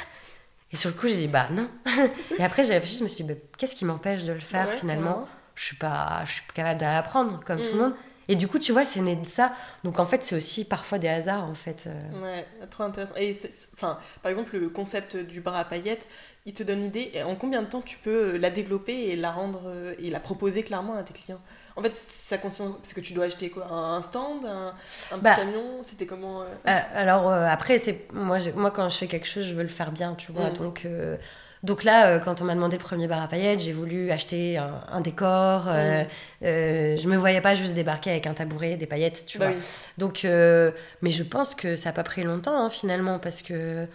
[0.72, 1.68] Et sur le coup, j'ai dit, bah non.
[2.38, 4.68] et après, j'ai réfléchi, je me suis dit, bah, qu'est-ce qui m'empêche de le faire
[4.68, 5.26] Ouais, finalement.
[5.56, 7.94] Je suis pas, je suis capable de l'apprendre comme tout le monde.
[8.28, 9.52] Et du coup, tu vois, c'est né de ça.
[9.82, 11.88] Donc en fait, c'est aussi parfois des hasards, en fait.
[11.88, 12.22] euh.
[12.22, 13.16] Ouais, trop intéressant.
[13.16, 13.36] Et
[13.74, 16.06] enfin, par exemple, le concept du bar à paillettes,
[16.46, 17.10] il te donne l'idée.
[17.26, 20.20] En combien de temps tu peux euh, la développer et la rendre euh, et la
[20.20, 21.42] proposer clairement à tes clients?
[21.80, 24.68] En fait, ça consiste parce que tu dois acheter quoi Un stand, un,
[25.10, 25.34] un petit Bah.
[25.36, 25.82] camion.
[25.82, 29.44] C'était comment euh Euh, alors euh, après, c'est moi, moi quand je fais quelque chose,
[29.44, 30.50] je veux le faire bien, tu vois.
[30.50, 30.54] Mm.
[30.54, 31.16] Donc, euh,
[31.62, 34.82] donc là, quand on m'a demandé le premier bar à paillettes, j'ai voulu acheter un,
[34.92, 35.64] un décor.
[35.68, 36.04] euh,
[36.42, 39.56] je me voyais pas juste débarquer avec un tabouret, des paillettes, tu Bah vois.
[39.56, 39.62] oui.
[39.98, 43.86] Donc, mais je pense que ça n'a pas pris longtemps hein, finalement parce que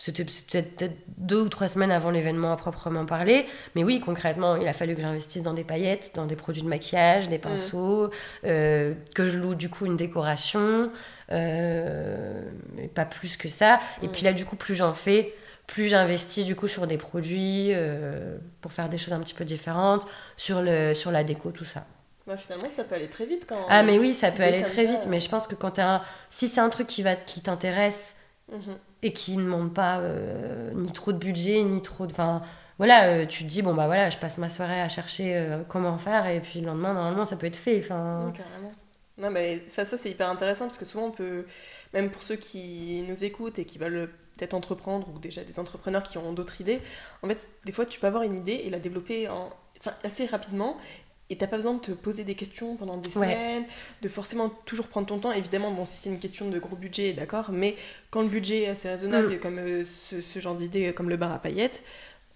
[0.00, 3.46] c'était peut-être deux ou trois semaines avant l'événement à proprement parler.
[3.74, 6.68] Mais oui, concrètement, il a fallu que j'investisse dans des paillettes, dans des produits de
[6.68, 8.10] maquillage, des pinceaux,
[8.44, 10.90] euh, que je loue du coup une décoration,
[11.32, 12.42] euh,
[12.76, 13.80] mais pas plus que ça.
[14.02, 14.12] Et Mm.
[14.12, 15.34] puis là, du coup, plus j'en fais,
[15.66, 19.44] plus j'investis du coup sur des produits euh, pour faire des choses un petit peu
[19.44, 21.84] différentes, sur, le, sur la déco, tout ça.
[22.26, 23.66] Ouais, finalement, ça peut aller très vite quand.
[23.68, 25.96] Ah mais oui, ça peut aller très ça, vite, mais je pense que quand t'as
[25.96, 26.02] un...
[26.28, 28.14] si c'est un truc qui va qui t'intéresse
[28.50, 28.78] Mhm.
[29.02, 32.42] et qui ne demande pas euh, ni trop de budget ni trop de enfin
[32.78, 35.62] voilà euh, tu te dis bon bah voilà je passe ma soirée à chercher euh,
[35.68, 38.72] comment faire et puis le lendemain normalement ça peut être fait enfin Ouais, carrément.
[39.18, 41.44] Non, mais ça, ça c'est hyper intéressant parce que souvent on peut,
[41.92, 46.04] même pour ceux qui nous écoutent et qui veulent peut-être entreprendre ou déjà des entrepreneurs
[46.04, 46.80] qui ont d'autres idées,
[47.22, 50.26] en fait, des fois tu peux avoir une idée et la développer en, enfin, assez
[50.26, 50.76] rapidement
[51.30, 53.12] et t'as pas besoin de te poser des questions pendant des Ouais.
[53.34, 53.64] semaines,
[54.02, 55.32] de forcément toujours prendre ton temps.
[55.32, 57.76] Évidemment, bon, si c'est une question de gros budget, d'accord, mais
[58.10, 59.40] quand le budget est assez raisonnable, Mm.
[59.40, 61.82] comme euh, ce, ce genre d'idée, comme le bar à paillettes,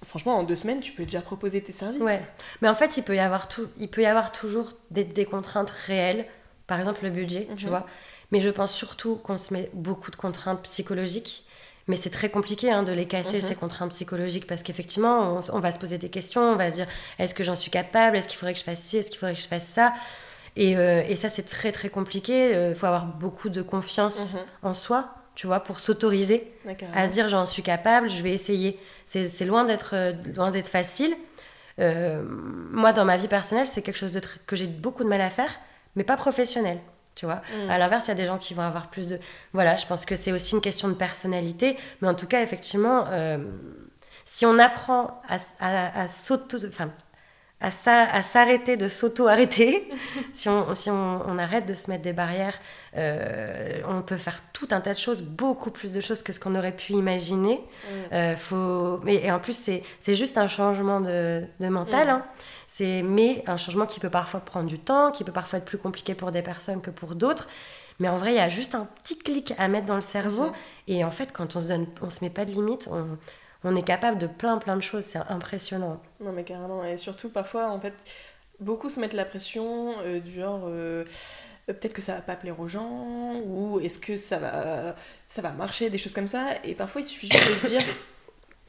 [0.05, 2.03] franchement, en deux semaines, tu peux déjà proposer tes services.
[2.03, 2.21] ouais
[2.61, 5.25] mais en fait il peut y avoir tout il peut y avoir toujours des, des
[5.25, 6.27] contraintes réelles
[6.67, 7.71] par exemple le budget tu Mhm.
[7.71, 7.87] vois
[8.33, 11.45] mais je pense surtout qu'on se met beaucoup de contraintes psychologiques
[11.89, 13.43] mais c'est très compliqué hein, de les casser, Mhm.
[13.43, 16.87] ces contraintes psychologiques, parce qu'effectivement, on, va se poser des questions, on va se dire,
[17.19, 19.35] est-ce que j'en suis capable Est-ce qu'il faudrait que je fasse ci Est-ce qu'il faudrait
[19.35, 19.93] que je fasse ça?
[20.57, 22.69] Et, euh, et ça, c'est très, très compliqué.
[22.71, 24.41] Il faut avoir beaucoup de confiance Mhm.
[24.63, 26.53] en soi, tu vois, pour s'autoriser
[26.95, 28.79] à se dire, j'en suis capable, je vais essayer.
[29.07, 31.15] C'est c'est loin d'être euh, loin d'être facile.
[31.79, 32.23] Euh,
[32.71, 35.31] moi, dans ma vie personnelle, c'est quelque chose de que j'ai beaucoup de mal à
[35.31, 35.51] faire,
[35.97, 36.79] mais pas professionnel.
[37.15, 37.71] Tu vois, Mm.
[37.71, 39.19] à l'inverse, il y a des gens qui vont avoir plus de.
[39.53, 43.05] Voilà, je pense que c'est aussi une question de personnalité, mais en tout cas, effectivement,
[43.09, 43.39] euh,
[44.25, 46.59] si on apprend à, à, à s'auto.
[46.67, 46.91] Enfin,
[47.65, 49.89] à s'a- à s'arrêter de s'auto-arrêter,
[50.33, 52.59] si, on, si on, on arrête de se mettre des barrières,
[52.97, 56.41] euh, on peut faire tout un tas de choses, beaucoup plus de choses que ce
[56.41, 57.61] qu'on aurait pu imaginer.
[57.61, 58.15] Mm.
[58.15, 58.99] Euh, faut...
[59.05, 62.07] mais, et en plus, c'est juste un changement de, de mental.
[62.09, 62.11] Mm.
[62.11, 62.25] hein.
[62.75, 65.77] C'est mais un changement qui peut parfois prendre du temps, qui peut parfois être plus
[65.77, 67.47] compliqué pour des personnes que pour d'autres.
[68.01, 70.47] Mais en vrai, il y a juste un petit clic à mettre dans le cerveau.
[70.47, 70.53] Mhm.
[70.89, 73.19] Et en fait, quand on se donne, on se met pas de limite, on,
[73.65, 75.05] on est capable de plein plein de choses.
[75.05, 76.01] C'est impressionnant.
[76.19, 76.83] Non, mais carrément.
[76.83, 77.93] Et surtout, parfois, en fait,
[78.59, 81.05] beaucoup se mettent la pression euh, du genre euh,
[81.69, 84.97] euh, peut-être que ça va pas plaire aux gens, ou est-ce que ça va,
[85.29, 86.47] ça va marcher, des choses comme ça.
[86.65, 87.83] Et parfois, il suffit juste de se dire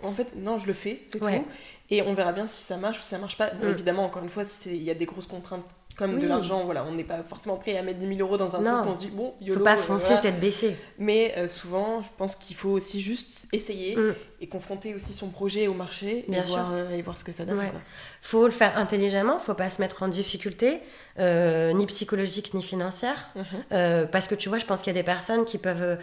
[0.04, 1.40] en fait, non, je le fais, c'est Ouais.
[1.40, 1.46] tout.
[1.90, 3.50] Et on verra bien si ça marche ou si ça marche pas.
[3.52, 3.72] Bon, Mm.
[3.72, 6.64] évidemment, encore une fois, si c'est- il y a des grosses contraintes comme de l'argent,
[6.64, 8.80] voilà, on n'est pas forcément prêt à mettre 10 000 euros dans un Non.
[8.80, 9.64] truc, on se dit bon, Faut YOLO.
[9.64, 10.22] pas euh, foncer voilà.
[10.22, 10.76] tête baissée.
[10.98, 14.16] Mais euh, souvent, je pense qu'il faut aussi juste essayer Mm.
[14.42, 16.56] et confronter aussi son projet au marché Bien et, sûr.
[16.56, 17.60] voir, euh, et voir ce que ça donne.
[17.60, 17.70] Ouais.
[17.70, 17.80] quoi.
[18.24, 20.80] Faut le faire intelligemment, faut pas se mettre en difficulté,
[21.20, 23.30] euh, ni psychologique ni financière.
[23.36, 23.44] Mhm.
[23.74, 26.00] Euh, parce que tu vois, je pense qu'il y a des personnes qui peuvent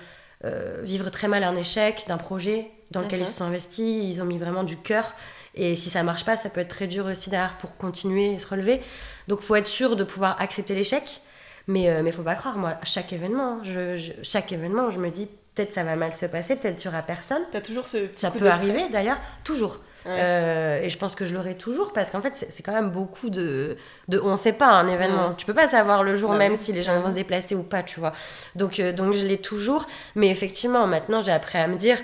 [0.83, 4.25] vivre très mal un échec d'un projet dans lequel ils se sont investis, ils ont
[4.25, 5.15] mis vraiment du cœur.
[5.55, 8.39] Et si ça marche pas, ça peut être très dur aussi derrière pour continuer et
[8.39, 8.81] se relever.
[9.29, 11.21] Donc, faut être sûr de pouvoir accepter l'échec.
[11.67, 15.29] Mais il mais faut pas croire, moi, chaque événement, je, chaque événement, je me dis
[15.55, 17.43] peut-être ça va mal se passer, peut-être tu auras personne.
[17.51, 19.81] T'as toujours ce petit Ça coup peut de arriver d'ailleurs, toujours.
[20.07, 23.29] Euh, et je pense que je l'aurai toujours parce qu'en fait, c'est quand même beaucoup
[23.29, 23.77] de,
[24.09, 24.19] de.
[24.19, 25.29] On sait pas un événement.
[25.29, 25.35] Ouais.
[25.37, 27.83] Tu peux pas savoir le jour même si les gens vont se déplacer ou pas,
[27.83, 28.13] tu vois.
[28.55, 29.87] Donc, euh, donc je l'ai toujours.
[30.15, 31.99] Mais effectivement, maintenant, j'ai appris à me dire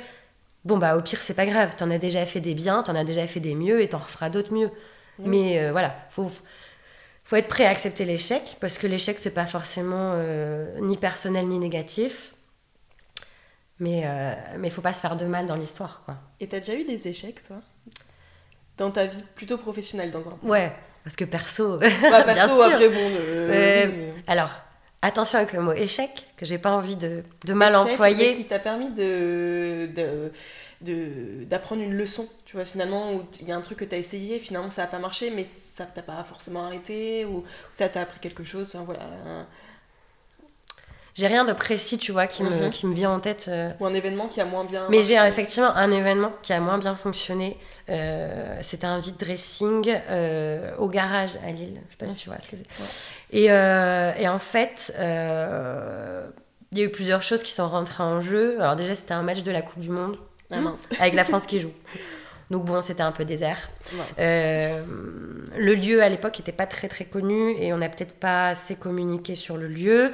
[0.66, 1.74] bon, bah, au pire, c'est pas grave.
[1.76, 4.28] T'en as déjà fait des biens, t'en as déjà fait des mieux et t'en referas
[4.30, 4.70] d'autres mieux.
[5.18, 6.30] Mais euh, voilà, faut.
[7.24, 11.48] Faut être prêt à accepter l'échec, parce que l'échec, c'est pas forcément euh, ni personnel
[11.48, 12.32] ni négatif.
[13.80, 16.16] Mais euh, mais faut pas se faire de mal dans l'histoire, quoi.
[16.40, 17.56] Et t'as déjà eu des échecs, toi?
[18.78, 21.78] Dans ta vie plutôt professionnelle, dans un Ouais, parce que perso.
[21.78, 21.86] Bah,
[22.22, 22.72] bien perso, sûr.
[22.72, 23.10] après, bon.
[23.18, 24.50] euh, oui, mais- Alors,
[25.02, 28.30] attention avec le mot échec, que j'ai pas envie de, de mal Échec, mais employer.
[28.34, 30.32] qui t'a permis de, de,
[30.80, 33.98] de- d'apprendre une leçon, tu vois, finalement, où il y a un truc que t'as
[33.98, 38.00] essayé, finalement ça n'a pas marché, mais ça t'a pas forcément arrêté, ou ça t'a
[38.02, 39.02] appris quelque chose, voilà.
[39.04, 39.46] un-
[41.16, 42.70] J'ai rien de précis, tu vois, qui, me, Mhm.
[42.70, 43.46] qui me vient en tête.
[43.48, 43.70] euh.
[43.80, 44.84] ou un événement qui a moins bien.
[44.90, 47.56] Mais j'ai effectivement un événement qui a moins bien fonctionné.
[47.88, 51.80] Euh, C'était un vide dressing euh, au garage à Lille.
[51.86, 53.06] Je sais pas si tu vois ce que c'est.
[53.32, 58.56] Et, et en fait, il y a eu plusieurs choses qui sont rentrées en jeu.
[58.60, 60.16] Alors déjà, c'était un match de la Coupe du Monde
[60.50, 60.88] Ah mince.
[61.00, 61.72] avec la France qui joue.
[62.50, 63.70] Donc bon, c'était un peu désert.
[64.18, 64.82] Euh,
[65.56, 68.76] le lieu à l'époque n'était pas très très connu et on n'a peut-être pas assez
[68.76, 70.12] communiqué sur le lieu.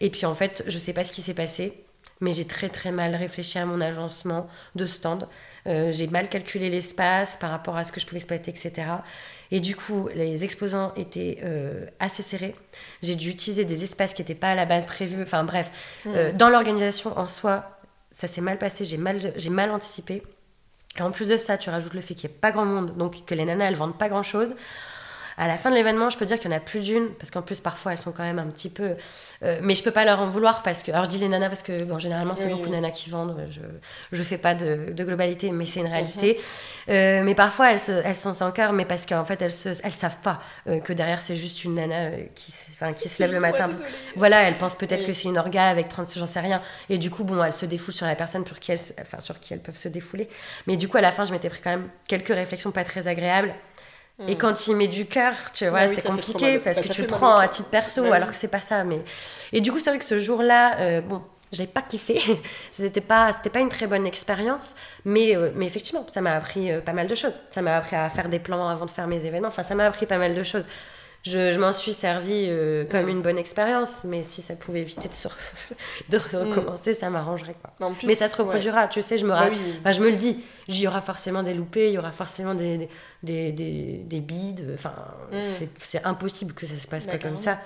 [0.00, 1.84] Et puis en fait, je sais pas ce qui s'est passé,
[2.20, 5.28] mais j'ai très très mal réfléchi à mon agencement de stand.
[5.66, 8.86] Euh, j'ai mal calculé l'espace par rapport à ce que je pouvais exploiter, etc.
[9.50, 12.54] Et du coup, les exposants étaient euh, assez serrés.
[13.02, 15.22] J'ai dû utiliser des espaces qui n'étaient pas à la base prévus.
[15.22, 15.70] Enfin bref,
[16.06, 17.78] euh, dans l'organisation en soi,
[18.10, 20.22] ça s'est mal passé, j'ai mal, j'ai mal anticipé.
[20.96, 22.96] Et en plus de ça, tu rajoutes le fait qu'il n'y ait pas grand monde,
[22.96, 24.54] donc que les nanas, elles vendent pas grand chose.
[25.36, 27.30] À la fin de l'événement, je peux dire qu'il y en a plus d'une, parce
[27.30, 28.94] qu'en plus, parfois, elles sont quand même un petit peu.
[29.42, 30.92] euh, mais je peux pas leur en vouloir, parce que.
[30.92, 32.70] Alors, je dis les nanas, parce que, bon, généralement, c'est Oui, beaucoup oui.
[32.70, 33.36] de nanas qui vendent.
[33.50, 33.60] Je,
[34.12, 36.38] je fais pas de, de globalité, mais c'est une réalité.
[36.88, 39.70] Euh, mais parfois, elles, se- elles sont sans cœur, mais parce qu'en fait, elles, se,
[39.82, 42.52] elles savent pas euh, que derrière, c'est juste une nana qui,
[42.96, 43.68] qui se lève le matin.
[43.68, 43.88] désolée.
[44.16, 45.06] Voilà, elle pense peut-être Oui.
[45.06, 46.62] que c'est une orga avec 30, j'en sais rien.
[46.90, 49.18] Et du coup, bon, elle se défoule sur la personne pour qui elle, se- enfin,
[49.20, 50.28] sur qui elles peuvent se défouler.
[50.66, 53.08] Mais du coup, à la fin, je m'étais pris quand même quelques réflexions pas très
[53.08, 53.52] agréables.
[54.28, 56.92] Et quand il met du cœur, tu vois, Bah oui, c'est compliqué parce Bah, que
[56.92, 58.16] tu le prends à titre perso Bah oui.
[58.16, 58.84] alors que c'est pas ça.
[58.84, 59.00] Mais
[59.52, 62.20] et du coup, c'est vrai que ce jour-là, euh, bon, j'ai pas kiffé.
[62.72, 66.70] c'était pas, c'était pas une très bonne expérience, mais euh, mais effectivement, ça m'a appris
[66.70, 67.40] euh, pas mal de choses.
[67.50, 69.48] Ça m'a appris à faire des plans avant de faire mes événements.
[69.48, 70.68] Enfin, ça m'a appris pas mal de choses.
[71.26, 75.08] Je, je m'en suis servi euh, comme une bonne expérience, mais si ça pouvait éviter
[75.08, 75.32] de, se re-
[76.10, 77.54] de recommencer, ça m'arrangerait.
[77.62, 77.72] Quoi.
[77.80, 78.44] Mais en plus, Mais ça se ouais.
[78.46, 79.58] reproduira, tu sais, je me, Bah ra- oui.
[79.80, 80.44] enfin, je me le dis.
[80.68, 82.88] Il y aura forcément des loupés, il y aura forcément des, des,
[83.24, 84.70] des, des, des bides.
[84.74, 84.94] Enfin,
[85.32, 85.36] Mm.
[85.78, 87.58] c'est- impossible que ça se passe Bah, pas comme ça.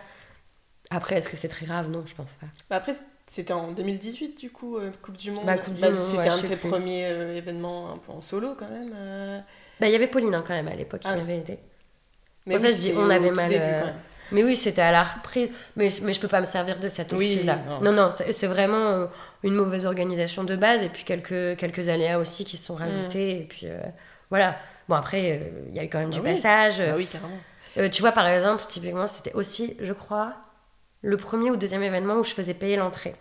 [0.90, 1.90] Après, est-ce que c'est très grave?
[1.90, 2.46] Non, je pense pas.
[2.70, 2.92] Bah après,
[3.26, 5.44] c'était en 2018, du coup, euh, Coupe du Monde.
[5.44, 6.70] Bah, Monde, C'était ouais, un de tes plus.
[6.70, 8.92] premiers euh, événements un peu en solo, quand même.
[8.96, 9.38] euh.
[9.80, 11.12] Bah, il y avait Pauline hein, quand même à l'époque qui Ah.
[11.20, 11.58] avait été.
[12.46, 13.94] Mais Pour ça, je dis, on avait mal, début, quand même.
[14.32, 15.50] Mais oui, c'était à la reprise.
[15.76, 17.58] Mais, mais je peux pas me servir de cette Oui, excuse-là.
[17.80, 17.80] non.
[17.80, 19.08] non, non, c'est vraiment
[19.42, 23.40] une mauvaise organisation de base et puis quelques, quelques aléas aussi qui se sont rajoutés.
[23.40, 23.66] Et puis
[24.30, 24.56] voilà.
[24.88, 26.34] Bon, après, euh, il y a eu quand même du Bah oui.
[26.34, 26.78] passage.
[26.78, 27.38] Bah oui, carrément.
[27.76, 30.32] Euh, tu vois, par exemple, typiquement, c'était aussi, je crois,
[31.02, 33.14] le premier ou deuxième événement où je faisais payer l'entrée.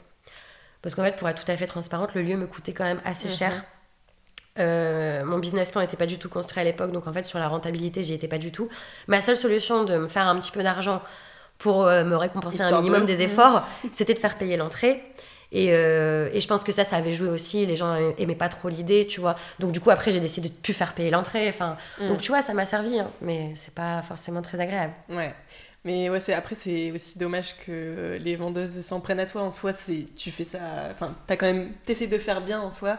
[0.81, 3.01] Parce qu'en fait, pour être tout à fait transparente, le lieu me coûtait quand même
[3.03, 3.33] assez Mhm.
[3.33, 3.65] cher.
[4.59, 7.37] Euh, mon business plan n'était pas du tout construit à l'époque, donc en fait, sur
[7.37, 8.69] la rentabilité, j'y étais pas du tout.
[9.07, 11.01] Ma seule solution de me faire un petit peu d'argent
[11.59, 13.21] pour euh, me récompenser Histoire un minimum de- des Mhm.
[13.31, 15.03] efforts, c'était de faire payer l'entrée.
[15.53, 17.65] Et, euh, et je pense que ça, ça avait joué aussi.
[17.65, 19.35] Les gens aimaient pas trop l'idée, tu vois.
[19.59, 21.47] Donc, du coup, après, j'ai décidé de plus faire payer l'entrée.
[21.47, 22.09] Enfin, Mm.
[22.09, 24.93] Donc, tu vois, ça m'a servi, hein, mais c'est pas forcément très agréable.
[25.09, 25.33] Ouais.
[25.85, 29.43] Mais ouais, c'est après c'est aussi dommage que les vendeuses s'en prennent à toi.
[29.43, 30.59] En soi, c'est tu fais ça.
[30.91, 32.97] Enfin, t'as quand même t'essaies de faire bien en soi.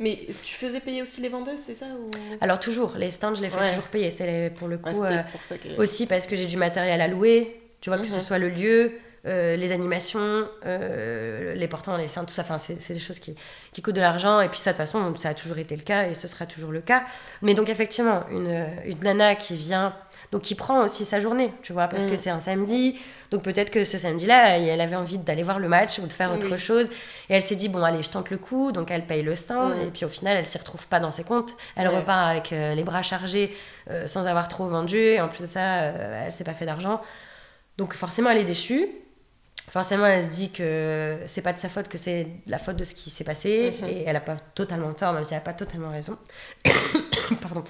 [0.00, 2.10] Mais tu faisais payer aussi les vendeuses, c'est ça ou...
[2.42, 3.68] Alors toujours, les stands, je les fais Ouais.
[3.70, 4.10] toujours payer.
[4.10, 5.68] C'est pour le coup Ouais, euh, pour ça que.
[5.80, 7.60] aussi parce que j'ai du matériel à louer.
[7.80, 8.92] Tu vois que ce soit le lieu,
[9.26, 12.42] euh, les animations, euh, les portants, les seins, tout ça.
[12.42, 13.34] Enfin, c'est des choses qui,
[13.72, 14.40] qui coûtent de l'argent.
[14.40, 16.46] Et puis ça, de toute façon, ça a toujours été le cas et ce sera
[16.46, 17.02] toujours le cas.
[17.42, 19.94] Mais donc effectivement, une, une nana qui vient,
[20.32, 22.98] donc qui prend aussi sa journée, tu vois, parce que c'est un samedi.
[23.30, 26.32] Donc peut-être que ce samedi-là, elle avait envie d'aller voir le match ou de faire
[26.32, 26.88] autre chose.
[27.28, 28.70] Et elle s'est dit, bon, allez, je tente le coup.
[28.72, 29.74] Donc elle paye le stand.
[29.76, 29.82] Mhm.
[29.82, 31.54] Et puis au final, elle s'y retrouve pas dans ses comptes.
[31.74, 31.96] Elle Ouais.
[31.96, 33.54] repart avec euh, les bras chargés
[33.90, 34.98] euh, sans avoir trop vendu.
[34.98, 37.00] Et en plus de ça, euh, elle s'est pas fait d'argent.
[37.78, 38.88] Donc forcément, elle est déçue.
[39.68, 42.84] Forcément, elle se dit que c'est pas de sa faute, que c'est la faute de
[42.84, 43.76] ce qui s'est passé.
[43.80, 43.88] Mhm.
[43.88, 46.16] Et elle a pas totalement tort, même si elle a pas totalement raison.
[47.42, 47.64] Pardon.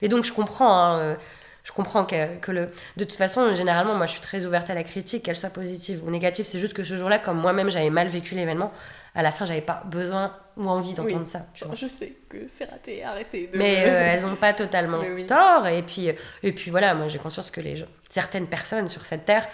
[0.00, 0.72] Et donc, je comprends.
[0.72, 1.14] hein, euh,
[1.62, 2.70] je comprends que, que, le.
[2.96, 6.02] De toute façon, généralement, moi, je suis très ouverte à la critique, qu'elle soit positive
[6.06, 6.44] ou négative.
[6.46, 8.70] C'est juste que ce jour-là, comme moi-même, j'avais mal vécu l'événement,
[9.14, 11.46] à la fin, j'avais pas besoin ou envie d'entendre ça.
[11.54, 11.74] Tu vois.
[11.74, 13.48] Je sais que c'est raté, arrêtez.
[13.50, 13.56] De...
[13.56, 15.66] Mais euh, elles n'ont pas totalement tort.
[15.66, 16.10] Et puis,
[16.42, 19.48] et puis voilà, moi, j'ai conscience que les gens, certaines personnes sur cette terre.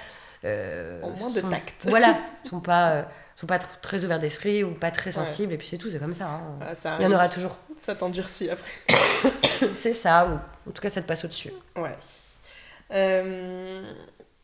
[0.44, 1.74] Euh, Au moins de tact.
[1.84, 2.16] Voilà,
[2.48, 2.90] sont pas.
[2.92, 3.02] Euh,
[3.36, 6.12] sont pas très ouverts d'esprit ou pas très sensibles, et puis c'est tout, c'est comme
[6.12, 6.26] ça.
[6.26, 6.74] Hein.
[6.74, 7.56] ça Il y en aura toujours.
[7.76, 8.70] Ça t'endurcit après.
[9.76, 11.52] c'est ça, ou en tout cas ça te passe au-dessus.
[11.74, 11.96] Ouais.
[12.92, 13.82] Euh,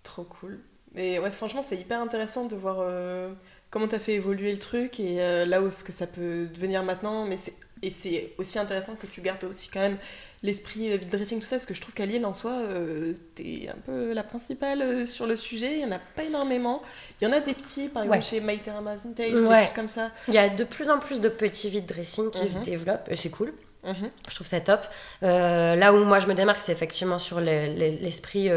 [0.02, 0.60] trop cool.
[0.94, 3.30] Mais ouais, franchement, c'est hyper intéressant de voir euh,
[3.70, 6.46] comment tu as fait évoluer le truc et euh, là où ce que ça peut
[6.52, 7.26] devenir maintenant.
[7.26, 7.36] Mais
[7.82, 9.98] et c'est aussi intéressant que tu gardes aussi quand même
[10.42, 13.68] l'esprit vide dressing, tout ça, parce que je trouve qu'à Lille, en soi, euh, t'es
[13.70, 15.72] un peu la principale euh, sur le sujet.
[15.72, 16.82] Il n'y en a pas énormément.
[17.20, 20.10] Il y en a des petits, par exemple, chez My Vintage, des choses comme ça.
[20.28, 22.64] Il y a de plus en plus de petits vide dressing qui se mhm.
[22.64, 23.52] développent, et c'est cool.
[23.84, 24.10] Mhm.
[24.28, 24.80] Je trouve ça top.
[25.22, 28.50] Euh, là où moi je me démarque, c'est effectivement sur l'esprit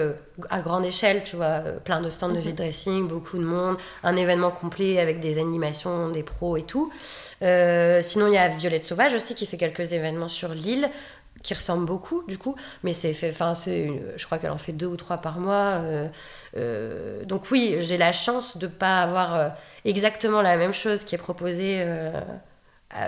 [0.50, 2.42] à grande échelle, tu vois, plein de stands de mhm.
[2.42, 6.92] vide dressing, beaucoup de monde, un événement complet avec des animations, des pros et tout.
[7.42, 10.90] sinon, il y a Violette Sauvage aussi qui fait quelques événements sur l'île
[11.44, 14.74] qui ressemble beaucoup du coup mais c'est fait enfin c'est je crois qu'elle en fait
[14.74, 16.08] deux ou trois par mois euh,
[16.58, 19.50] euh, donc oui j'ai la chance de pas avoir euh,
[19.86, 21.86] exactement la même chose qui est proposée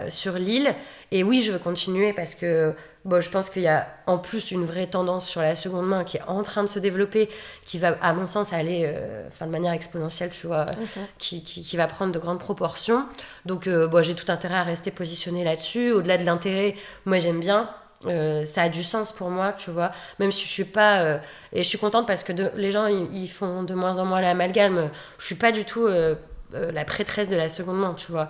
[0.09, 0.75] sur l'île
[1.11, 4.51] et oui je veux continuer parce que bon, je pense qu'il y a en plus
[4.51, 7.29] une vraie tendance sur la seconde main qui est en train de se développer
[7.65, 8.93] qui va à mon sens aller
[9.27, 10.67] enfin de manière exponentielle tu vois
[11.17, 13.05] qui, qui, qui, va prendre de grandes proportions.
[13.45, 15.91] Donc bon, j'ai tout intérêt à rester positionné là-dessus.
[15.91, 16.75] Au-delà de l'intérêt
[17.05, 17.67] moi j'aime bien
[18.06, 19.91] euh, ça a du sens pour moi, tu vois.
[20.20, 21.02] Même si je suis pas.
[21.02, 21.18] Euh,
[21.54, 24.89] et je suis contente parce que les gens, ils, font de moins en moins l'amalgame.
[25.18, 26.16] Je suis pas du tout euh,
[26.52, 28.30] la prêtresse de la seconde main, tu vois.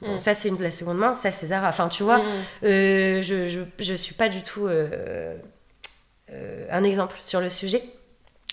[0.00, 0.18] Bon, mm.
[0.18, 1.68] ça, c'est de la seconde main, ça, c'est Zara.
[1.68, 2.22] Enfin, tu vois, mm.
[2.62, 4.68] je, je, je, suis pas du tout
[6.70, 7.82] un exemple sur le sujet.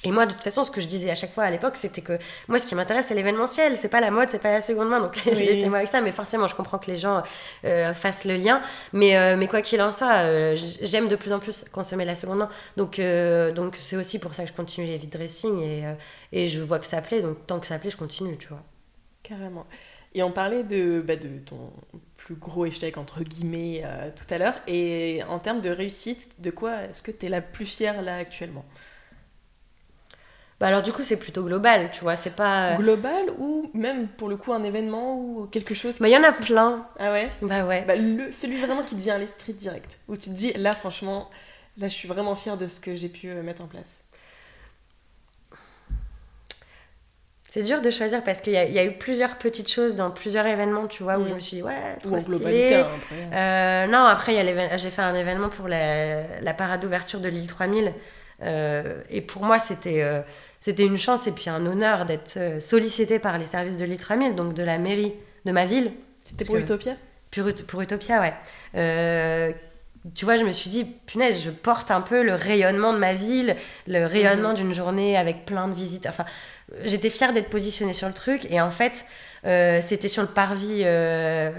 [0.06, 2.02] Et moi, de toute façon, ce que je disais à chaque fois à l'époque, c'était
[2.02, 3.76] que moi, ce qui m'intéresse, c'est l'événementiel.
[3.76, 5.02] C'est pas la mode, c'est pas la seconde main.
[5.02, 6.00] Donc, laissez-moi avec ça.
[6.00, 7.22] Mais forcément, je comprends que les gens
[7.66, 8.62] euh, fassent le lien.
[8.94, 12.16] Mais, euh, mais quoi qu'il en soit, euh, j'aime de plus en plus consommer la
[12.16, 12.50] seconde main.
[12.78, 13.02] Donc,
[13.56, 15.62] donc c'est aussi pour ça que je continue les vide dressing.
[15.62, 15.84] Et,
[16.32, 17.22] et je vois que ça plaît.
[17.22, 18.64] Donc, tant que ça plaît, je continue, tu vois.
[19.22, 19.66] Carrément.
[20.16, 21.72] Et on parlait de, bah, de ton
[22.16, 23.84] plus gros échec, entre guillemets,
[24.16, 24.56] tout à l'heure.
[24.66, 28.16] Et en termes de réussite, de quoi est-ce que tu es la plus fière là
[28.16, 28.64] actuellement?
[30.60, 32.72] Bah alors du coup c'est plutôt global, tu vois, c'est pas...
[32.72, 36.18] Euh, global ou même pour le coup un événement ou quelque chose Bah il y
[36.18, 36.86] en a plein.
[37.00, 37.30] Ah ouais?
[37.42, 37.86] Bah ouais.
[37.88, 40.74] Bah, le, celui vraiment qui te vient à l'esprit direct, où tu te dis là
[40.74, 41.30] franchement,
[41.78, 44.04] là je suis vraiment fière de ce que j'ai pu euh, mettre en place.
[47.52, 50.46] C'est dur de choisir parce qu'il y, y, a eu plusieurs petites choses dans plusieurs
[50.46, 51.36] événements, tu vois, où je mm.
[51.36, 53.16] me suis dit, ouais, trop Ou globalité, hein, après.
[53.34, 57.94] Euh, non, après, j'ai fait un événement pour la, la parade d'ouverture de l'île 3000.
[59.10, 60.24] et pour moi, c'était
[60.62, 64.36] c'était une chance et puis un honneur d'être euh, sollicité par les services de l'ITRAMIL,
[64.36, 65.14] donc de la mairie
[65.46, 65.92] de ma ville.
[66.26, 66.94] C'était pour Utopia
[67.32, 68.34] pour, pour, Utopia, ouais.
[68.76, 69.52] Euh,
[70.16, 73.14] tu vois, je me suis dit, punaise, je porte un peu le rayonnement de ma
[73.14, 73.56] ville,
[73.88, 74.56] le rayonnement mhm.
[74.56, 76.08] d'une journée avec plein de visites.
[76.08, 76.26] Enfin,
[76.84, 78.48] j'étais fière d'être positionnée sur le truc.
[78.50, 79.06] Et en fait,
[79.46, 80.82] euh, c'était sur le parvis,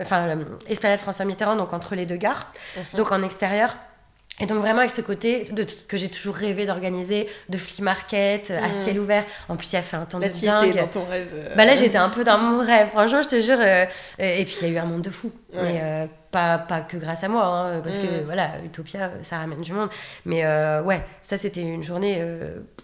[0.01, 0.39] enfin,
[0.69, 2.83] Esplanade François Mitterrand, donc entre les deux gares, mhm.
[2.97, 3.77] donc en extérieur.
[4.41, 8.51] Et donc vraiment avec ce côté de, que j'ai toujours rêvé d'organiser, de flea market
[8.51, 8.72] à mmh.
[8.72, 9.24] ciel ouvert.
[9.51, 10.74] En plus, il a fait un temps de dingue.
[10.74, 11.28] dans ton rêve.
[11.34, 11.55] Euh.
[11.55, 12.88] Bah là, j'étais un peu dans mon rêve.
[12.88, 13.59] Franchement, je te jure.
[13.61, 13.84] Euh,
[14.18, 15.30] et puis, il y a eu un monde de fou.
[15.53, 18.24] Mais euh, pas, pas que grâce à moi, hein, parce que mmh.
[18.24, 19.91] voilà, Utopia, ça ramène du monde.
[20.24, 20.43] Mais
[20.80, 22.24] ouais, ça, c'était une journée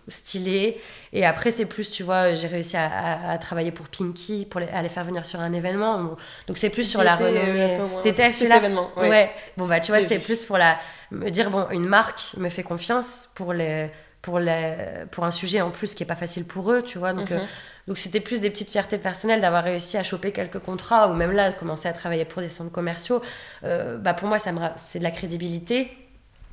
[0.09, 0.79] stylée.
[1.15, 4.83] Et après, c'est plus, tu vois, j'ai réussi à, travailler pour Pinky, pour les, à
[4.83, 6.17] les faire venir sur un événement.
[6.49, 7.79] donc, c'est plus sur la renommée.
[8.03, 8.91] T'étais à cet événement.
[8.97, 9.09] Ouais.
[9.09, 9.31] ouais.
[9.57, 10.77] Bon, bah, tu vois, c'était plus pour la
[11.11, 13.91] me dire bon une marque me fait confiance pour les
[14.23, 14.75] pour les
[15.13, 17.13] pour un sujet en plus qui est pas facile pour eux tu vois.
[17.13, 17.39] Donc mhm.
[17.39, 17.45] euh,
[17.87, 21.33] donc c'était plus des petites fiertés personnelles d'avoir réussi à choper quelques contrats ou même
[21.33, 23.23] là de commencer à travailler pour des centres commerciaux.
[23.65, 25.91] Euh, bah pour moi ça me c'est de la crédibilité.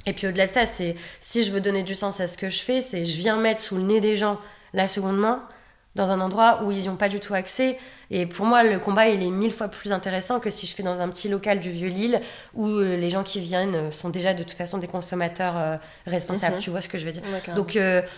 [0.05, 2.49] Et puis au-delà de ça c'est si je veux donner du sens à ce que
[2.49, 4.39] je fais c'est je viens mettre sous le nez des gens
[4.73, 5.47] la seconde main
[5.95, 7.77] dans un endroit où ils n'ont pas du tout accès.
[8.09, 10.83] Et pour moi, le combat, il est mille fois plus intéressant que si je fais
[10.83, 12.21] dans un petit local du Vieux-Lille
[12.55, 15.77] où euh, les gens qui viennent euh, sont déjà de toute façon des consommateurs euh,
[16.07, 16.55] responsables.
[16.55, 16.61] Mhm.
[16.61, 17.23] Tu vois ce que je veux dire?
[17.55, 17.77] Donc,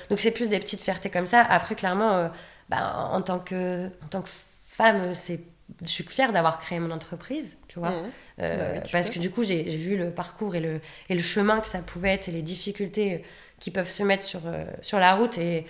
[0.10, 1.42] donc c'est plus des petites fiertés comme ça.
[1.42, 2.30] Après, clairement,
[2.70, 4.30] bah, en, tant que, en tant que
[4.68, 5.42] femme, c'est
[5.82, 7.90] je suis fière d'avoir créé mon entreprise, tu vois.
[7.90, 8.12] Mhm.
[8.38, 11.68] Bah parce que du coup, j'ai vu le parcours et le, et le chemin que
[11.68, 13.24] ça pouvait être et les difficultés
[13.60, 14.42] qui peuvent se mettre sur,
[14.82, 15.38] sur la route.
[15.40, 15.66] Et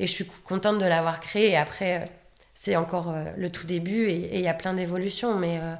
[0.00, 1.56] et je suis contente de l'avoir créé.
[1.56, 2.04] Après, euh,
[2.54, 5.34] c'est encore euh, le tout début et il y a plein d'évolutions.
[5.34, 5.74] Mais, euh,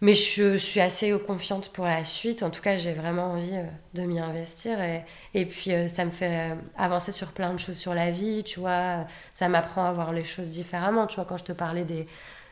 [0.00, 2.42] mais je suis assez confiante pour la suite.
[2.42, 3.52] En tout cas, j'ai vraiment envie
[3.92, 4.80] de m'y investir.
[4.80, 8.60] Et, et puis, ça me fait avancer sur plein de choses sur la vie, tu
[8.60, 9.06] vois.
[9.34, 11.06] Ça m'apprend à voir les choses différemment.
[11.06, 12.06] Tu vois, quand je te parlais des,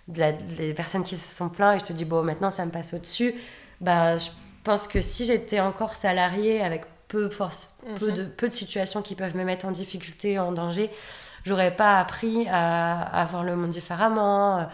[0.09, 2.93] des personnes qui se sont plaintes et je te dis, bon, maintenant, ça me passe
[2.93, 3.35] au-dessus.
[3.81, 4.31] Bah, je
[4.63, 8.15] pense que si j'étais encore salariée avec peu, force, peu, mhm.
[8.15, 10.91] de, peu de situations qui peuvent me mettre en difficulté, en danger,
[11.45, 14.69] j'aurais pas appris à, à voir le monde différemment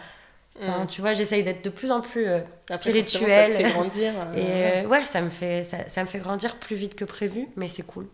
[0.59, 0.85] Mm.
[0.87, 2.39] Tu vois, j'essaye d'être de plus en plus euh,
[2.71, 3.51] spirituelle.
[3.51, 4.13] Ça te fait grandir.
[4.21, 7.05] Euh, et euh, ouais, ça me fait, ça, ça, me fait grandir plus vite que
[7.05, 8.07] prévu, mais c'est cool.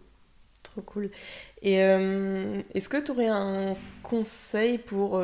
[0.64, 1.10] Trop cool.
[1.62, 5.22] Et est-ce que tu aurais un conseil pour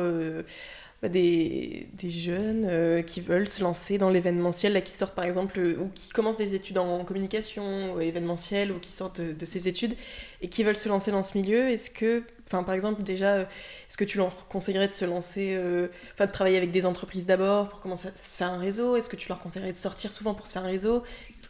[1.08, 6.10] des, des, jeunes qui veulent se lancer dans l'événementiel, qui sortent par exemple, ou qui
[6.10, 9.94] commencent des études en communication événementielle, ou qui sortent de, de ces études,
[10.40, 13.44] et qui veulent se lancer dans ce milieu Est-ce que Enfin, par exemple, déjà, euh,
[13.88, 17.26] est-ce que tu leur conseillerais de se lancer, euh, enfin, de travailler avec des entreprises
[17.26, 18.96] d'abord pour commencer à se faire un réseau?
[18.96, 21.02] Est-ce que tu leur conseillerais de sortir souvent pour se faire un réseau?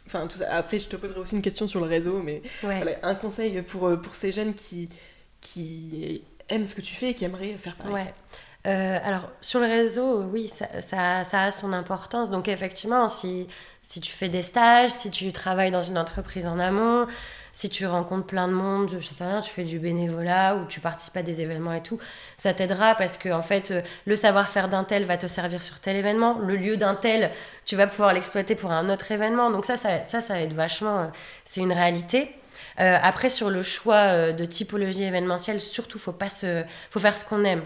[0.05, 0.53] Enfin, tout ça.
[0.55, 2.41] Après, je te poserai aussi une question sur le réseau, mais
[3.03, 4.87] un conseil pour, euh, pour ces jeunes qui,
[5.41, 7.93] qui aiment ce que tu fais et qui aimeraient faire pareil.
[7.93, 8.13] Ouais.
[8.65, 12.31] Alors, sur le réseau, oui, ça, a son importance.
[12.31, 13.47] Donc, effectivement, si,
[14.01, 17.07] tu fais des stages, si tu travailles dans une entreprise en amont,
[17.55, 20.81] si tu rencontres plein de monde, je sais rien, tu fais du bénévolat ou tu
[20.81, 21.97] participes à des événements et tout,
[22.37, 25.79] ça t'aidera parce que en fait, euh, le savoir-faire d'un tel va te servir sur
[25.79, 27.31] tel événement, le lieu d'un tel,
[27.63, 29.51] tu vas pouvoir l'exploiter pour un autre événement.
[29.51, 30.99] Donc ça, ça, ça, ça aide vachement.
[30.99, 31.07] Euh,
[31.45, 32.29] c'est une réalité.
[32.81, 37.23] Euh, après, sur le choix de typologie événementielle, surtout, faut pas se, faut faire ce
[37.23, 37.61] qu'on aime.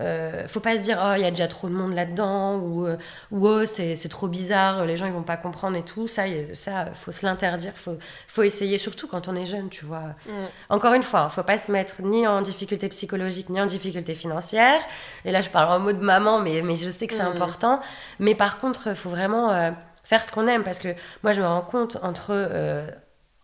[0.00, 2.86] Euh, faut pas se dire oh il y a déjà trop de monde là-dedans ou,
[2.86, 2.96] euh,
[3.32, 6.06] ou oh c'est, trop bizarre les gens ils vont pas comprendre et tout.
[6.06, 6.24] Ça
[6.54, 7.72] ça faut se l'interdire.
[7.74, 10.14] Faut faut essayer surtout quand on est jeune tu vois.
[10.26, 10.30] Mm.
[10.68, 14.14] encore une fois hein, faut pas se mettre ni en difficulté psychologique ni en difficulté
[14.14, 14.80] financière.
[15.24, 17.34] Et là je parle en mode maman mais mais je sais que c'est mm.
[17.34, 17.80] important.
[18.20, 19.72] Mais par contre faut vraiment euh,
[20.04, 20.62] faire ce qu'on aime.
[20.62, 20.94] Parce que
[21.24, 22.86] moi je me rends compte entre euh,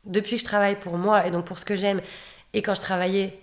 [0.04, 2.00] depuis que je travaille pour moi et donc pour ce que j'aime
[2.52, 3.40] et quand je travaillais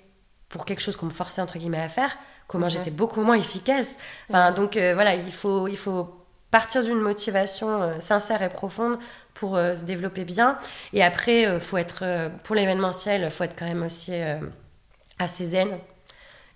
[0.48, 2.18] pour quelque chose qu'on me forçait entre guillemets à faire
[2.52, 3.88] comment j'étais beaucoup moins efficace.
[4.30, 6.14] Enfin, donc euh, voilà, il faut, il faut
[6.52, 9.00] partir d'une motivation euh, sincère et profonde
[9.34, 10.60] pour euh, se développer bien.
[10.92, 14.14] Et après, faut être, pour l'événementiel, il faut être quand même aussi
[15.18, 15.70] assez zen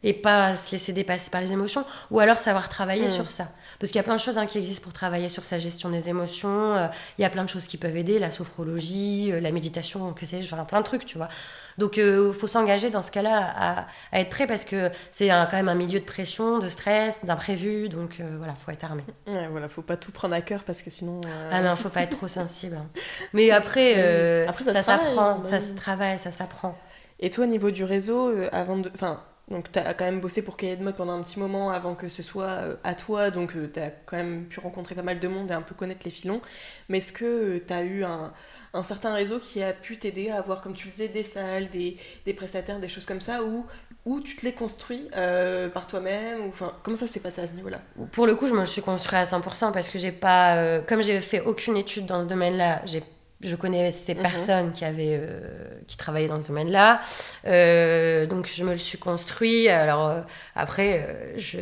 [0.04, 3.12] et pas se laisser dépasser par les émotions, ou alors savoir travailler mm.
[3.12, 3.48] sur ça.
[3.80, 5.90] Parce qu'il y a plein de choses hein, qui existent pour travailler sur sa gestion
[5.90, 10.14] des émotions, il y a plein de choses qui peuvent aider, la sophrologie, la méditation,
[10.14, 11.30] que sais-je, enfin, plein de trucs, tu vois.
[11.78, 15.54] Donc il euh, faut s'engager dans ce cas-là à, être prêt parce que c'est quand
[15.54, 17.90] même un milieu de pression, de stress, d'imprévu.
[17.90, 19.04] Donc euh, voilà, faut être armé.
[19.28, 21.22] Ouais, voilà, faut pas tout prendre à cœur parce que sinon.
[21.28, 22.78] Euh, ah non, faut pas être trop sensible.
[22.78, 22.88] Hein.
[23.34, 26.78] Mais après, après ça, s'apprend, ça se travaille, ça s'apprend.
[27.20, 28.92] Et toi, au niveau du réseau, avant de.
[28.94, 31.70] Enfin, donc tu as quand même bossé pour Cahier de mode pendant un petit moment
[31.70, 35.20] avant que ce soit à toi, donc tu as quand même pu rencontrer pas mal
[35.20, 36.42] de monde et un peu connaître les filons.
[36.90, 38.34] Mais est-ce que tu as eu un,
[38.84, 41.98] certain réseau qui a pu t'aider à avoir, comme tu le disais, des salles, des,
[42.34, 46.98] prestataires, des choses comme ça, où tu te les construis euh, par toi-même enfin, Comment
[46.98, 47.82] ça s'est passé à ce niveau-là?
[48.12, 51.04] Pour le coup, je me suis construit à 100% parce que j'ai pas, euh, comme
[51.04, 53.04] j'ai fait aucune étude dans ce domaine-là, j'ai
[53.42, 54.22] je connais ces mhm.
[54.22, 55.40] personnes qui avaient euh,
[55.88, 57.02] qui travaillaient dans ce domaine-là
[58.28, 60.24] donc je me le suis construit alors
[60.56, 61.60] après je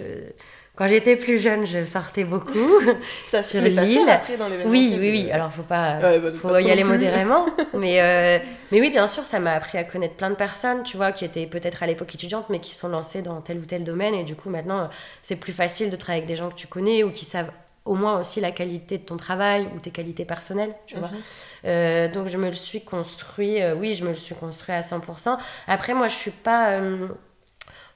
[0.76, 2.80] quand j'étais plus jeune, je sortais beaucoup
[3.28, 4.10] ça, sur l'île.
[4.10, 5.32] après dans Oui, oui, oui.
[5.32, 7.46] Alors, faut pas, bah, faut y aller modérément.
[7.76, 8.40] mais, euh,
[8.72, 11.26] mais oui, bien sûr, ça m'a appris à connaître plein de personnes, tu vois, qui
[11.26, 14.16] étaient peut-être à l'époque étudiantes, mais qui sont lancées dans tel ou tel domaine.
[14.16, 14.90] Et du coup, maintenant,
[15.22, 17.52] c'est plus facile de travailler avec des gens que tu connais ou qui savent
[17.86, 21.10] au moins aussi la qualité de ton travail ou tes qualités personnelles, tu vois.
[21.10, 21.18] Mhm.
[21.66, 24.82] Euh, donc, je me le suis construit, euh, oui, je me le suis construit à
[24.82, 25.38] 100%.
[25.68, 26.80] Après, moi, je suis pas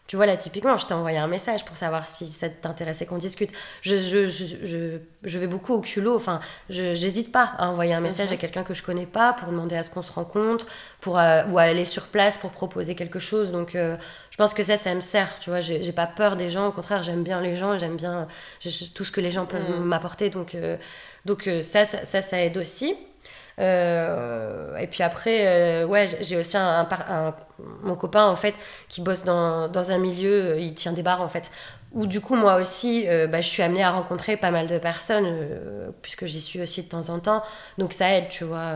[0.08, 3.18] tu vois, là, typiquement, je t'ai envoyé un message pour savoir si ça t'intéressait qu'on
[3.18, 3.52] discute.
[3.82, 6.16] Je, je, je, je, vais beaucoup au culot.
[6.16, 6.40] Enfin,
[6.70, 8.40] j'hésite pas à envoyer un message à mhm.
[8.40, 10.66] quelqu'un que je connais pas pour demander à ce qu'on se rencontre
[11.02, 13.52] pour, euh, ou à aller sur place pour proposer quelque chose.
[13.52, 13.98] Donc, euh,
[14.32, 15.40] je pense que ça, ça me sert.
[15.40, 16.68] Tu vois, j'ai pas peur des gens.
[16.68, 18.30] Au contraire, j'aime bien les gens et j'aime bien
[18.96, 19.84] tout ce que les gens peuvent mhm.
[19.84, 20.30] m'apporter.
[20.30, 20.78] Donc, euh,
[21.26, 22.96] donc ça, ça, ça, aide aussi.
[23.60, 26.88] Euh, et puis après, euh, ouais, j'ai aussi un,
[27.82, 28.54] mon copain en fait
[28.88, 31.52] qui bosse dans, dans, un milieu, euh, il tient des bars en fait.
[31.94, 35.26] Où du coup, moi aussi, bah, je suis amenée à rencontrer pas mal de personnes,
[36.02, 37.42] puisque j'y suis aussi de temps en temps.
[37.78, 38.74] Donc ça aide, tu vois,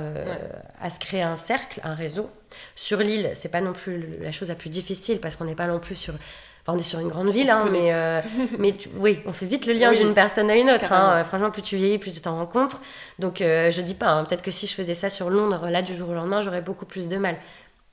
[0.82, 2.28] à se créer un cercle, un réseau.
[2.74, 5.68] Sur l'île, c'est pas non plus la chose la plus difficile, parce qu'on n'est pas
[5.68, 6.14] non plus sur
[6.62, 8.20] Enfin, on est sur une grande ville, hein, mais, euh,
[8.60, 10.92] mais oui, on fait vite le lien d'une personne à une autre.
[10.94, 11.24] Hein.
[11.24, 12.82] Franchement, plus tu vieillis, plus tu t'en rencontres.
[13.18, 15.82] Donc, euh, je dis pas, hein, peut-être que si je faisais ça sur Londres, là,
[15.82, 17.38] du jour au lendemain, j'aurais beaucoup plus de mal.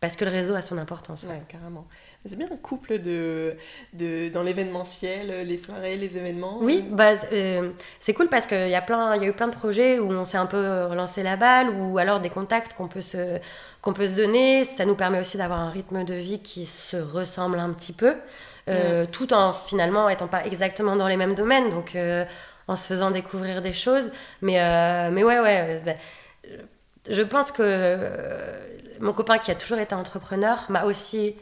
[0.01, 1.25] parce que le réseau a son importance.
[1.25, 1.87] Ouais, carrément.
[2.25, 3.57] C'est bien un couple de,
[3.95, 6.59] de dans l'événementiel, les soirées, les événements.
[6.61, 9.55] Oui, bah, euh, c'est cool parce qu'il y, a plein, y a eu plein de
[9.55, 13.01] projets où on s'est un peu relancé la balle ou alors des contacts qu'on peut,
[13.01, 13.39] se,
[13.83, 14.65] qu'on peut se donner.
[14.65, 18.15] Ça nous permet aussi d'avoir un rythme de vie qui se ressemble un petit peu,
[18.69, 22.25] euh, tout en finalement étant pas exactement dans les mêmes domaines, donc euh,
[22.67, 24.11] en se faisant découvrir des choses.
[24.43, 24.59] Mais,
[25.11, 25.81] mais ouais, ouais.
[25.85, 25.93] Bah,
[27.09, 27.99] je pense que
[29.01, 31.37] mon copain qui a toujours été entrepreneur m'a aussi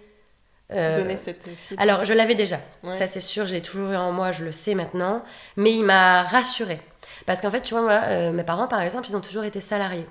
[0.73, 1.81] euh, donné cette fibre.
[1.81, 2.59] Alors, je l'avais déjà.
[2.93, 5.23] Ça, c'est sûr, j'ai toujours eu en moi, je le sais maintenant.
[5.57, 6.81] Mais il m'a rassurée.
[7.25, 9.61] Parce qu'en fait, tu vois, moi, euh, mes parents, par exemple, ils ont toujours été
[9.61, 10.07] salariés.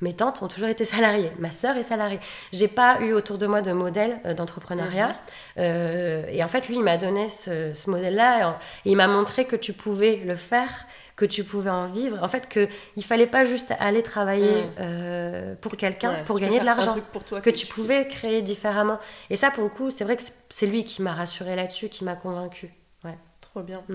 [0.00, 1.32] Mes tantes ont toujours été salariées.
[1.38, 2.20] Ma sœur est salariée.
[2.52, 5.16] J'ai pas eu autour de moi de modèle euh, d'entrepreneuriat.
[5.56, 5.64] Mhm.
[6.30, 8.58] et en fait, lui, il m'a donné ce, ce modèle-là.
[8.84, 10.86] Et il m'a montré que tu pouvais le faire
[11.16, 12.22] que tu pouvais en vivre.
[12.22, 14.72] En fait, qu'il ne fallait pas juste aller travailler mm.
[14.80, 16.94] euh, pour quelqu'un pour gagner de l'argent.
[16.94, 18.98] Que, que, tu pouvais créer différemment.
[19.30, 22.04] Et ça, pour le coup, c'est vrai que c'est lui qui m'a rassuré là-dessus, qui
[22.04, 22.70] m'a convaincu.
[23.02, 23.16] Ouais.
[23.40, 23.82] Trop bien.
[23.88, 23.94] Mm.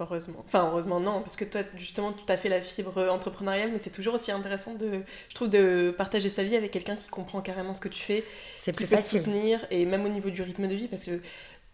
[0.00, 0.42] Heureusement.
[0.44, 3.90] Enfin, heureusement, non, parce que toi, justement, tu as fait la fibre entrepreneuriale, mais c'est
[3.90, 7.74] toujours aussi intéressant, de, je trouve, de partager sa vie avec quelqu'un qui comprend carrément
[7.74, 8.24] ce que tu fais.
[8.54, 9.20] C'est plus peut facile.
[9.20, 11.20] soutenir, et même au niveau du rythme de vie, parce que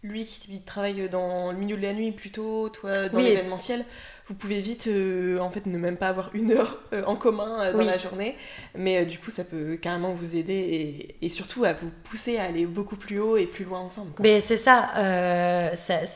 [0.03, 3.85] lui qui travaille dans le milieu de la nuit plutôt, toi dans l'événementiel,
[4.27, 7.59] vous pouvez vite euh, en fait ne même pas avoir une heure euh, en commun
[7.59, 8.35] euh, dans la journée,
[8.75, 12.65] mais du coup ça peut carrément vous aider et, surtout à vous pousser à aller
[12.65, 14.11] beaucoup plus haut et plus loin ensemble.
[14.19, 14.89] Mais c'est ça,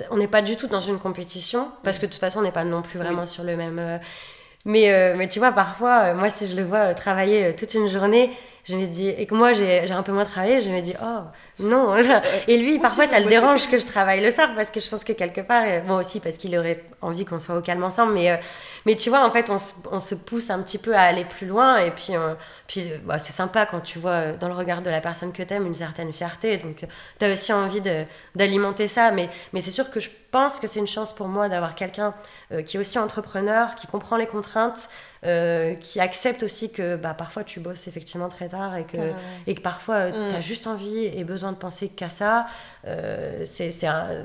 [0.09, 2.51] on n'est pas du tout dans une compétition parce que de toute façon on n'est
[2.51, 3.99] pas non plus vraiment sur le même.
[4.67, 8.31] Mais, mais tu vois, parfois, moi si je le vois travailler toute une journée,
[8.65, 11.21] je me dis, et que moi j'ai un peu moins travaillé, je me dis, oh
[11.59, 11.95] non.
[12.47, 15.03] Et lui, parfois, ça le dérange que je travaille le soir parce que je pense
[15.03, 18.13] que quelque part, euh, moi aussi, parce qu'il aurait envie qu'on soit au calme ensemble,
[18.13, 18.37] mais, euh,
[18.85, 19.57] mais tu vois, en fait, on,
[19.91, 22.33] on, se pousse un petit peu à aller plus loin et puis, euh,
[22.67, 25.53] puis bah, c'est sympa quand tu vois dans le regard de la personne que tu
[25.53, 26.85] aimes une certaine fierté, donc
[27.19, 27.81] tu as aussi envie
[28.35, 31.47] d'alimenter ça, mais, mais c'est sûr que je pense que c'est une chance pour moi
[31.47, 32.13] d'avoir quelqu'un
[32.65, 34.89] qui est aussi entrepreneur, qui comprend les contraintes,
[35.79, 38.97] qui accepte aussi que bah, parfois tu bosses effectivement très tard et que,
[39.47, 40.43] et que parfois tu as mm.
[40.43, 42.47] juste envie et besoin de penser qu'à ça.
[42.85, 44.23] Euh, c'est un,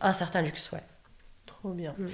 [0.00, 0.82] un, certain luxe, ouais.
[1.46, 1.94] Trop bien.
[1.98, 2.06] Mm.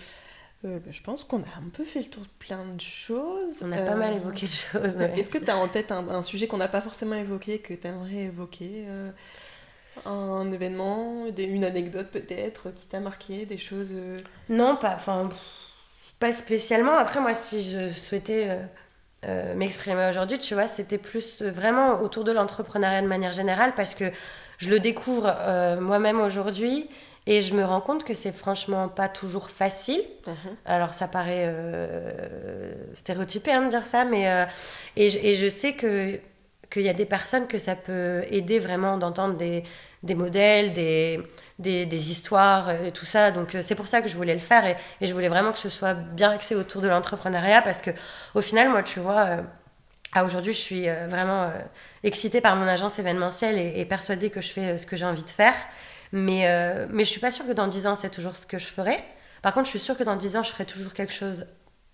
[0.66, 3.62] Euh, bah, je pense qu'on a un peu fait le tour de plein de choses.
[3.62, 4.96] On a pas mal euh, évoqué de choses.
[5.16, 7.86] Est-ce que tu as en tête un, sujet qu'on n'a pas forcément évoqué, que tu
[7.86, 8.86] aimerais évoquer
[10.04, 13.94] Un événement, une anecdote peut-être qui t'a marqué, des choses
[14.48, 15.30] Non, pas, enfin,
[16.20, 16.96] pas spécialement.
[16.96, 18.60] Après, moi, si je souhaitais
[19.26, 23.94] euh, m'exprimer aujourd'hui, tu vois, c'était plus vraiment autour de l'entrepreneuriat de manière générale parce
[23.94, 24.10] que
[24.56, 26.88] je le découvre euh, moi-même aujourd'hui
[27.26, 30.02] et je me rends compte que c'est franchement pas toujours facile.
[30.26, 30.34] Mhm.
[30.64, 34.46] Alors ça paraît euh, stéréotypé hein, de dire ça, mais
[34.96, 36.18] et, et, je sais que
[36.70, 39.64] qu'il y a des personnes que ça peut aider vraiment d'entendre des,
[40.02, 41.20] des modèles, des,
[41.60, 43.30] des, histoires et tout ça.
[43.30, 44.76] Donc euh, c'est pour ça que je voulais le faire et,
[45.06, 47.90] je voulais vraiment que ce soit bien axé autour de l'entrepreneuriat parce que
[48.34, 49.42] au final, moi, tu vois, euh,
[50.12, 51.52] à aujourd'hui, je suis euh, vraiment
[52.02, 55.30] excitée par mon agence événementielle et, persuadée que je fais ce que j'ai envie de
[55.30, 55.54] faire.
[56.12, 56.44] Mais,
[56.90, 58.98] mais je suis pas sûre que dans 10 ans, c'est toujours ce que je ferai.
[59.42, 61.46] Par contre, je suis sûre que dans 10 ans, je ferai toujours quelque chose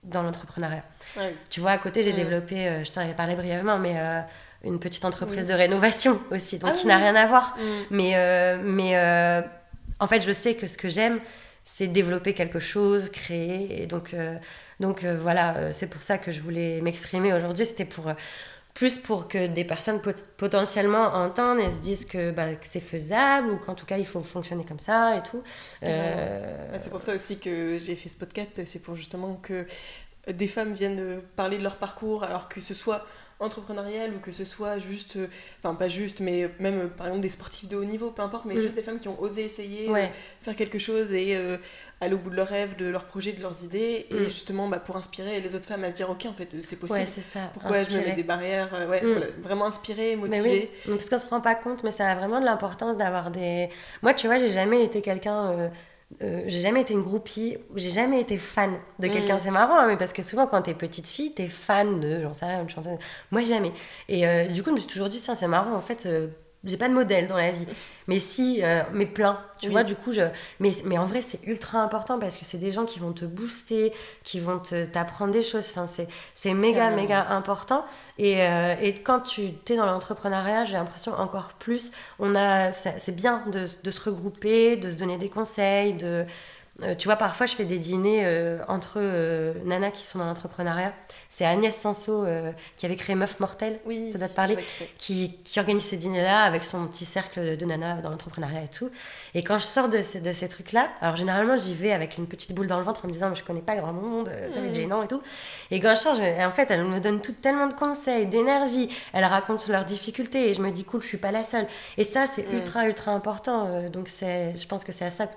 [0.05, 0.85] dans l'entrepreneuriat.
[1.51, 4.25] Tu vois, à côté, j'ai développé, je t'en avais parlé brièvement, mais
[4.67, 7.57] une petite entreprise de rénovation aussi, donc ah qui n'a rien à voir.
[7.57, 7.63] Mm.
[7.91, 9.43] Mais, euh, mais euh,
[10.01, 11.21] en fait, je sais que ce que j'aime,
[11.65, 13.83] c'est développer quelque chose, créer.
[13.83, 14.37] Et donc, euh,
[14.81, 17.67] donc voilà, c'est pour ça que je voulais m'exprimer aujourd'hui.
[17.67, 18.13] C'était pour
[18.75, 20.03] plus pour que des personnes
[20.37, 24.05] potentiellement entendent et se disent que, bah, que c'est faisable ou qu'en tout cas il
[24.05, 25.43] faut fonctionner comme ça et tout.
[25.81, 29.67] C'est pour ça aussi que j'ai fait ce podcast, c'est pour justement que
[30.31, 33.07] des femmes viennent parler de leur parcours alors que ce soit
[33.39, 35.29] entrepreneuriale ou que ce soit juste, euh,
[35.63, 38.47] enfin pas juste, mais même euh, par exemple des sportifs de haut niveau, peu importe,
[38.47, 38.61] mais mm.
[38.61, 40.07] juste des femmes qui ont osé essayer, euh,
[40.41, 41.37] faire quelque chose et
[42.01, 44.25] aller au bout de leurs rêves, de leurs projets, de leurs idées, et mm.
[44.25, 47.07] justement bah, pour inspirer les autres femmes à se dire ok en fait c'est possible,
[47.07, 49.43] ça, pourquoi je me mets des barrières, ouais, mm.
[49.43, 50.71] vraiment inspirer, motiver.
[50.87, 53.69] parce qu'on se rend pas compte, mais ça a vraiment de l'importance d'avoir des...
[54.03, 55.69] Moi tu vois j'ai jamais été quelqu'un euh,
[56.21, 59.37] j'ai jamais été une groupie, j'ai jamais été fan de quelqu'un.
[59.37, 59.41] Mm.
[59.41, 62.33] C'est marrant, hein, mais parce que souvent, quand t'es petite fille, t'es fan de, j'en
[62.33, 62.99] sais rien, une chanteuse.
[63.31, 63.73] Moi, jamais.
[64.09, 66.29] Et euh, du coup, je me suis toujours dit, tiens, c'est marrant, en fait, euh,
[66.67, 67.67] j'ai pas de modèle dans la vie.
[68.09, 69.41] Mais si, euh, mais plein.
[69.59, 70.23] Tu vois, du coup, je.
[70.61, 73.25] Mais, mais en vrai, c'est ultra important parce que c'est des gens qui vont te
[73.25, 73.93] booster,
[74.23, 74.61] qui vont
[74.93, 75.73] t'apprendre des choses.
[75.75, 75.87] Enfin,
[76.35, 77.85] c'est méga, méga important.
[78.19, 82.73] Et, euh, et quand tu es dans l'entrepreneuriat, j'ai l'impression encore plus, on a.
[82.73, 86.27] C'est bien de, de, se regrouper, de se donner des conseils, de
[86.83, 90.27] Euh, tu vois, parfois, je fais des dîners euh, entre euh, nanas qui sont dans
[90.27, 90.93] l'entrepreneuriat.
[91.31, 92.25] C'est Agnès Sanso
[92.79, 94.57] qui avait créé Meuf Mortelle, Oui, ça doit te parler,
[94.97, 98.91] qui, qui organise ces dîners-là avec son petit cercle de nanas dans l'entrepreneuriat et tout.
[99.35, 102.27] Et quand je sors de ces, de ces trucs-là, alors généralement, j'y vais avec une
[102.27, 104.61] petite boule dans le ventre en me disant, mais je connais pas grand monde, ça
[104.61, 105.21] va être gênant et tout.
[105.71, 108.89] Et quand je sors, je- en fait, elles me donnent tout, tellement de conseils, d'énergie.
[109.13, 111.67] Elles racontent leurs difficultés et je me dis, cool, je suis pas la seule.
[111.99, 113.67] Et ça, c'est ultra, ultra important.
[113.67, 115.29] euh, donc, c'est, je pense que c'est à ça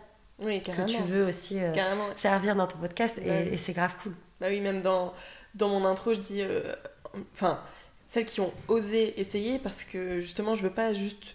[0.42, 0.88] Oui, que carrément.
[0.88, 1.74] tu veux aussi euh,
[2.16, 3.50] servir dans ton podcast et, Ouais.
[3.52, 4.14] et c'est grave cool.
[4.40, 5.14] Bah oui, même dans,
[5.56, 6.42] dans mon intro, je dis.
[6.42, 6.74] euh,
[7.34, 7.60] Enfin,
[8.06, 11.34] celles qui ont osé essayer, parce que justement, je veux pas juste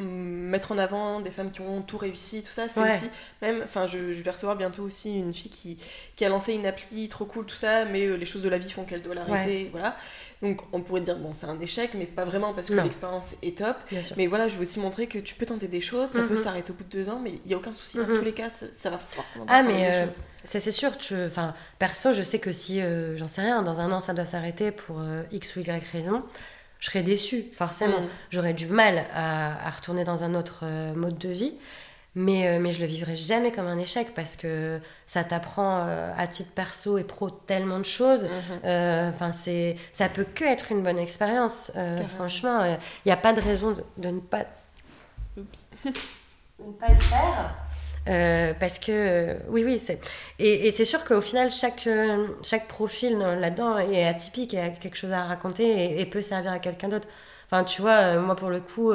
[0.00, 2.68] mettre en avant des femmes qui ont tout réussi, tout ça.
[2.68, 2.94] C'est Ouais.
[2.94, 3.06] aussi.
[3.42, 5.78] Même, enfin, je, je vais recevoir bientôt aussi une fille qui,
[6.16, 8.58] qui a lancé une appli trop cool, tout ça, mais euh, les choses de la
[8.58, 9.68] vie font qu'elle doit l'arrêter.
[9.72, 9.96] Voilà.
[10.42, 13.58] Donc, on pourrait dire, bon, c'est un échec, mais pas vraiment parce que l'expérience est
[13.58, 13.76] top.
[14.16, 16.36] Mais voilà, je veux aussi montrer que tu peux tenter des choses, ça peut Mhm.
[16.38, 17.98] s'arrêter au bout de deux ans, mais il n'y a aucun souci.
[17.98, 18.14] Dans Mhm.
[18.16, 20.06] tous les cas, ça, ça va forcément Ah, mais, euh,
[20.44, 20.96] c'est sûr.
[20.96, 24.14] Tu, enfin, perso, je sais que si, euh, j'en sais rien, dans un an, ça
[24.14, 26.22] doit s'arrêter pour euh, X ou Y raison,
[26.80, 28.00] je serais déçue, forcément.
[28.00, 28.08] Mhm.
[28.30, 31.54] J'aurais du mal à, à retourner dans un autre euh, mode de vie.
[32.16, 36.12] Mais, euh, mais je le vivrai jamais comme un échec parce que ça t'apprend euh,
[36.16, 38.26] à titre perso et pro tellement de choses.
[38.64, 41.70] Euh, Enfin, c'est, ça peut que être une bonne expérience.
[41.76, 44.44] Euh, franchement, il n'y a pas de raison de, de ne pas
[45.36, 45.68] Oups.
[45.84, 45.90] de
[46.66, 47.54] ne pas le faire.
[48.08, 50.00] Euh, parce que euh, oui oui c'est
[50.38, 54.70] et, c'est sûr qu'au final chaque euh, chaque profil dans- là-dedans est atypique et a
[54.70, 57.08] quelque chose à raconter et, peut servir à quelqu'un d'autre.
[57.46, 58.92] Enfin tu vois moi pour le coup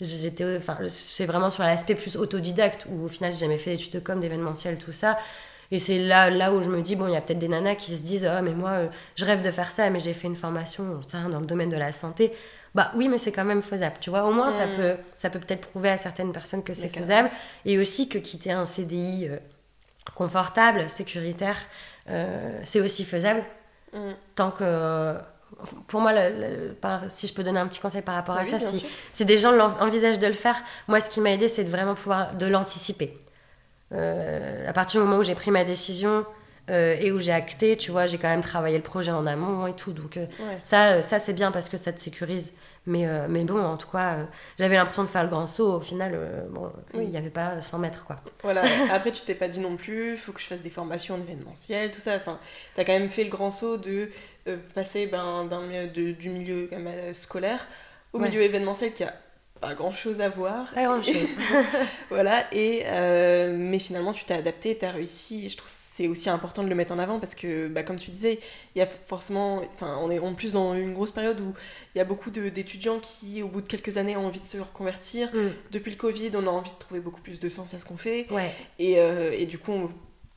[0.00, 3.92] j'étais enfin c'est vraiment sur l'aspect plus autodidacte où au final j'ai jamais fait d'études
[3.92, 5.18] de com d'événementiel tout ça.
[5.70, 7.74] Et c'est là là où je me dis bon il y a peut-être des nanas
[7.76, 10.36] qui se disent ah mais moi je rêve de faire ça mais j'ai fait une
[10.36, 12.32] formation dans le domaine de la santé
[12.74, 14.24] bah oui mais c'est quand même faisable tu vois.
[14.24, 14.76] Au moins ça Mm.
[14.76, 17.30] peut ça peut peut-être prouver à certaines personnes que c'est faisable.
[17.66, 19.36] Et aussi que quitter un CDI euh,
[20.14, 21.56] confortable sécuritaire
[22.10, 23.42] euh, c'est aussi faisable.
[23.94, 24.14] Mhm.
[24.36, 25.14] tant que
[25.86, 28.40] pour moi le- le- par- si je peux donner un petit conseil par rapport Bah
[28.40, 30.56] à oui, ça si, si des gens envisagent de le faire
[30.88, 33.18] moi ce qui m'a aidé c'est de vraiment pouvoir de l'anticiper.
[33.92, 36.24] Euh, à partir du moment où j'ai pris ma décision
[36.70, 39.66] euh, et où j'ai acté tu vois j'ai quand même travaillé le projet en amont
[39.66, 40.58] et tout donc euh, Ouais.
[40.62, 42.52] ça, euh, ça c'est bien parce que ça te sécurise.
[42.84, 44.26] Mais, mais bon, en tout cas,
[44.58, 45.74] j'avais l'impression de faire le grand saut.
[45.74, 46.18] Au final,
[46.50, 47.04] bon, Oui.
[47.04, 48.16] il n'y avait pas 100 mètres, quoi.
[48.42, 48.64] Voilà.
[48.90, 51.92] Après, tu t'es pas dit non plus, faut que je fasse des formations en événementiel,
[51.92, 52.16] tout ça.
[52.16, 52.40] Enfin,
[52.74, 54.10] t'as quand même fait le grand saut de
[54.74, 55.46] passer ben,
[55.94, 57.68] de- du milieu quand même, scolaire
[58.12, 58.28] au Ouais.
[58.28, 59.14] milieu événementiel qui a
[59.60, 60.66] pas grand chose à voir.
[60.74, 61.14] Pas grand-chose.
[62.10, 62.52] Voilà.
[62.52, 62.82] Et
[63.54, 65.46] mais finalement, tu t'es adapté, t'as réussi.
[65.46, 67.98] Et je trouve c'est aussi important de le mettre en avant parce que, bah, comme
[67.98, 68.38] tu disais,
[68.74, 71.52] il y a forcément, enfin, on est en plus dans une grosse période où
[71.94, 74.56] il y a beaucoup d'étudiants qui, au bout de quelques années, ont envie de se
[74.56, 75.28] reconvertir.
[75.34, 75.50] Mm.
[75.70, 77.98] Depuis le Covid, on a envie de trouver beaucoup plus de sens à ce qu'on
[77.98, 78.26] fait.
[78.30, 79.90] Ouais, Et, euh, et du coup, on-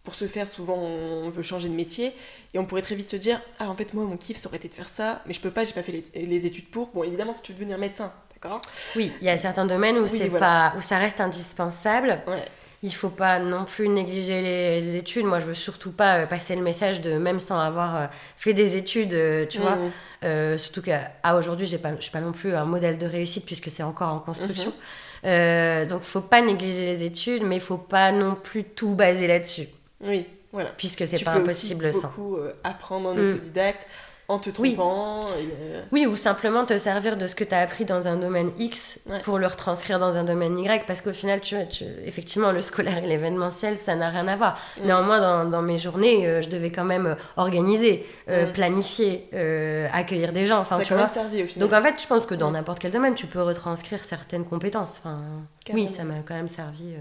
[0.03, 2.11] pour ce faire, souvent, on veut changer de métier.
[2.53, 4.57] Et on pourrait très vite se dire Ah, en fait, moi, mon kiff, ça aurait
[4.57, 6.89] été de faire ça, mais je peux pas, j'ai pas fait les, les études pour.
[6.89, 8.59] Bon, évidemment, si tu veux devenir médecin, d'accord?
[8.97, 10.71] Oui, il y a certains domaines où, Oui, voilà.
[10.73, 12.21] pas, où ça reste indispensable.
[12.27, 12.43] Ouais.
[12.87, 15.25] Il faut pas non plus négliger les études.
[15.25, 18.05] Moi, je veux surtout pas euh, passer le message de même sans avoir euh,
[18.37, 19.75] fait des études, euh, tu vois.
[19.77, 19.91] Mm.
[20.23, 23.81] Euh, surtout qu'à aujourd'hui, je suis pas non plus un modèle de réussite puisque c'est
[23.83, 24.69] encore en construction.
[24.69, 25.29] Mhm.
[25.31, 29.25] Euh, donc, faut pas négliger les études, mais il faut pas non plus tout baser
[29.25, 29.67] là-dessus,
[30.01, 30.69] Oui, voilà.
[30.77, 32.09] puisque c'est pas peux impossible aussi sans.
[32.09, 33.19] beaucoup apprendre en Mm.
[33.29, 33.87] autodidacte,
[34.27, 34.73] en te Oui.
[34.73, 35.27] trompant.
[35.39, 38.15] et, euh, Oui, ou simplement te servir de ce que tu as appris dans un
[38.15, 39.19] domaine X Ouais.
[39.21, 42.97] pour le retranscrire dans un domaine Y, parce qu'au final, tu, tu- effectivement, le scolaire
[43.03, 44.59] et l'événementiel, ça n'a rien à voir.
[44.83, 49.87] Néanmoins, dans, dans mes journées, euh, je devais quand même euh, organiser, euh, planifier, euh,
[49.93, 50.57] accueillir des gens.
[50.59, 51.03] Enfin, tu quand vois.
[51.03, 51.67] même servi au final.
[51.69, 54.97] Donc en fait, je pense que dans n'importe quel domaine, tu peux retranscrire certaines compétences.
[54.99, 55.19] Enfin,
[55.63, 55.85] Carrément.
[55.87, 56.95] oui, ça m'a quand même servi.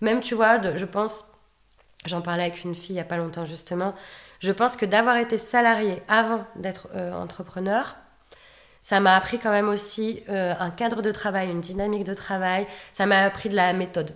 [0.00, 1.24] Même, tu vois, de- je pense,
[2.06, 3.94] j'en parlais avec une fille il n'y a pas longtemps justement,
[4.40, 7.96] je pense que d'avoir été salarié avant d'être euh, entrepreneur,
[8.80, 12.66] ça m'a appris quand même aussi euh, un cadre de travail, une dynamique de travail,
[12.92, 14.14] ça m'a appris de la méthode.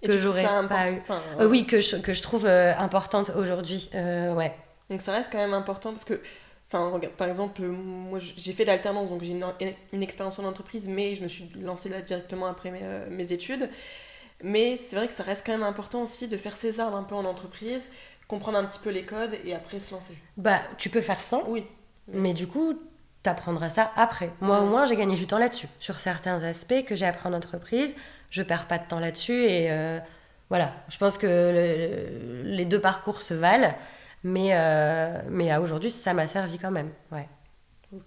[0.00, 0.98] Et que j'aurais pas important- eu.
[1.00, 3.88] enfin, Euh, oui, que je, que je trouve euh, importante aujourd'hui.
[3.94, 4.52] Ouais.
[4.90, 6.20] Donc ça reste quand même important parce que,
[6.68, 9.44] enfin, regarde, par exemple, moi j'ai fait l'alternance, donc j'ai une,
[9.92, 12.80] une expérience en entreprise, mais je me suis lancée là directement après mes,
[13.10, 13.68] mes études.
[14.42, 17.04] Mais c'est vrai que ça reste quand même important aussi de faire ses armes un
[17.04, 17.88] peu en entreprise,
[18.32, 20.16] comprendre un petit peu les codes et après se lancer.
[20.38, 21.66] Bah, tu peux faire sans, Oui,
[22.08, 22.74] Mais du coup,
[23.22, 24.30] tu apprendras ça après.
[24.40, 24.70] Moi, au Mm.
[24.70, 25.68] moins, j'ai gagné du temps là-dessus.
[25.80, 27.94] Sur certains aspects que j'ai appris en entreprise,
[28.30, 29.44] je perds pas de temps là-dessus.
[29.44, 29.98] Et euh,
[30.48, 33.74] voilà, je pense que le- les deux parcours se valent.
[34.24, 36.90] Mais, euh, mais à aujourd'hui, ça m'a servi quand même.
[37.10, 37.28] Ouais.
[37.92, 38.02] ok.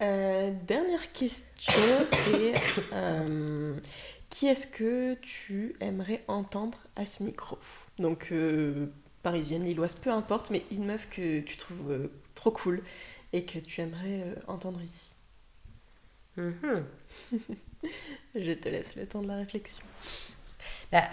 [0.00, 1.72] Euh, dernière question,
[2.06, 2.52] c'est
[4.30, 7.58] qui est-ce que tu aimerais entendre à ce micro?
[7.98, 8.32] Donc,
[9.28, 12.82] parisienne, lilloise, peu importe, mais une meuf que tu trouves euh, trop cool
[13.34, 15.12] et que tu aimerais euh, entendre ici.
[16.38, 16.86] Mhm.
[18.34, 19.84] Je te laisse le temps de la réflexion.
[20.90, 21.04] Bah,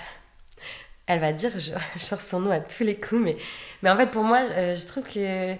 [1.08, 3.38] elle va dire, je, je sors son nom à tous les coups, mais,
[3.82, 5.56] mais en fait, pour moi, euh, je trouve que.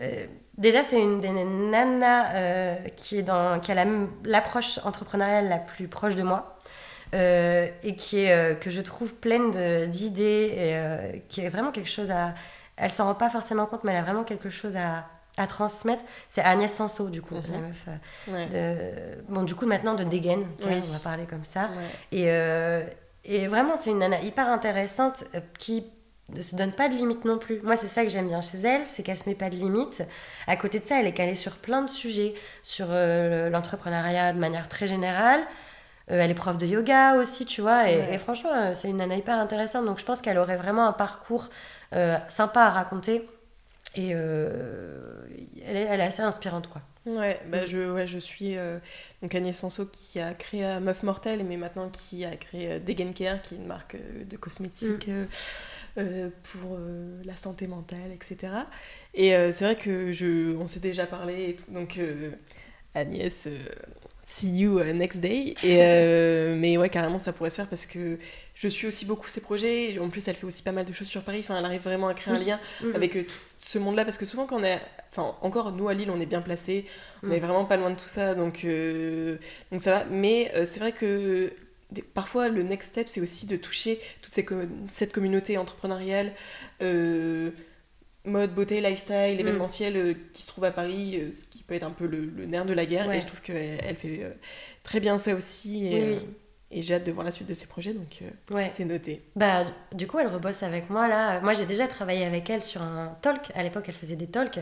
[0.00, 0.26] euh,
[0.56, 3.86] déjà, c'est une des nanas euh, qui, est dans, qui a la
[4.24, 6.58] l'approche entrepreneuriale la plus proche de moi.
[7.14, 9.50] Euh, et qui est, euh, que je trouve pleine
[9.88, 12.34] d'idées, et euh, qui est vraiment quelque chose à.
[12.76, 15.04] Elle s'en rend pas forcément compte, mais elle a vraiment quelque chose à,
[15.36, 16.02] à transmettre.
[16.28, 17.42] C'est Agnès Sanso, du coup, Mhm.
[17.52, 17.84] la meuf.
[17.88, 18.46] euh, Ouais.
[18.46, 20.80] de, bon, du coup, maintenant de Degen, Oui.
[20.82, 21.64] on va parler comme ça.
[21.76, 22.18] Ouais.
[22.18, 22.82] Et, euh,
[23.24, 25.24] et vraiment, c'est une nana hyper intéressante
[25.58, 25.84] qui
[26.34, 27.60] ne se donne pas de limites non plus.
[27.62, 30.02] Moi, c'est ça que j'aime bien chez elle, c'est qu'elle se met pas de limites.
[30.46, 34.38] À côté de ça, elle est calée sur plein de sujets, sur euh, l'entrepreneuriat de
[34.38, 35.40] manière très générale.
[36.10, 37.90] Euh, elle est prof de yoga aussi, tu vois.
[37.90, 38.14] Et, Ouais.
[38.14, 39.86] et franchement, euh, c'est une nana hyper intéressante.
[39.86, 41.50] Donc, je pense qu'elle aurait vraiment un parcours
[41.94, 43.28] euh, sympa à raconter.
[43.94, 46.82] Et elle, est, elle est assez inspirante, quoi.
[47.04, 47.66] Ouais, bah Mm.
[47.66, 48.78] je, ouais, je suis euh,
[49.22, 53.42] donc Agnès Sanso qui a créé Meuf Mortelle, mais maintenant qui a créé Degen Care,
[53.42, 55.10] qui est une marque euh, de cosmétiques
[55.98, 56.78] euh, pour
[57.24, 58.66] la santé mentale, etc.
[59.14, 61.98] Et c'est vrai que je, on s'est déjà parlé, et tout, donc
[62.94, 63.48] Agnès,
[64.32, 65.54] see you uh, next day.
[65.62, 68.18] Et, euh, mais ouais, carrément, ça pourrait se faire parce que
[68.54, 69.98] je suis aussi beaucoup ses projets.
[69.98, 71.40] En plus, elle fait aussi pas mal de choses sur Paris.
[71.40, 72.94] Enfin, elle arrive vraiment à créer un lien Mhm.
[72.94, 74.80] avec euh, tout ce monde-là parce que souvent quand on est
[75.10, 76.86] enfin encore nous à Lille on est bien placé
[77.22, 77.32] on Mm.
[77.32, 79.36] est vraiment pas loin de tout ça donc euh,
[79.70, 81.52] donc ça va mais euh, c'est vrai que
[82.14, 84.46] parfois le next step c'est aussi de toucher toute ces
[84.88, 86.32] cette communauté entrepreneuriale
[86.82, 87.50] euh,
[88.24, 91.82] mode beauté lifestyle événementiel euh, qui se trouve à Paris euh, ce qui peut être
[91.82, 93.16] un peu le, le nerf de la guerre Ouais.
[93.18, 94.30] et je trouve qu'elle elle fait euh,
[94.84, 96.28] très bien ça aussi et, Oui, oui.
[96.70, 98.20] et j'ai hâte de voir la suite de ses projets donc
[98.50, 98.70] Ouais.
[98.72, 101.40] c'est noté Bah, du coup, elle rebosse avec moi là.
[101.40, 103.50] Moi, j'ai déjà travaillé avec elle sur un talk.
[103.54, 104.60] À l'époque, elle faisait des talks.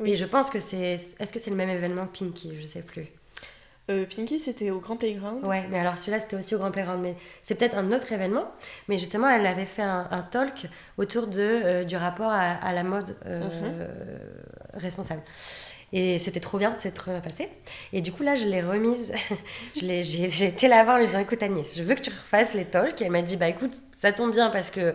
[0.00, 0.12] Oui.
[0.12, 0.92] Et je pense que c'est.
[1.18, 2.52] Est-ce que c'est le même événement que Pinky?
[2.60, 3.06] Je sais plus.
[3.90, 7.00] Euh, Pinky c'était au Grand Playground Ouais, mais alors celui-là, c'était aussi au Grand Playground.
[7.02, 8.44] Mais c'est peut-être un autre événement.
[8.88, 10.66] Mais justement, elle avait fait un, un talk
[10.98, 13.88] autour de, euh, du rapport à, à la mode euh,
[14.74, 15.22] responsable.
[15.92, 17.48] Et c'était trop bien, trop bien passé.
[17.94, 19.12] Et du coup, là, je l'ai remise.
[19.74, 22.66] J'ai été la voir en lui disant Écoute, Agnès, je veux que tu refasses les
[22.66, 23.00] talks.
[23.00, 24.94] Et elle m'a dit Bah écoute, ça tombe bien parce que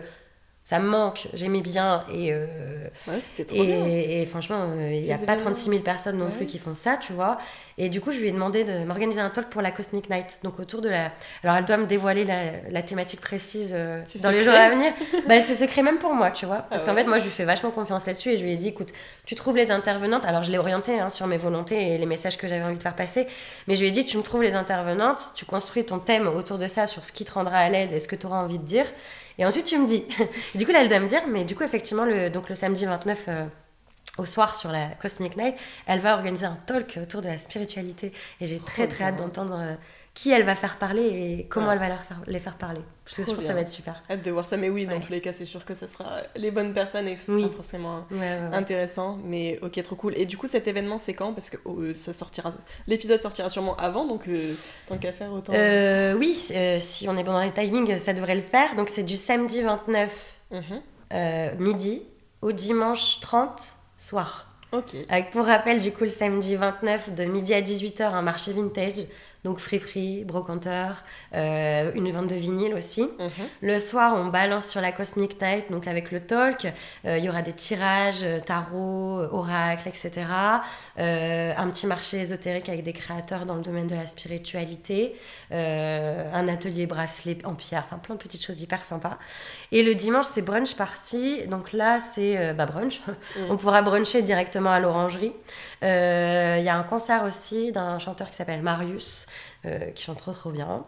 [0.64, 2.04] ça me manque, j'aimais bien.
[2.10, 2.46] Et, euh,
[3.06, 5.42] ouais c'était trop bien et, et franchement, euh, il n'y a pas événements.
[5.42, 6.30] 36 000 personnes non Ouais.
[6.38, 7.36] plus qui font ça, tu vois.
[7.76, 10.38] Et du coup, je lui ai demandé de m'organiser un talk pour la Cosmic Night.
[10.42, 11.12] Donc, autour de la.
[11.42, 14.92] Alors, elle doit me dévoiler la, la thématique précise euh, dans les jours à venir.
[15.28, 16.64] bah, c'est secret même pour moi, tu vois.
[16.70, 18.56] Parce Ah qu'en fait, moi, je lui fais vachement confiance là-dessus et je lui ai
[18.56, 18.90] dit écoute,
[19.26, 20.24] tu trouves les intervenantes.
[20.24, 22.82] Alors, je l'ai orienté hein, sur mes volontés et les messages que j'avais envie de
[22.82, 23.26] faire passer.
[23.68, 26.56] Mais je lui ai dit tu me trouves les intervenantes, tu construis ton thème autour
[26.56, 28.58] de ça, sur ce qui te rendra à l'aise et ce que tu auras envie
[28.60, 28.86] de dire.
[29.38, 30.04] Et ensuite, tu me dis.
[30.54, 32.84] Du coup, là, elle doit me dire, mais du coup, effectivement, le, donc, le samedi
[32.84, 33.44] 29 euh,
[34.18, 35.56] au soir sur la Cosmic Night,
[35.86, 38.12] elle va organiser un talk autour de la spiritualité.
[38.40, 39.74] Et j'ai très, très hâte d'entendre euh,
[40.14, 41.72] qui elle va faire parler et comment Ouais.
[41.72, 42.80] elle va leur faire- les faire parler.
[43.06, 44.00] Je suis Trop sûre que ça va être super.
[44.08, 45.00] Hâte de voir ça, mais oui, dans Ouais.
[45.00, 47.42] tous les cas, c'est sûr que ça sera les bonnes personnes et que ce Oui.
[47.42, 49.18] sera forcément Ouais, intéressant.
[49.24, 50.16] Mais ok, trop cool.
[50.16, 51.32] Et du coup, cet événement, c'est quand?
[51.32, 52.52] Parce que euh, ça sortira,
[52.86, 54.54] l'épisode sortira sûrement avant, donc euh,
[54.86, 55.52] tant qu'à faire, autant.
[55.52, 56.34] Euh, oui,
[56.78, 58.76] si on est bon dans les timings, ça devrait le faire.
[58.76, 61.58] Donc, c'est du samedi 29 Mhm.
[61.58, 62.02] midi
[62.40, 64.46] au dimanche 30 soir.
[64.72, 64.94] Ok.
[65.08, 69.06] Avec pour rappel, du coup, le samedi 29 de midi à 18h, un marché vintage.
[69.44, 71.04] Donc friperie, brocanteur,
[71.34, 73.02] euh, une vente de vinyle aussi.
[73.02, 73.30] Mhm.
[73.60, 76.72] Le soir, on balance sur la Cosmic Night, donc avec le talk.
[77.04, 80.12] Euh, Il y aura des tirages, euh, tarot, oracle, etc.
[80.98, 85.14] Euh, un petit marché ésotérique avec des créateurs dans le domaine de la spiritualité.
[85.50, 89.18] Un atelier bracelet en pierre, enfin plein de petites choses hyper sympas.
[89.72, 91.46] Et le dimanche, c'est brunch party.
[91.46, 93.00] Donc là, c'est bah, brunch.
[93.50, 95.32] On pourra bruncher directement à l'orangerie.
[95.84, 99.26] Euh, Il y a un concert aussi d'un chanteur qui s'appelle Marius,
[99.66, 100.82] euh, qui chante trop trop bien.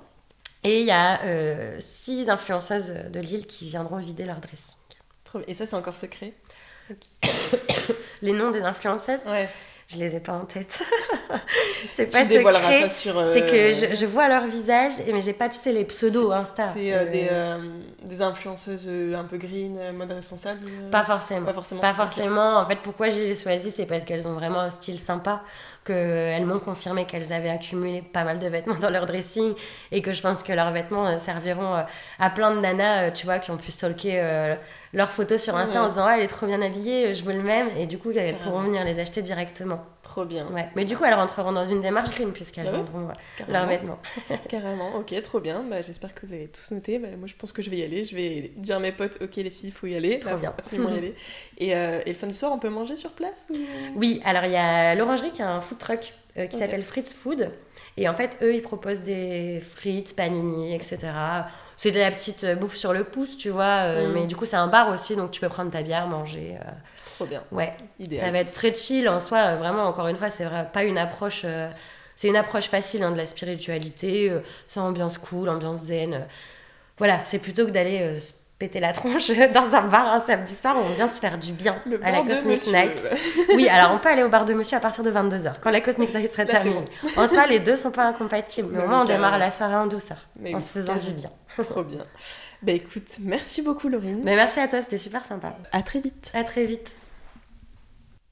[0.64, 4.74] Et il y a euh, six influenceuses de Lille qui viendront vider leur dressing.
[5.46, 6.32] Et ça, c'est encore secret?
[8.22, 9.48] Les noms des influenceuses, Ouais.
[9.88, 10.82] Je les ai pas en tête.
[11.94, 12.82] c'est Tu pas dévoileras secret.
[12.82, 13.18] ça sur.
[13.18, 16.32] euh, C'est que je, je vois leur visage, mais j'ai pas, tu sais, les pseudos
[16.32, 16.64] Insta.
[16.74, 17.56] C'est euh, Euh, des, euh,
[18.02, 20.60] des influenceuses un peu green, mode responsable
[20.90, 21.46] Pas forcément.
[21.46, 21.80] Pas forcément.
[21.80, 22.60] Pas.
[22.62, 25.42] En fait, pourquoi je les ai choisies, c'est parce qu'elles ont vraiment un style sympa,
[25.84, 29.54] qu'elles m'ont confirmé qu'elles avaient accumulé pas mal de vêtements dans leur dressing
[29.92, 31.84] et que je pense que leurs vêtements serviront
[32.18, 34.56] à plein de nanas, tu vois, qui ont pu stalker
[34.96, 35.78] leurs photos sur Insta Ouais.
[35.80, 37.98] en se disant ah, elle est trop bien habillée, je veux le même, et du
[37.98, 39.84] coup, elles pourront venir les acheter directement.
[40.02, 40.46] Trop bien.
[40.52, 40.68] Ouais.
[40.74, 43.58] Mais du coup, elles rentreront dans une démarche green puisqu'elles oui, vendront Carrément.
[43.58, 43.98] leurs vêtements.
[44.48, 45.62] Carrément, ok, trop bien.
[45.68, 46.98] Bah, J'espère que vous avez tous noté.
[46.98, 48.04] Bah, moi, je pense que je vais y aller.
[48.04, 50.18] Je vais dire à mes potes, ok, les filles, il faut y aller.
[50.18, 50.50] Trop Là, bien.
[50.50, 51.14] faut absolument y aller.
[51.58, 53.56] Et, euh, et le samedi soir, on peut manger sur place ou...
[53.96, 57.12] Oui, alors il y a l'Orangerie qui a un food truck euh, qui s'appelle Fritz
[57.12, 57.50] Food.
[57.96, 60.98] Et en fait, eux, ils proposent des frites, panini, etc.
[61.76, 63.84] C'est de la petite euh, bouffe sur le pouce, tu vois.
[63.84, 64.12] euh, Mm.
[64.12, 66.56] Mais du coup, c'est un bar aussi, donc tu peux prendre ta bière, manger.
[66.60, 66.70] euh,
[67.16, 68.24] Trop bien, ouais, idéal.
[68.26, 69.38] ça va être très chill en soi.
[69.38, 71.46] euh, Vraiment, encore une fois, c'est pas une approche.
[72.14, 74.30] c'est une approche facile hein, de la spiritualité.
[74.68, 76.26] c'est ambiance cool, ambiance zen.
[76.98, 78.18] voilà, c'est plutôt que d'aller
[78.58, 81.76] péter la tronche dans un bar un samedi soir, on vient se faire du bien
[81.86, 82.66] Le à la Cosmic.
[82.68, 83.06] Night.
[83.54, 85.80] Oui, alors on peut aller au bar de monsieur à partir de 22h, quand la
[85.80, 86.84] Cosmic Night sera terminée.
[87.16, 89.38] En soi, les deux sont pas incompatibles, mais Mais au moins on démarre carrément.
[89.44, 91.30] la soirée en douceur, Mais en oui, se faisant du bien.
[91.70, 92.04] Trop bien.
[92.62, 94.20] Bah écoute, merci beaucoup Laurine.
[94.24, 95.56] Mais merci à toi, c'était super sympa.
[95.72, 96.30] À très vite.
[96.34, 96.96] À très vite.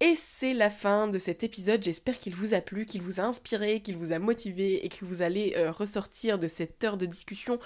[0.00, 1.82] Et c'est la fin de cet épisode.
[1.82, 5.04] J'espère qu'il vous a plu, qu'il vous a inspiré, qu'il vous a motivé et que
[5.04, 7.58] vous allez euh, ressortir de cette heure de discussion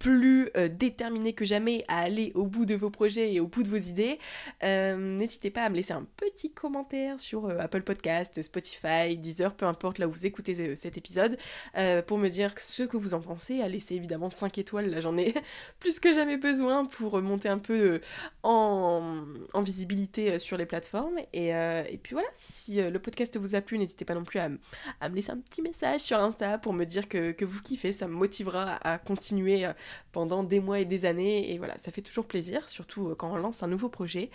[0.00, 3.62] plus euh, déterminé que jamais à aller au bout de vos projets et au bout
[3.62, 4.18] de vos idées.
[4.64, 9.54] Euh, N'hésitez pas à me laisser un petit commentaire sur euh, Apple Podcast, Spotify, Deezer,
[9.54, 11.36] peu importe là où vous écoutez cet épisode,
[12.06, 13.60] pour me dire ce que vous en pensez.
[13.60, 15.34] À laisser évidemment 5 étoiles, là j'en ai
[15.80, 18.00] plus que jamais besoin pour monter un peu
[18.42, 19.26] en,
[19.60, 21.18] visibilité sur les plateformes.
[21.34, 21.52] Et,
[22.02, 25.30] puis voilà, si le podcast vous a plu, n'hésitez pas non plus à, me laisser
[25.30, 28.96] un petit message sur Insta pour me dire que, vous kiffez, ça me motivera à
[28.96, 29.66] continuer
[30.12, 31.52] pendant des mois et des années.
[31.52, 34.30] Et voilà, ça fait toujours plaisir, surtout euh, quand on lance un nouveau projet.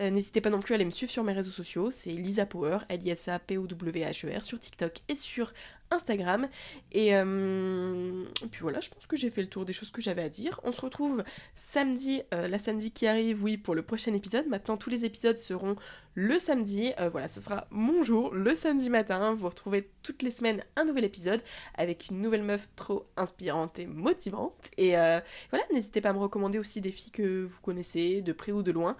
[0.00, 2.46] Euh, n'hésitez pas non plus à aller me suivre sur mes réseaux sociaux, c'est Lisa
[2.46, 5.52] Power, L-I-S-A-P-O-W-H-E-R, sur TikTok et sur
[5.90, 6.48] Instagram.
[6.92, 10.22] Et, euh, puis voilà, je pense que j'ai fait le tour des choses que j'avais
[10.22, 10.60] à dire.
[10.64, 11.24] On se retrouve
[11.54, 14.46] samedi, euh, la samedi qui arrive, oui, pour le prochain épisode.
[14.46, 15.76] Maintenant, tous les épisodes seront
[16.14, 16.92] le samedi.
[17.00, 19.34] Euh, voilà, ce sera mon jour, le samedi matin.
[19.34, 21.42] Vous retrouvez toutes les semaines un nouvel épisode
[21.74, 24.70] avec une nouvelle meuf trop inspirante et motivante.
[24.76, 28.52] Et voilà, n'hésitez pas à me recommander aussi des filles que vous connaissez, de près
[28.52, 28.96] ou de loin,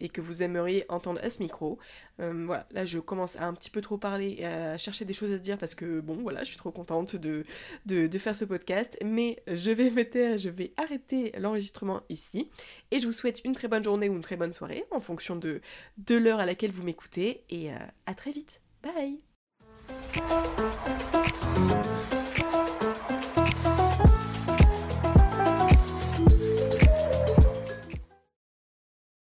[0.00, 1.78] et que vous aimeriez entendre à ce micro.
[2.20, 5.12] Euh, voilà, là je commence à un petit peu trop parler et à chercher des
[5.12, 7.44] choses à dire parce que bon, voilà, je suis trop contente de,
[7.86, 8.98] de, faire ce podcast.
[9.04, 12.48] Mais je vais me taire, je vais arrêter l'enregistrement ici.
[12.90, 15.36] Et je vous souhaite une très bonne journée ou une très bonne soirée en fonction
[15.36, 15.60] de,
[15.98, 17.44] de l'heure à laquelle vous m'écoutez.
[17.50, 17.76] Et euh,
[18.06, 18.62] à très vite.
[18.82, 19.20] Bye